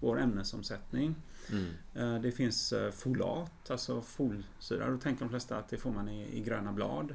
[0.00, 1.14] vår ämnesomsättning.
[1.50, 1.66] Mm.
[1.94, 4.90] Eh, Det finns eh, folat, alltså folsyra.
[4.90, 7.14] Då tänker de flesta att det får man i, i gröna blad.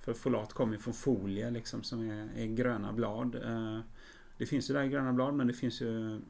[0.00, 3.34] För folat kommer ju från folie liksom som är, är gröna blad.
[3.34, 3.80] Eh,
[4.38, 6.20] Det finns ju där i gröna blad men det finns ju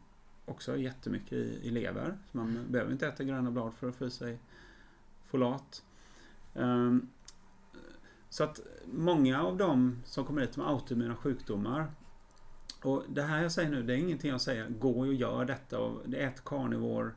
[0.45, 2.19] också jättemycket i, i lever.
[2.31, 4.39] Så man behöver inte äta gröna blad för att få i sig
[5.27, 5.83] folat.
[6.55, 7.09] Ehm,
[8.31, 8.61] Så att
[8.93, 11.93] många av dem som kommer hit med autoimmuna sjukdomar
[12.83, 15.79] och det här jag säger nu, det är ingenting jag säger, gå och gör detta
[15.79, 17.11] och ät carnivore,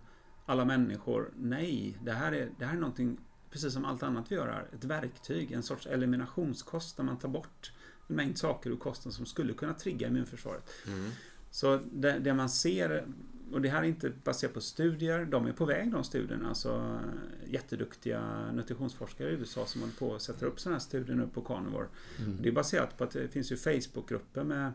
[0.46, 1.32] alla människor.
[1.38, 3.18] Nej, det här är, det här är någonting,
[3.52, 7.30] precis som allt annat vi gör här, ett verktyg, en sorts eliminationskost där man tar
[7.30, 7.72] bort
[8.08, 10.70] en mängd saker ur kosten som skulle kunna trigga immunförsvaret.
[11.52, 13.06] Så det, det man ser,
[13.54, 16.50] och det här är inte baserat på studier, de är på väg de studierna.
[16.50, 17.00] Alltså
[17.48, 21.42] jätteduktiga nutritionsforskare i USA som håller på att sätta upp sådana här studier nu på
[21.42, 21.88] carnivore.
[22.42, 24.72] Det är baserat på att det finns ju Facebookgrupper med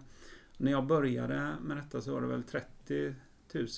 [0.57, 3.15] när jag började med detta så var det väl 30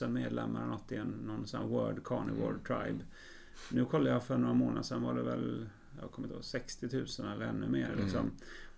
[0.02, 3.04] 000 medlemmar eller något i en, någon sån här World Carnivore Tribe.
[3.72, 5.66] Nu kollade jag för några månader sedan var det väl,
[6.00, 7.94] jag kommer inte ihåg, 60 000 eller ännu mer.
[8.02, 8.30] Liksom.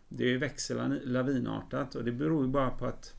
[0.09, 3.15] Det växer la- lavinartat och det beror ju bara på att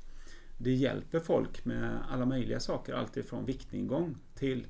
[0.63, 2.93] det hjälper folk med alla möjliga saker.
[2.93, 4.67] Alltifrån viktnedgång till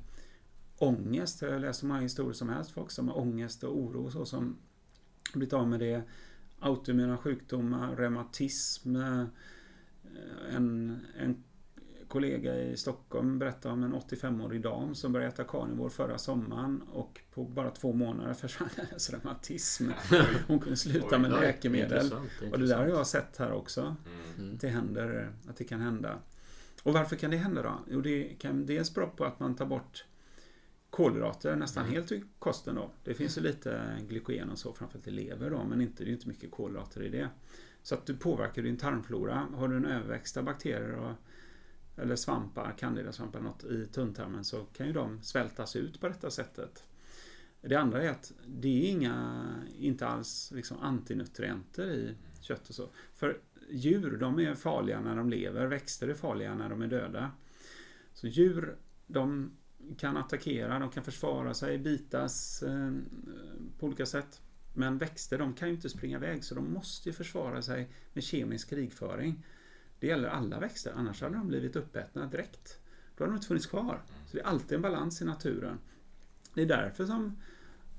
[0.78, 1.42] ångest.
[1.42, 2.70] Jag läser många historier som helst.
[2.70, 4.56] Folk som har ångest och oro och så som
[5.32, 6.02] blivit av med det.
[6.58, 8.96] Autoimmuna sjukdomar, reumatism.
[8.96, 9.24] Eh,
[10.50, 11.44] en, en
[12.12, 17.20] kollega i Stockholm berättade om en 85-årig dam som började äta carnivore förra sommaren och
[17.34, 19.90] på bara två månader försvann hennes reumatism.
[20.46, 22.04] Hon kunde sluta med läkemedel.
[22.04, 23.96] intressant, Och det där har jag sett här också.
[24.38, 24.54] Mm.
[24.54, 26.18] Att det händer, att det kan hända.
[26.82, 27.78] Och varför kan det hända då?
[27.90, 30.04] Jo, det kan dels bero på att man tar bort
[30.90, 32.90] kolhydrater nästan helt ur kosten då.
[33.04, 36.12] Det finns ju lite glykogen och så framförallt i lever då men inte, det är
[36.12, 37.28] inte mycket kolhydrater i det.
[37.82, 39.46] Så att du påverkar din tarmflora.
[39.54, 41.12] Har du en överväxt av bakterier och,
[41.96, 46.84] eller svampar, candidasvampar något i tunntarmen så kan ju de svältas ut på detta sättet.
[47.60, 49.46] Det andra är att det är inga,
[49.78, 52.88] inte alls liksom antinutrienter i kött och så.
[53.14, 53.38] För
[53.70, 55.66] djur, de är farliga när de lever.
[55.66, 57.30] Växter är farliga när de är döda.
[58.12, 59.52] Så djur, de
[59.98, 62.92] kan attackera, de kan försvara sig, bitas eh,
[63.78, 64.40] på olika sätt.
[64.74, 68.24] Men växter, de kan ju inte springa iväg så de måste ju försvara sig med
[68.24, 69.44] kemisk krigföring.
[70.02, 72.78] Det gäller alla växter, annars hade de blivit uppätna direkt.
[73.16, 74.02] Då hade de inte funnits kvar.
[74.26, 75.78] Så det är alltid en balans i naturen.
[76.54, 77.36] Det är därför som,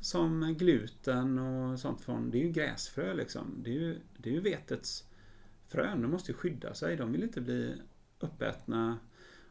[0.02, 3.56] som gluten och sånt från, det är ju gräsfrö liksom.
[3.64, 5.04] Det är ju, det är ju vetets
[5.68, 6.96] frön, de måste ju skydda sig.
[6.96, 7.82] De vill inte bli
[8.20, 9.00] uppätna.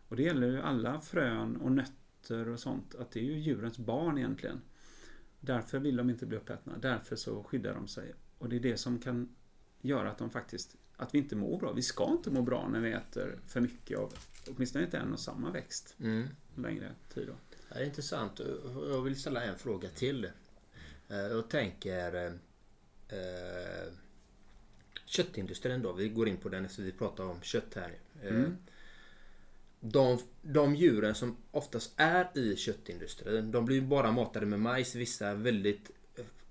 [0.09, 3.79] Och det gäller ju alla frön och nötter och sånt, att det är ju djurens
[3.79, 4.61] barn egentligen.
[5.41, 8.15] Därför vill de inte bli uppätna, därför så skyddar de sig.
[8.39, 9.35] Och det är det som kan
[9.81, 11.73] göra att de faktiskt, att vi inte mår bra.
[11.73, 14.15] Vi ska inte må bra när vi äter för mycket av,
[14.49, 15.95] åtminstone inte en och samma växt.
[16.01, 16.29] Mm.
[16.57, 17.35] Längre tid då.
[17.69, 18.41] Det är intressant.
[18.89, 20.25] Jag vill ställa en fråga till.
[21.09, 22.27] Eh, Jag tänker
[23.09, 23.93] eh,
[25.07, 25.93] köttindustrin då.
[25.93, 27.99] Vi går in på den efter vi pratar om kött här.
[28.23, 28.57] Eh, Mm.
[29.85, 34.95] De, de djuren som oftast är i köttindustrin, de blir ju bara matade med majs.
[34.95, 35.91] Vissa är väldigt...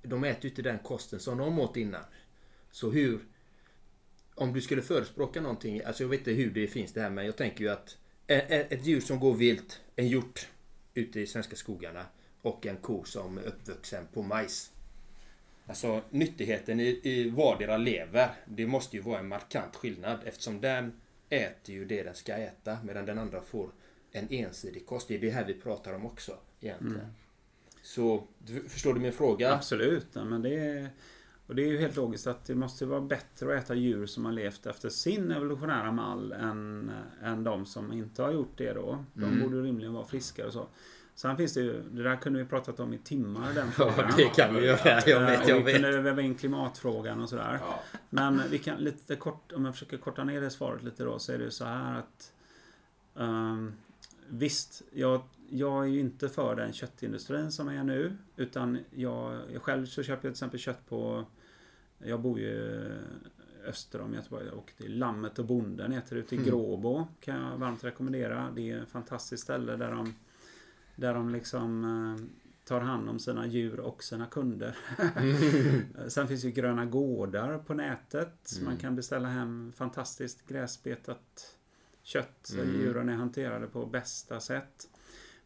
[0.04, 2.04] De äter ju inte den kosten som de åt innan.
[2.72, 3.20] Så hur...
[4.42, 7.26] Om du skulle förespråka någonting, alltså jag vet inte hur det finns det här men
[7.26, 7.98] jag tänker ju att
[8.28, 10.48] ett djur som går vilt, en hjort
[10.94, 12.06] ute i svenska skogarna
[12.42, 14.72] och en ko som är uppvuxen på majs.
[15.66, 21.02] Alltså nyttigheten i, i vardera lever, det måste ju vara en markant skillnad eftersom den
[21.30, 23.70] äter ju det den ska äta medan den andra får
[24.12, 25.08] en ensidig kost.
[25.08, 26.96] Det är det här vi pratar om också egentligen.
[26.96, 27.14] Mm.
[27.82, 28.28] Så
[28.68, 29.54] förstår du min fråga?
[29.54, 30.90] Absolut, ja, men det är,
[31.52, 34.26] och det är ju helt logiskt att det måste vara bättre att äta djur som
[34.26, 36.92] har levt efter sin evolutionära mall än,
[37.24, 39.06] än de som inte har gjort det då.
[39.14, 39.42] De Mm.
[39.42, 40.68] borde rimligen vara friskare och så.
[41.16, 44.12] Sen finns det ju, det där kunde vi pratat om i timmar den Ja, frågan.
[44.18, 44.78] det kan vi göra.
[44.86, 45.74] Jag vet, jag vi vet.
[45.82, 47.60] kunde väva in klimatfrågan och sådär.
[47.62, 47.80] Ja.
[48.10, 51.32] Men vi kan lite kort, om jag försöker korta ner det svaret lite då, så
[51.32, 52.34] är det ju så här att
[53.20, 53.74] ehm,
[54.34, 58.18] Visst, jag, jag är ju inte för den köttindustrin som är nu.
[58.36, 61.26] Utan jag, jag själv så köper jag till exempel kött på
[62.06, 62.86] Jag bor ju
[63.66, 66.50] öster om Göteborg och det är Lammet och Bonden heter det ute i Mm.
[66.50, 67.08] Gråbo.
[67.20, 68.52] Kan jag varmt rekommendera.
[68.56, 70.14] Det är ett fantastiskt ställe där de
[70.96, 72.26] Där de liksom eh,
[72.64, 74.78] tar hand om sina djur och sina kunder.
[76.08, 78.34] Sen finns ju Gröna Gårdar på nätet.
[78.44, 81.58] Så Man kan beställa hem fantastiskt gräsbetat
[82.04, 82.52] kött.
[82.54, 82.82] Mm.
[82.82, 84.88] djuren är hanterade på bästa sätt.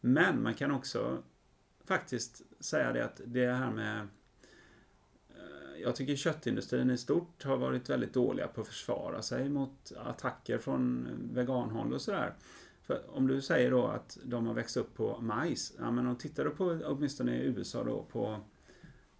[0.00, 1.22] Men man kan också
[1.84, 4.06] faktiskt säga det att det här med eh,
[5.82, 10.58] jag tycker köttindustrin i stort har varit väldigt dåliga på att försvara sig mot attacker
[10.58, 12.34] från veganhåll och sådär.
[12.82, 15.72] För om du säger då att de har växt upp på majs.
[15.78, 18.40] Ja, men om tittar du på, åtminstone i USA då, på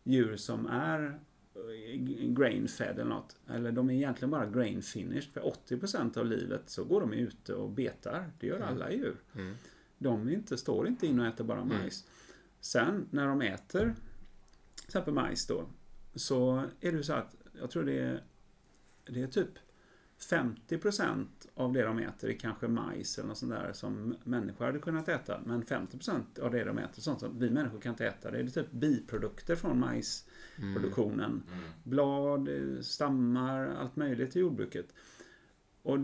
[0.02, 1.20] djur som är
[1.54, 3.36] eh, grain fed eller något.
[3.48, 5.32] Eller de är egentligen bara grain finished.
[5.32, 8.30] För 80% av livet så går de ute och betar.
[8.40, 9.16] Det gör alla djur.
[9.34, 9.54] Mm.
[9.98, 12.04] De inte, står inte in och äter bara majs.
[12.60, 13.94] Sen när de äter
[14.76, 15.66] till exempel majs då.
[16.16, 18.22] Så är det så att jag tror det är,
[19.04, 19.58] det är typ
[20.18, 24.78] 50% av det de äter är kanske majs eller något sånt där som människor hade
[24.78, 25.40] kunnat äta.
[25.44, 28.30] Men 50% av det de äter sånt som vi människor kan inte äta.
[28.30, 31.42] Det är typ biprodukter från majsproduktionen.
[31.84, 34.94] Blad, eh, stammar, allt möjligt i jordbruket.
[35.82, 35.98] Och,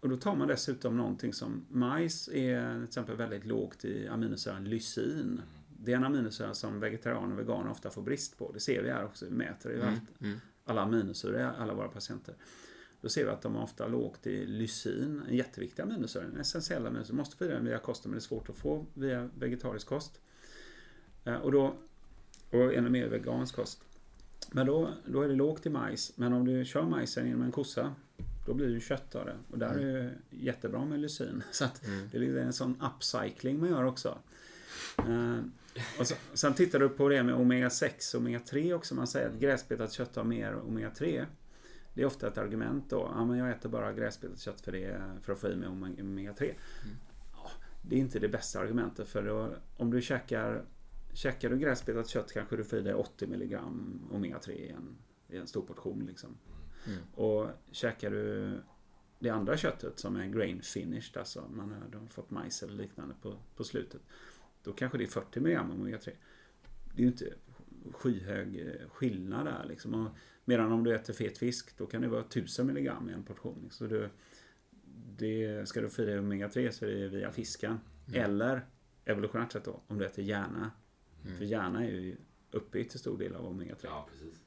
[0.00, 4.64] och då tar man dessutom någonting som majs är till exempel väldigt lågt i aminosyran
[4.64, 5.40] lysin.
[5.84, 8.52] Det är en aminosyra som vegetarianer och veganer ofta får brist på.
[8.52, 9.24] Det ser vi här också.
[9.24, 10.40] Vi mäter ju allt, mm.
[10.64, 12.34] alla aminosyror i alla våra patienter.
[13.00, 16.86] Då ser vi att de har ofta lågt i lysin, en jätteviktig aminosyra, en essentiell
[16.86, 17.16] aminosyra.
[17.16, 20.20] måste få i den via kosten men det är svårt att få via vegetarisk kost.
[21.24, 21.74] Eh, Och då,
[22.50, 23.82] och ännu mer vegansk kost.
[24.52, 26.12] Men då, då är det lågt i majs.
[26.16, 27.94] Men om du kör majsen genom en kossa,
[28.46, 29.36] då blir det ju kött av det.
[29.50, 31.42] Och där är det jättebra med lysin.
[31.52, 31.82] Så att
[32.12, 34.18] det är en sån upcycling man gör också.
[35.98, 38.94] Och så, sen tittar du på det med omega-6 och omega-3 också.
[38.94, 41.26] Man säger att gräsbetat kött har mer omega-3.
[41.94, 43.10] Det är ofta ett argument då.
[43.14, 46.02] Ja, men jag äter bara gräsbetat kött för, det, för att få i mig omega-
[46.02, 46.54] omega-3.
[47.32, 47.50] Ja,
[47.82, 49.08] det är inte det bästa argumentet.
[49.08, 50.64] För då, om du käkar,
[51.12, 53.58] käkar du gräsbetat kött kanske du får i dig 80 mg
[54.12, 54.96] omega-3 i en,
[55.28, 56.06] i en stor portion.
[56.06, 56.36] Liksom.
[57.14, 58.52] Och käkar du
[59.18, 63.36] det andra köttet som är grain finished, alltså man har fått majs eller liknande på,
[63.56, 64.00] på slutet.
[64.64, 66.10] Då kanske det är 40 mg omega-3.
[66.94, 67.34] Det är ju inte
[67.92, 69.94] skyhög eh, skillnad där liksom.
[69.94, 70.10] Och
[70.44, 73.68] medan om du äter fet fisk, då kan det vara 1000 mg i en portion.
[73.70, 74.10] Så du,
[75.16, 77.78] det, ska du få i dig omega-3 så är det via fisken.
[78.12, 78.66] Eller
[79.04, 80.70] evolutionärt sett då, om du äter hjärna.
[81.38, 82.16] För hjärna är ju
[82.50, 83.76] uppbyggt till stor del av omega-3.
[83.82, 84.40] Ja, precis.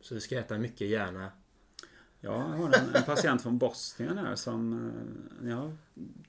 [0.00, 1.32] Så vi ska äta mycket gärna.
[2.26, 5.76] Ja, jag har en, en patient från Bosnien här som eh, när jag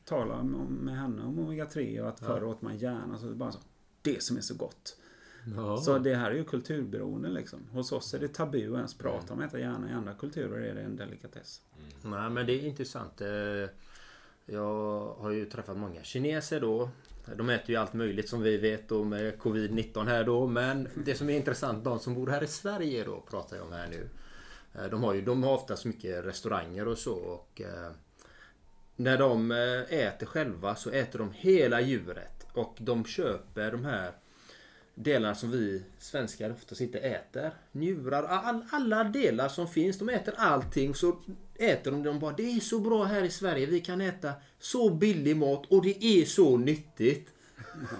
[0.06, 3.60] talar med, henne om omega-3 och att förr åt man gärna så bara så.
[4.02, 4.98] Det som är så gott.
[5.56, 5.78] Ja.
[5.78, 7.60] Så det här är ju kulturberoende liksom.
[7.72, 9.90] Hos oss är det tabu att ens prata om att äta hjärna.
[9.90, 11.61] I andra kulturer är det en delikatess.
[12.02, 13.22] Nej men det är intressant.
[13.22, 13.28] Eh,
[14.45, 16.90] Jag har ju träffat många kineser då.
[17.36, 20.48] De äter ju allt möjligt som vi vet då med Covid-19 här då.
[20.48, 23.72] Men det som är intressant, de som bor här i Sverige då pratar jag om
[23.72, 24.10] här nu.
[24.78, 27.16] Eh, De har ju de har oftast mycket restauranger och så.
[27.16, 27.91] Och, eh,
[28.95, 32.48] när de eh, äter själva så äter de hela djuret.
[32.54, 34.12] Och de köper de här
[34.95, 37.52] delarna som vi svenskar oftast inte äter.
[37.72, 39.99] Njurar, all, alla delar som finns.
[39.99, 40.95] De äter allting.
[40.95, 41.18] Så
[41.56, 42.34] äter de de bara.
[42.34, 43.66] Det är så bra här i Sverige.
[43.66, 47.30] Vi kan äta så billig mat och det är så nyttigt.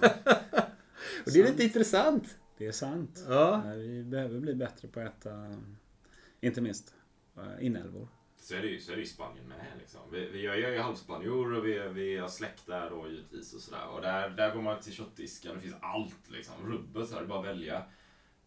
[1.24, 2.24] och det är lite intressant.
[2.58, 3.24] Det är sant.
[3.28, 3.62] Ja.
[3.76, 5.56] Vi behöver bli bättre på att äta,
[6.40, 6.94] inte minst,
[7.36, 8.08] eh, inälvor.
[8.40, 9.66] Så är det ju, så är det ju Spanien med.
[9.78, 10.00] Liksom.
[10.12, 13.60] Vi, vi, jag är ju halvspanjor och vi, vi har släkt där då givetvis och
[13.60, 13.86] sådär.
[13.88, 16.54] Och där, där går man till köttdisken och det finns allt liksom.
[16.66, 17.82] Rubbet så här, det är bara att välja.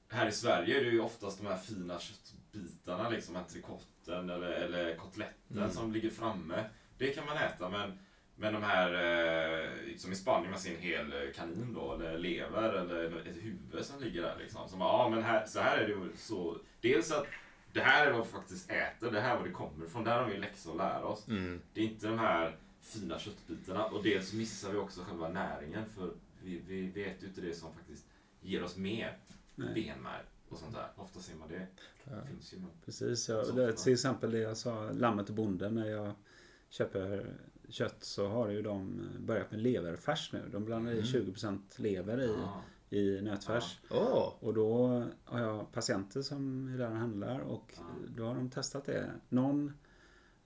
[0.08, 3.36] Här i Sverige är det ju oftast de här fina köttbitarna liksom.
[3.36, 6.70] Entrecoten eller, eller kotletten som ligger framme.
[6.98, 8.00] Det kan man äta men
[8.36, 12.18] men de här, eh, som i Spanien, man ser en hel eh, kanin då, eller
[12.18, 14.70] lever, eller ett huvud som ligger där liksom.
[14.70, 16.58] Som, ja men här, så här är det ju så.
[16.82, 17.28] Dels att
[17.74, 20.04] det här är vad vi faktiskt äter, det här är var det kommer ifrån.
[20.04, 21.26] Där har vi en läxa att lära oss.
[21.74, 23.86] Det är inte de här fina köttbitarna.
[23.86, 25.86] Och dels missar vi också själva näringen.
[25.90, 28.06] För vi, vi vet ju inte det som faktiskt
[28.42, 29.18] ger oss mer
[29.56, 30.88] benmärg och sånt där.
[30.96, 31.68] Ofta ser man det.
[32.04, 33.44] Det finns ju Precis, ja.
[33.44, 33.72] Så, det, ja.
[33.72, 35.76] till exempel det jag sa, lammet och bonden.
[35.76, 36.14] När jag
[36.70, 37.26] köper
[37.70, 40.42] kött så har ju de börjat med leverfärs nu.
[40.52, 42.62] De blandar i 20% lever i, Ja.
[42.92, 43.80] I nötfärs.
[43.90, 47.74] Åh, Och då har jag patienter som är där och handlar och
[48.16, 49.12] då har de testat det.
[49.30, 49.74] Någon,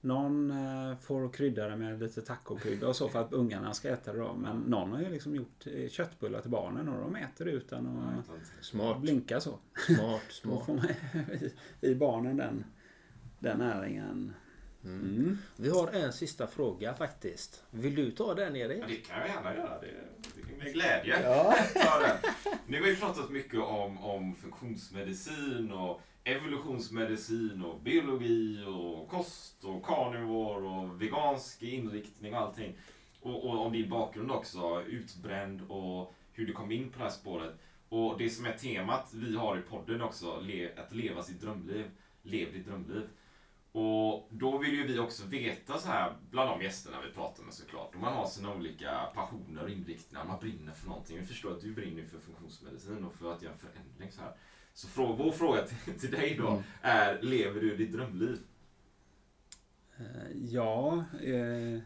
[0.01, 4.13] någon eh, får krydda det med lite tacokrydda och så för att ungarna ska äta
[4.13, 4.33] det då.
[4.33, 7.87] Men någon har ju liksom gjort eh, köttbullar till barnen och de äter det utan
[7.87, 9.59] att smart, blinka så.
[9.87, 10.65] smart, Då smart.
[10.65, 10.85] får man
[11.81, 12.63] i, i barnen den,
[13.39, 14.33] den näringen.
[14.85, 15.37] Mm.
[15.55, 17.63] Vi har en sista fråga faktiskt.
[17.71, 18.83] Vill du ta den Erik?
[18.83, 19.79] Ja, det kan jag gärna göra.
[19.81, 19.87] Det,
[20.49, 21.21] det med glädje.
[21.73, 22.17] Ta den.
[22.67, 29.85] Nu har vi pratat mycket om, om funktionsmedicin och evolutionsmedicin och biologi och kost och
[29.85, 32.77] carnivore och vegansk inriktning och allting.
[33.21, 37.11] Och, och om din bakgrund också, utbränd och hur du kom in på det här
[37.11, 37.53] spåret.
[37.89, 41.85] Och det som är temat vi har i podden också, le, att leva sitt drömliv.
[42.23, 43.03] Lev ditt drömliv.
[43.77, 47.53] Och då vill ju vi också veta så här, bland de gästerna vi pratar med
[47.53, 51.19] såklart, om man har sina olika passioner och inriktningar, man brinner för någonting.
[51.19, 54.31] Vi förstår att du brinner för funktionsmedicin och för att göra en förändring så här.
[54.73, 58.37] Så frå, vår fråga till, till dig då är, lever du ditt drömliv?
[59.97, 61.79] Eh, Ja, eh,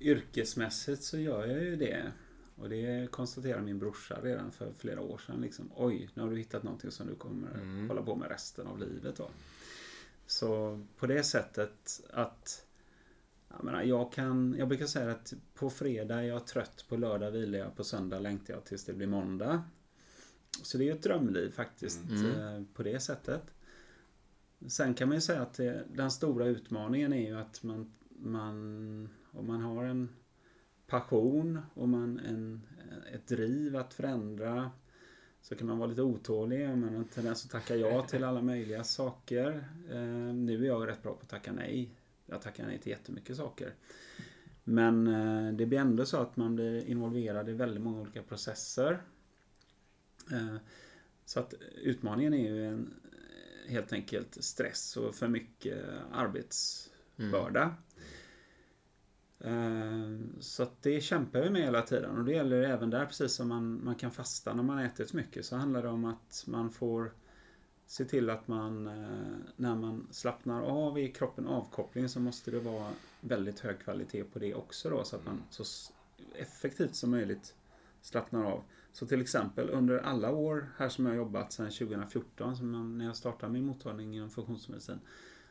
[0.00, 2.12] yrkesmässigt så gör jag ju det.
[2.56, 5.40] Och det konstaterar min brorsa redan för flera år sedan.
[5.40, 8.78] Liksom, Oj, nu har du hittat någonting som du kommer hålla på med resten av
[8.78, 9.16] livet.
[9.16, 9.30] Då.
[10.26, 12.66] Så på det sättet att
[13.48, 17.30] jag, menar, jag, kan, jag brukar säga att på fredag är jag trött, på lördag
[17.30, 19.62] vilar jag, på söndag längtar jag tills det blir måndag.
[20.62, 23.42] Så det är ju ett drömliv faktiskt eh, på det sättet.
[24.68, 29.08] Sen kan man ju säga att det, den stora utmaningen är ju att man, man
[29.30, 30.08] om man har en
[30.86, 32.62] passion och man en,
[33.12, 34.70] ett driv att förändra
[35.48, 38.42] så kan man vara lite otålig man har en tendens att tacka ja till alla
[38.42, 39.68] möjliga saker.
[39.90, 41.90] Eh, nu är jag rätt bra på att tacka nej.
[42.26, 43.74] Jag tackar nej till jättemycket saker.
[44.64, 49.02] Men eh, det blir ändå så att man blir involverad i väldigt många olika processer.
[50.32, 50.56] Eh,
[51.24, 52.94] så att utmaningen är ju en,
[53.68, 57.62] helt enkelt stress och för mycket arbetsbörda.
[57.62, 57.70] Eh,
[60.40, 62.18] Så att det kämpar vi med hela tiden.
[62.18, 65.16] Och det gäller även där precis som man, man kan fasta när man ätit så
[65.16, 67.12] mycket så handlar det om att man får
[67.86, 72.58] se till att man eh, när man slappnar av i kroppen avkoppling så måste det
[72.60, 72.90] vara
[73.20, 75.92] väldigt hög kvalitet på det också då så att man så s-
[76.34, 77.54] effektivt som möjligt
[78.02, 78.62] slappnar av.
[78.92, 83.04] Så till exempel under alla år här som jag har jobbat sedan 2014 som när
[83.04, 85.00] jag startade min mottagning inom funktionsmedicin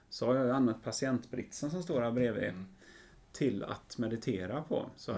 [0.10, 2.54] så har jag ju använt patientbritsen som står här bredvid
[3.36, 4.90] till att meditera på.
[4.96, 5.16] Så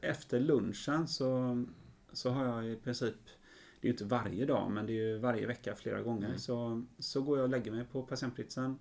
[0.00, 1.64] efter lunchen så,
[2.12, 3.14] så har jag i princip,
[3.80, 6.26] det är ju inte varje dag men det är ju varje vecka flera gånger.
[6.26, 6.38] Mm.
[6.38, 8.78] Så, så går jag och lägger mig på patientplatsen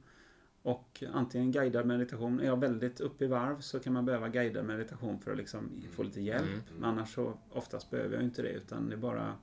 [0.61, 4.65] och antingen guidad meditation, är jag väldigt uppe i varv så kan man behöva guidad
[4.65, 6.47] meditation för att liksom få lite hjälp.
[6.47, 6.61] Mm.
[6.75, 9.35] Men annars så oftast behöver jag inte det utan det är bara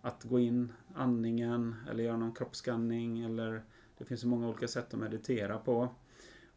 [0.00, 3.62] att gå in andningen eller göra någon kroppsskanning eller
[3.98, 5.94] det finns så många olika sätt att meditera på.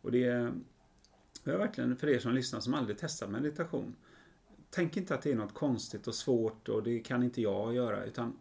[0.01, 0.53] Och det är,
[1.43, 3.95] det är verkligen för er som lyssnar som aldrig testat meditation.
[4.69, 8.03] Tänk inte att det är något konstigt och svårt och det kan inte jag göra
[8.05, 8.37] utan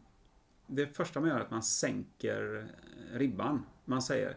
[0.67, 2.67] det första man gör är att man sänker
[3.13, 3.63] ribban.
[3.85, 4.37] Man säger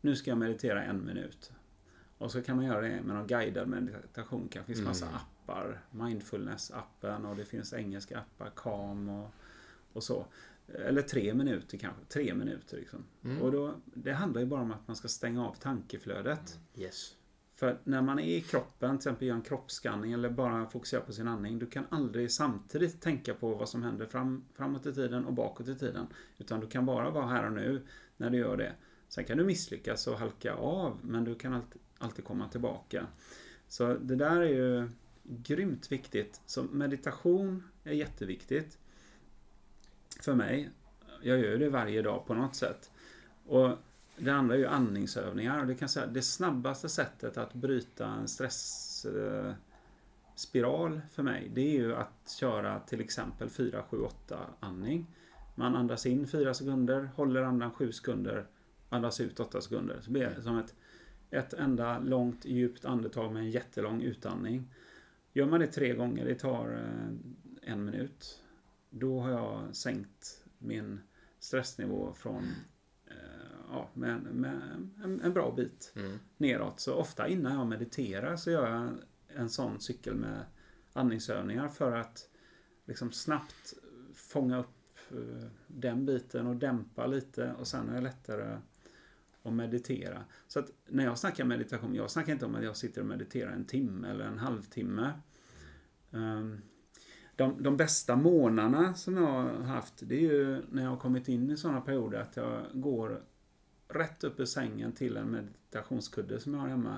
[0.00, 1.52] nu ska jag meditera en minut.
[2.18, 4.48] Och så kan man göra det med någon guidad meditation.
[4.52, 5.16] Det finns massa Mm.
[5.16, 5.80] appar.
[5.90, 9.30] Mindfulness-appen och det finns engelska appar, Calm och,
[9.92, 10.26] och så.
[10.74, 12.04] Eller tre minuter kanske.
[12.04, 13.04] Tre minuter liksom.
[13.24, 13.42] Mm.
[13.42, 16.58] Och då, det handlar ju bara om att man ska stänga av tankeflödet.
[16.76, 17.14] Yes.
[17.58, 21.12] För när man är i kroppen, till exempel gör en kroppsskanning eller bara fokuserar på
[21.12, 21.58] sin andning.
[21.58, 25.68] Du kan aldrig samtidigt tänka på vad som händer fram, framåt i tiden och bakåt
[25.68, 26.06] i tiden.
[26.38, 27.86] Utan du kan bara vara här och nu
[28.16, 28.72] när du gör det.
[29.08, 33.06] Sen kan du misslyckas och halka av, men du kan alltid, alltid komma tillbaka.
[33.68, 34.90] Så det där är ju
[35.22, 36.40] grymt viktigt.
[36.46, 38.78] Så meditation är jätteviktigt
[40.20, 40.70] för mig.
[41.22, 42.90] Jag gör det varje dag på något sätt.
[43.46, 43.70] Och
[44.18, 45.60] det andra är ju andningsövningar.
[45.60, 51.80] Och det kan säga det snabbaste sättet att bryta en stressspiral för mig, det är
[51.80, 55.06] ju att köra till exempel 4, 7, 8 andning.
[55.54, 58.46] Man andas in 4 sekunder, håller andan 7 sekunder,
[58.88, 60.00] andas ut 8 sekunder.
[60.00, 60.74] Så blir det som ett,
[61.30, 64.74] ett enda långt djupt andetag med en jättelång utandning.
[65.32, 67.08] Gör man det tre gånger, det tar eh,
[67.72, 68.42] en minut,
[68.90, 71.00] då har jag sänkt min
[71.38, 72.44] stressnivå från
[73.72, 74.60] ja, med, med
[75.04, 76.18] en, en bra bit Mm.
[76.36, 76.80] neråt.
[76.80, 78.90] Så ofta innan jag mediterar så gör jag
[79.40, 80.44] en sån cykel med
[80.92, 82.28] andningsövningar för att
[82.84, 83.74] liksom snabbt
[84.14, 88.56] fånga upp eh, den biten och dämpa lite och sen är det lättare
[89.42, 90.24] att meditera.
[90.46, 93.52] Så att när jag snackar meditation, jag snackar inte om att jag sitter och mediterar
[93.52, 95.12] en timme eller en halvtimme.
[96.12, 96.60] Ehm,
[97.36, 101.28] De, de bästa månaderna som jag har haft, det är ju när jag har kommit
[101.28, 103.22] in i sådana perioder att jag går
[103.88, 106.96] rätt upp ur sängen till en meditationskudde som jag har hemma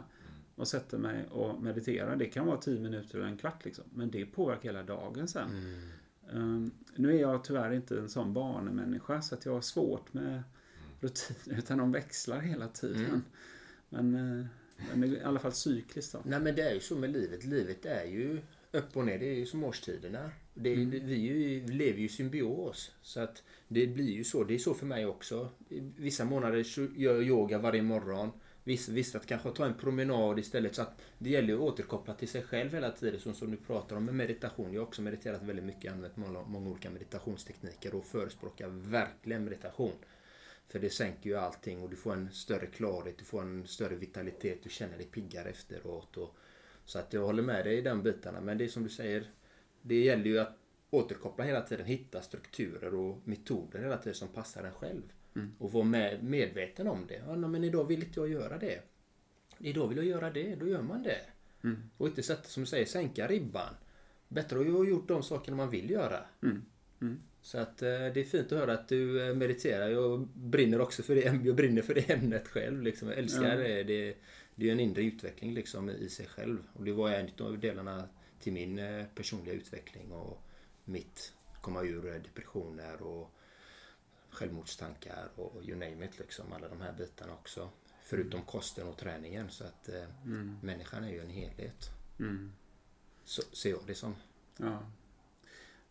[0.55, 2.17] och sätter mig och mediterar.
[2.17, 3.85] Det kan vara 10 minuter eller en kvart liksom.
[3.95, 5.51] Men det påverkar hela dagen sen.
[6.33, 10.43] Um, nu är jag tyvärr inte en sån barnemänniska så att jag har svårt med
[11.01, 13.05] rutiner utan de växlar hela tiden.
[13.05, 13.23] Mm.
[13.89, 14.47] Men, eh,
[14.95, 16.19] men är i alla fall cykliskt då.
[16.25, 17.45] Nej men det är ju så med livet.
[17.45, 18.41] Livet är ju
[18.73, 19.19] upp och ner.
[19.19, 20.31] Det är ju som årstiderna.
[20.55, 20.91] Det Mm.
[20.91, 22.93] Vi ju, lever ju i symbios.
[23.03, 24.45] Så att det blir ju så.
[24.45, 25.51] Det är så för mig också.
[25.97, 26.67] Vissa månader
[26.99, 28.31] gör jag yoga varje morgon.
[28.65, 30.75] Vissa, vissa att kanske ta en promenad istället.
[30.75, 33.21] Så att det gäller att återkoppla till sig själv hela tiden.
[33.21, 34.73] Som, som du pratar om med meditation.
[34.73, 35.93] Jag har också mediterat väldigt mycket.
[35.93, 39.93] Använt många, många olika meditationstekniker och förespråkar verkligen meditation.
[40.69, 43.97] För det sänker ju allting och du får en större klarhet, du får en större
[43.97, 46.17] vitalitet, du känner dig piggare efteråt.
[46.17, 46.37] Och,
[46.85, 48.41] så att jag håller med dig i den bitarna.
[48.41, 49.31] Men det är som du säger,
[49.83, 50.57] det gäller ju att
[50.91, 55.03] återkoppla hela tiden, hitta strukturer och metoder hela tiden som passar en själv.
[55.59, 57.23] Och vara med, medveten om det.
[57.27, 58.83] Ja, men idag vill inte jag göra det.
[59.59, 61.21] Idag vill jag göra det, då gör man det.
[61.97, 63.75] Och inte sätta, som du säger, sänka ribban.
[64.29, 66.25] Bättre att ha gjort de sakerna man vill göra.
[67.43, 69.89] Så att eh, det är fint att höra att du eh, mediterar.
[69.89, 72.83] Jag brinner också för det, jag brinner för det ämnet själv.
[72.83, 73.09] Liksom.
[73.09, 73.83] Jag älskar det.
[73.83, 74.17] det.
[74.55, 76.59] Det är en inre utveckling liksom, i sig själv.
[76.73, 78.09] Och det var en av delarna
[78.41, 80.43] till min eh, personliga utveckling och
[80.85, 83.31] mitt komma ur eh, depressioner och
[84.31, 86.19] självmordstankar och you name it.
[86.19, 87.71] Liksom, alla de här bitarna också.
[88.03, 89.51] Förutom kosten och träningen.
[89.51, 90.05] Så att eh,
[90.63, 91.91] människan är ju en helhet.
[92.19, 92.53] Mm.
[93.25, 94.15] Så ser jag det som.
[94.57, 94.83] Ja.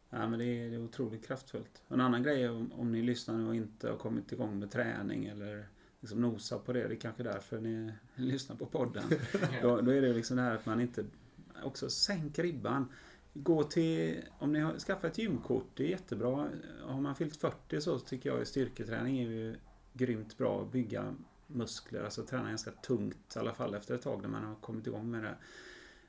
[0.10, 1.82] Ja, men det är, det är otroligt kraftfullt.
[1.88, 4.72] En annan grej är om, om ni lyssnar nu och inte har kommit igång med
[4.72, 5.68] träning eller
[6.00, 6.88] liksom nosar på det.
[6.88, 9.04] Det är kanske därför ni lyssnar på podden.
[9.62, 11.06] då, då är det liksom det här att man inte
[11.64, 12.88] också sänk ribban.
[13.34, 16.50] Gå till, om ni har skaffat ett gymkort, det är jättebra.
[16.82, 19.56] Har man fyllt 40 så tycker jag styrketräning är ju
[19.94, 21.16] grymt bra att bygga
[21.48, 24.88] muskler, alltså träna ganska tungt i alla fall efter ett tag när man har kommit
[24.88, 25.36] igång med det.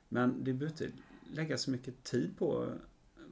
[0.09, 0.97] Men det behöver inte
[1.33, 2.73] lägga så mycket tid på,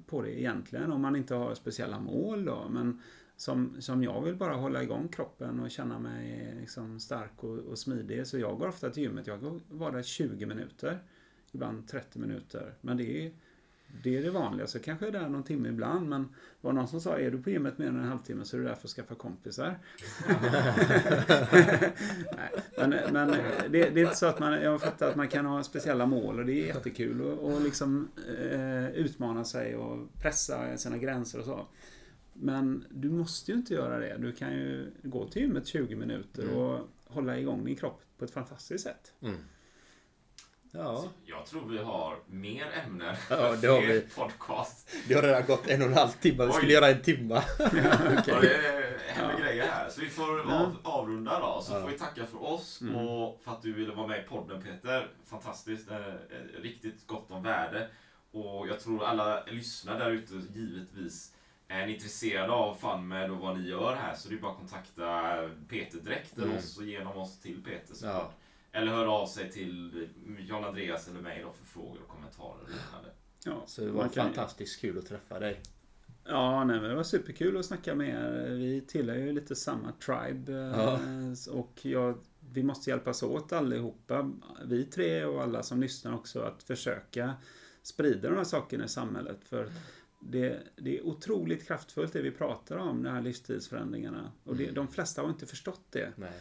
[0.05, 2.67] på det egentligen om man inte har speciella mål då.
[2.69, 3.01] Men
[3.35, 7.79] som, som jag vill bara hålla igång kroppen och känna mig liksom stark och, och
[7.79, 8.27] smidig.
[8.27, 9.27] Så jag går ofta till gymmet.
[9.27, 10.99] Jag går bara där 20 minuter.
[11.53, 12.73] Ibland 30 minuter.
[12.81, 13.31] Men det är
[14.03, 14.67] det är det vanliga.
[14.67, 16.09] Så kanske jag är där någon timme ibland.
[16.09, 16.29] Men
[16.61, 18.67] var någon som sa, är du på gymmet mer än en halvtimme så är du
[18.67, 19.79] där för att skaffa kompisar.
[22.37, 23.27] Nej, men men
[23.71, 26.39] det, det, är inte så att man, jag fattar att man kan ha speciella mål
[26.39, 27.21] och det är jättekul.
[27.21, 28.09] Och, och liksom
[28.51, 31.67] eh, utmana sig och pressa sina gränser och så.
[32.33, 34.17] Men du måste ju inte göra det.
[34.17, 36.55] Du kan ju gå till gymmet 20 minuter Mm.
[36.55, 39.13] och hålla igång din kropp på ett fantastiskt sätt.
[39.21, 39.37] Mm.
[40.71, 44.01] Ja, Jag tror vi har mer ämnen Ja, för det har fler vi.
[44.15, 44.89] podcast.
[45.07, 46.45] det har redan gått en och en halv timme.
[46.45, 46.73] Vi skulle Oj.
[46.73, 47.43] göra en timma.
[47.59, 49.89] Ja, det händer grejer här.
[49.89, 51.61] Så vi får av, avrunda då.
[51.61, 51.81] Så Ja.
[51.81, 52.95] får vi tacka för oss Mm.
[52.95, 55.07] och för att du ville vara med i podden Peter.
[55.25, 55.89] Fantastiskt.
[56.61, 57.89] Riktigt gott om värde.
[58.31, 61.33] Och jag tror alla lyssnare där ute givetvis
[61.67, 64.57] är ni intresserade av FunMed och vad ni gör här så det är bara att
[64.57, 65.33] kontakta
[65.69, 66.57] Peter direkt eller Mm.
[66.57, 67.93] oss och genom oss till Peter.
[67.95, 68.31] Så Ja.
[68.71, 70.07] Eller höra av sig till
[70.49, 73.09] Jan Andreas eller mig då för frågor och kommentarer och liknande.
[73.45, 75.61] Ja, Så det var kan- fantastiskt kul att träffa dig.
[76.25, 78.49] Ja, nej, men det var superkul att snacka med er.
[78.55, 80.53] Vi tillhör ju lite samma tribe.
[80.53, 80.99] eh, Ja.
[81.51, 82.17] Och jag,
[82.53, 84.31] vi måste hjälpas åt allihopa,
[84.65, 87.33] vi tre och alla som lyssnar också, att försöka
[87.83, 89.37] sprida de här sakerna i samhället.
[89.43, 89.69] För
[90.21, 94.31] det, det är otroligt kraftfullt det vi pratar om, de här livsstilsförändringarna.
[94.43, 96.11] Och det, de flesta har inte förstått det.
[96.15, 96.31] Nej.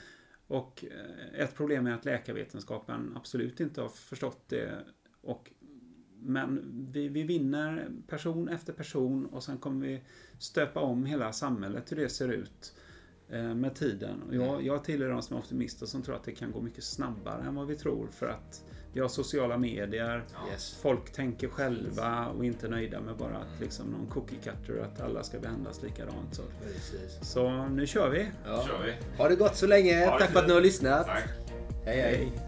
[0.49, 4.85] Och eh, ett problem är att läkarvetenskapen absolut inte har förstått det.
[5.21, 5.53] Och,
[6.21, 10.03] men vi, vi vinner person efter person och sen kommer vi
[10.39, 12.75] stöpa om hela samhället hur det ser ut
[13.29, 14.23] eh, med tiden.
[14.31, 17.43] Jag, jag tillhör de som är optimister som tror att det kan gå mycket snabbare
[17.43, 20.79] än vad vi tror för att vi har sociala medier, Yes.
[20.83, 25.01] folk tänker själva och inte är nöjda med bara att liksom någon cookie cutter, att
[25.01, 26.35] alla ska behandlas likadant.
[26.35, 27.19] Så, Precis.
[27.23, 28.29] så nu kör vi!
[28.47, 28.65] Ja.
[28.67, 28.93] kör vi.
[29.19, 30.07] Ha det gott så länge.
[30.07, 31.07] Tack för att ni har lyssnat.
[31.07, 31.25] Tack.
[31.85, 32.01] hej.
[32.01, 32.15] hej.
[32.17, 32.48] Hej!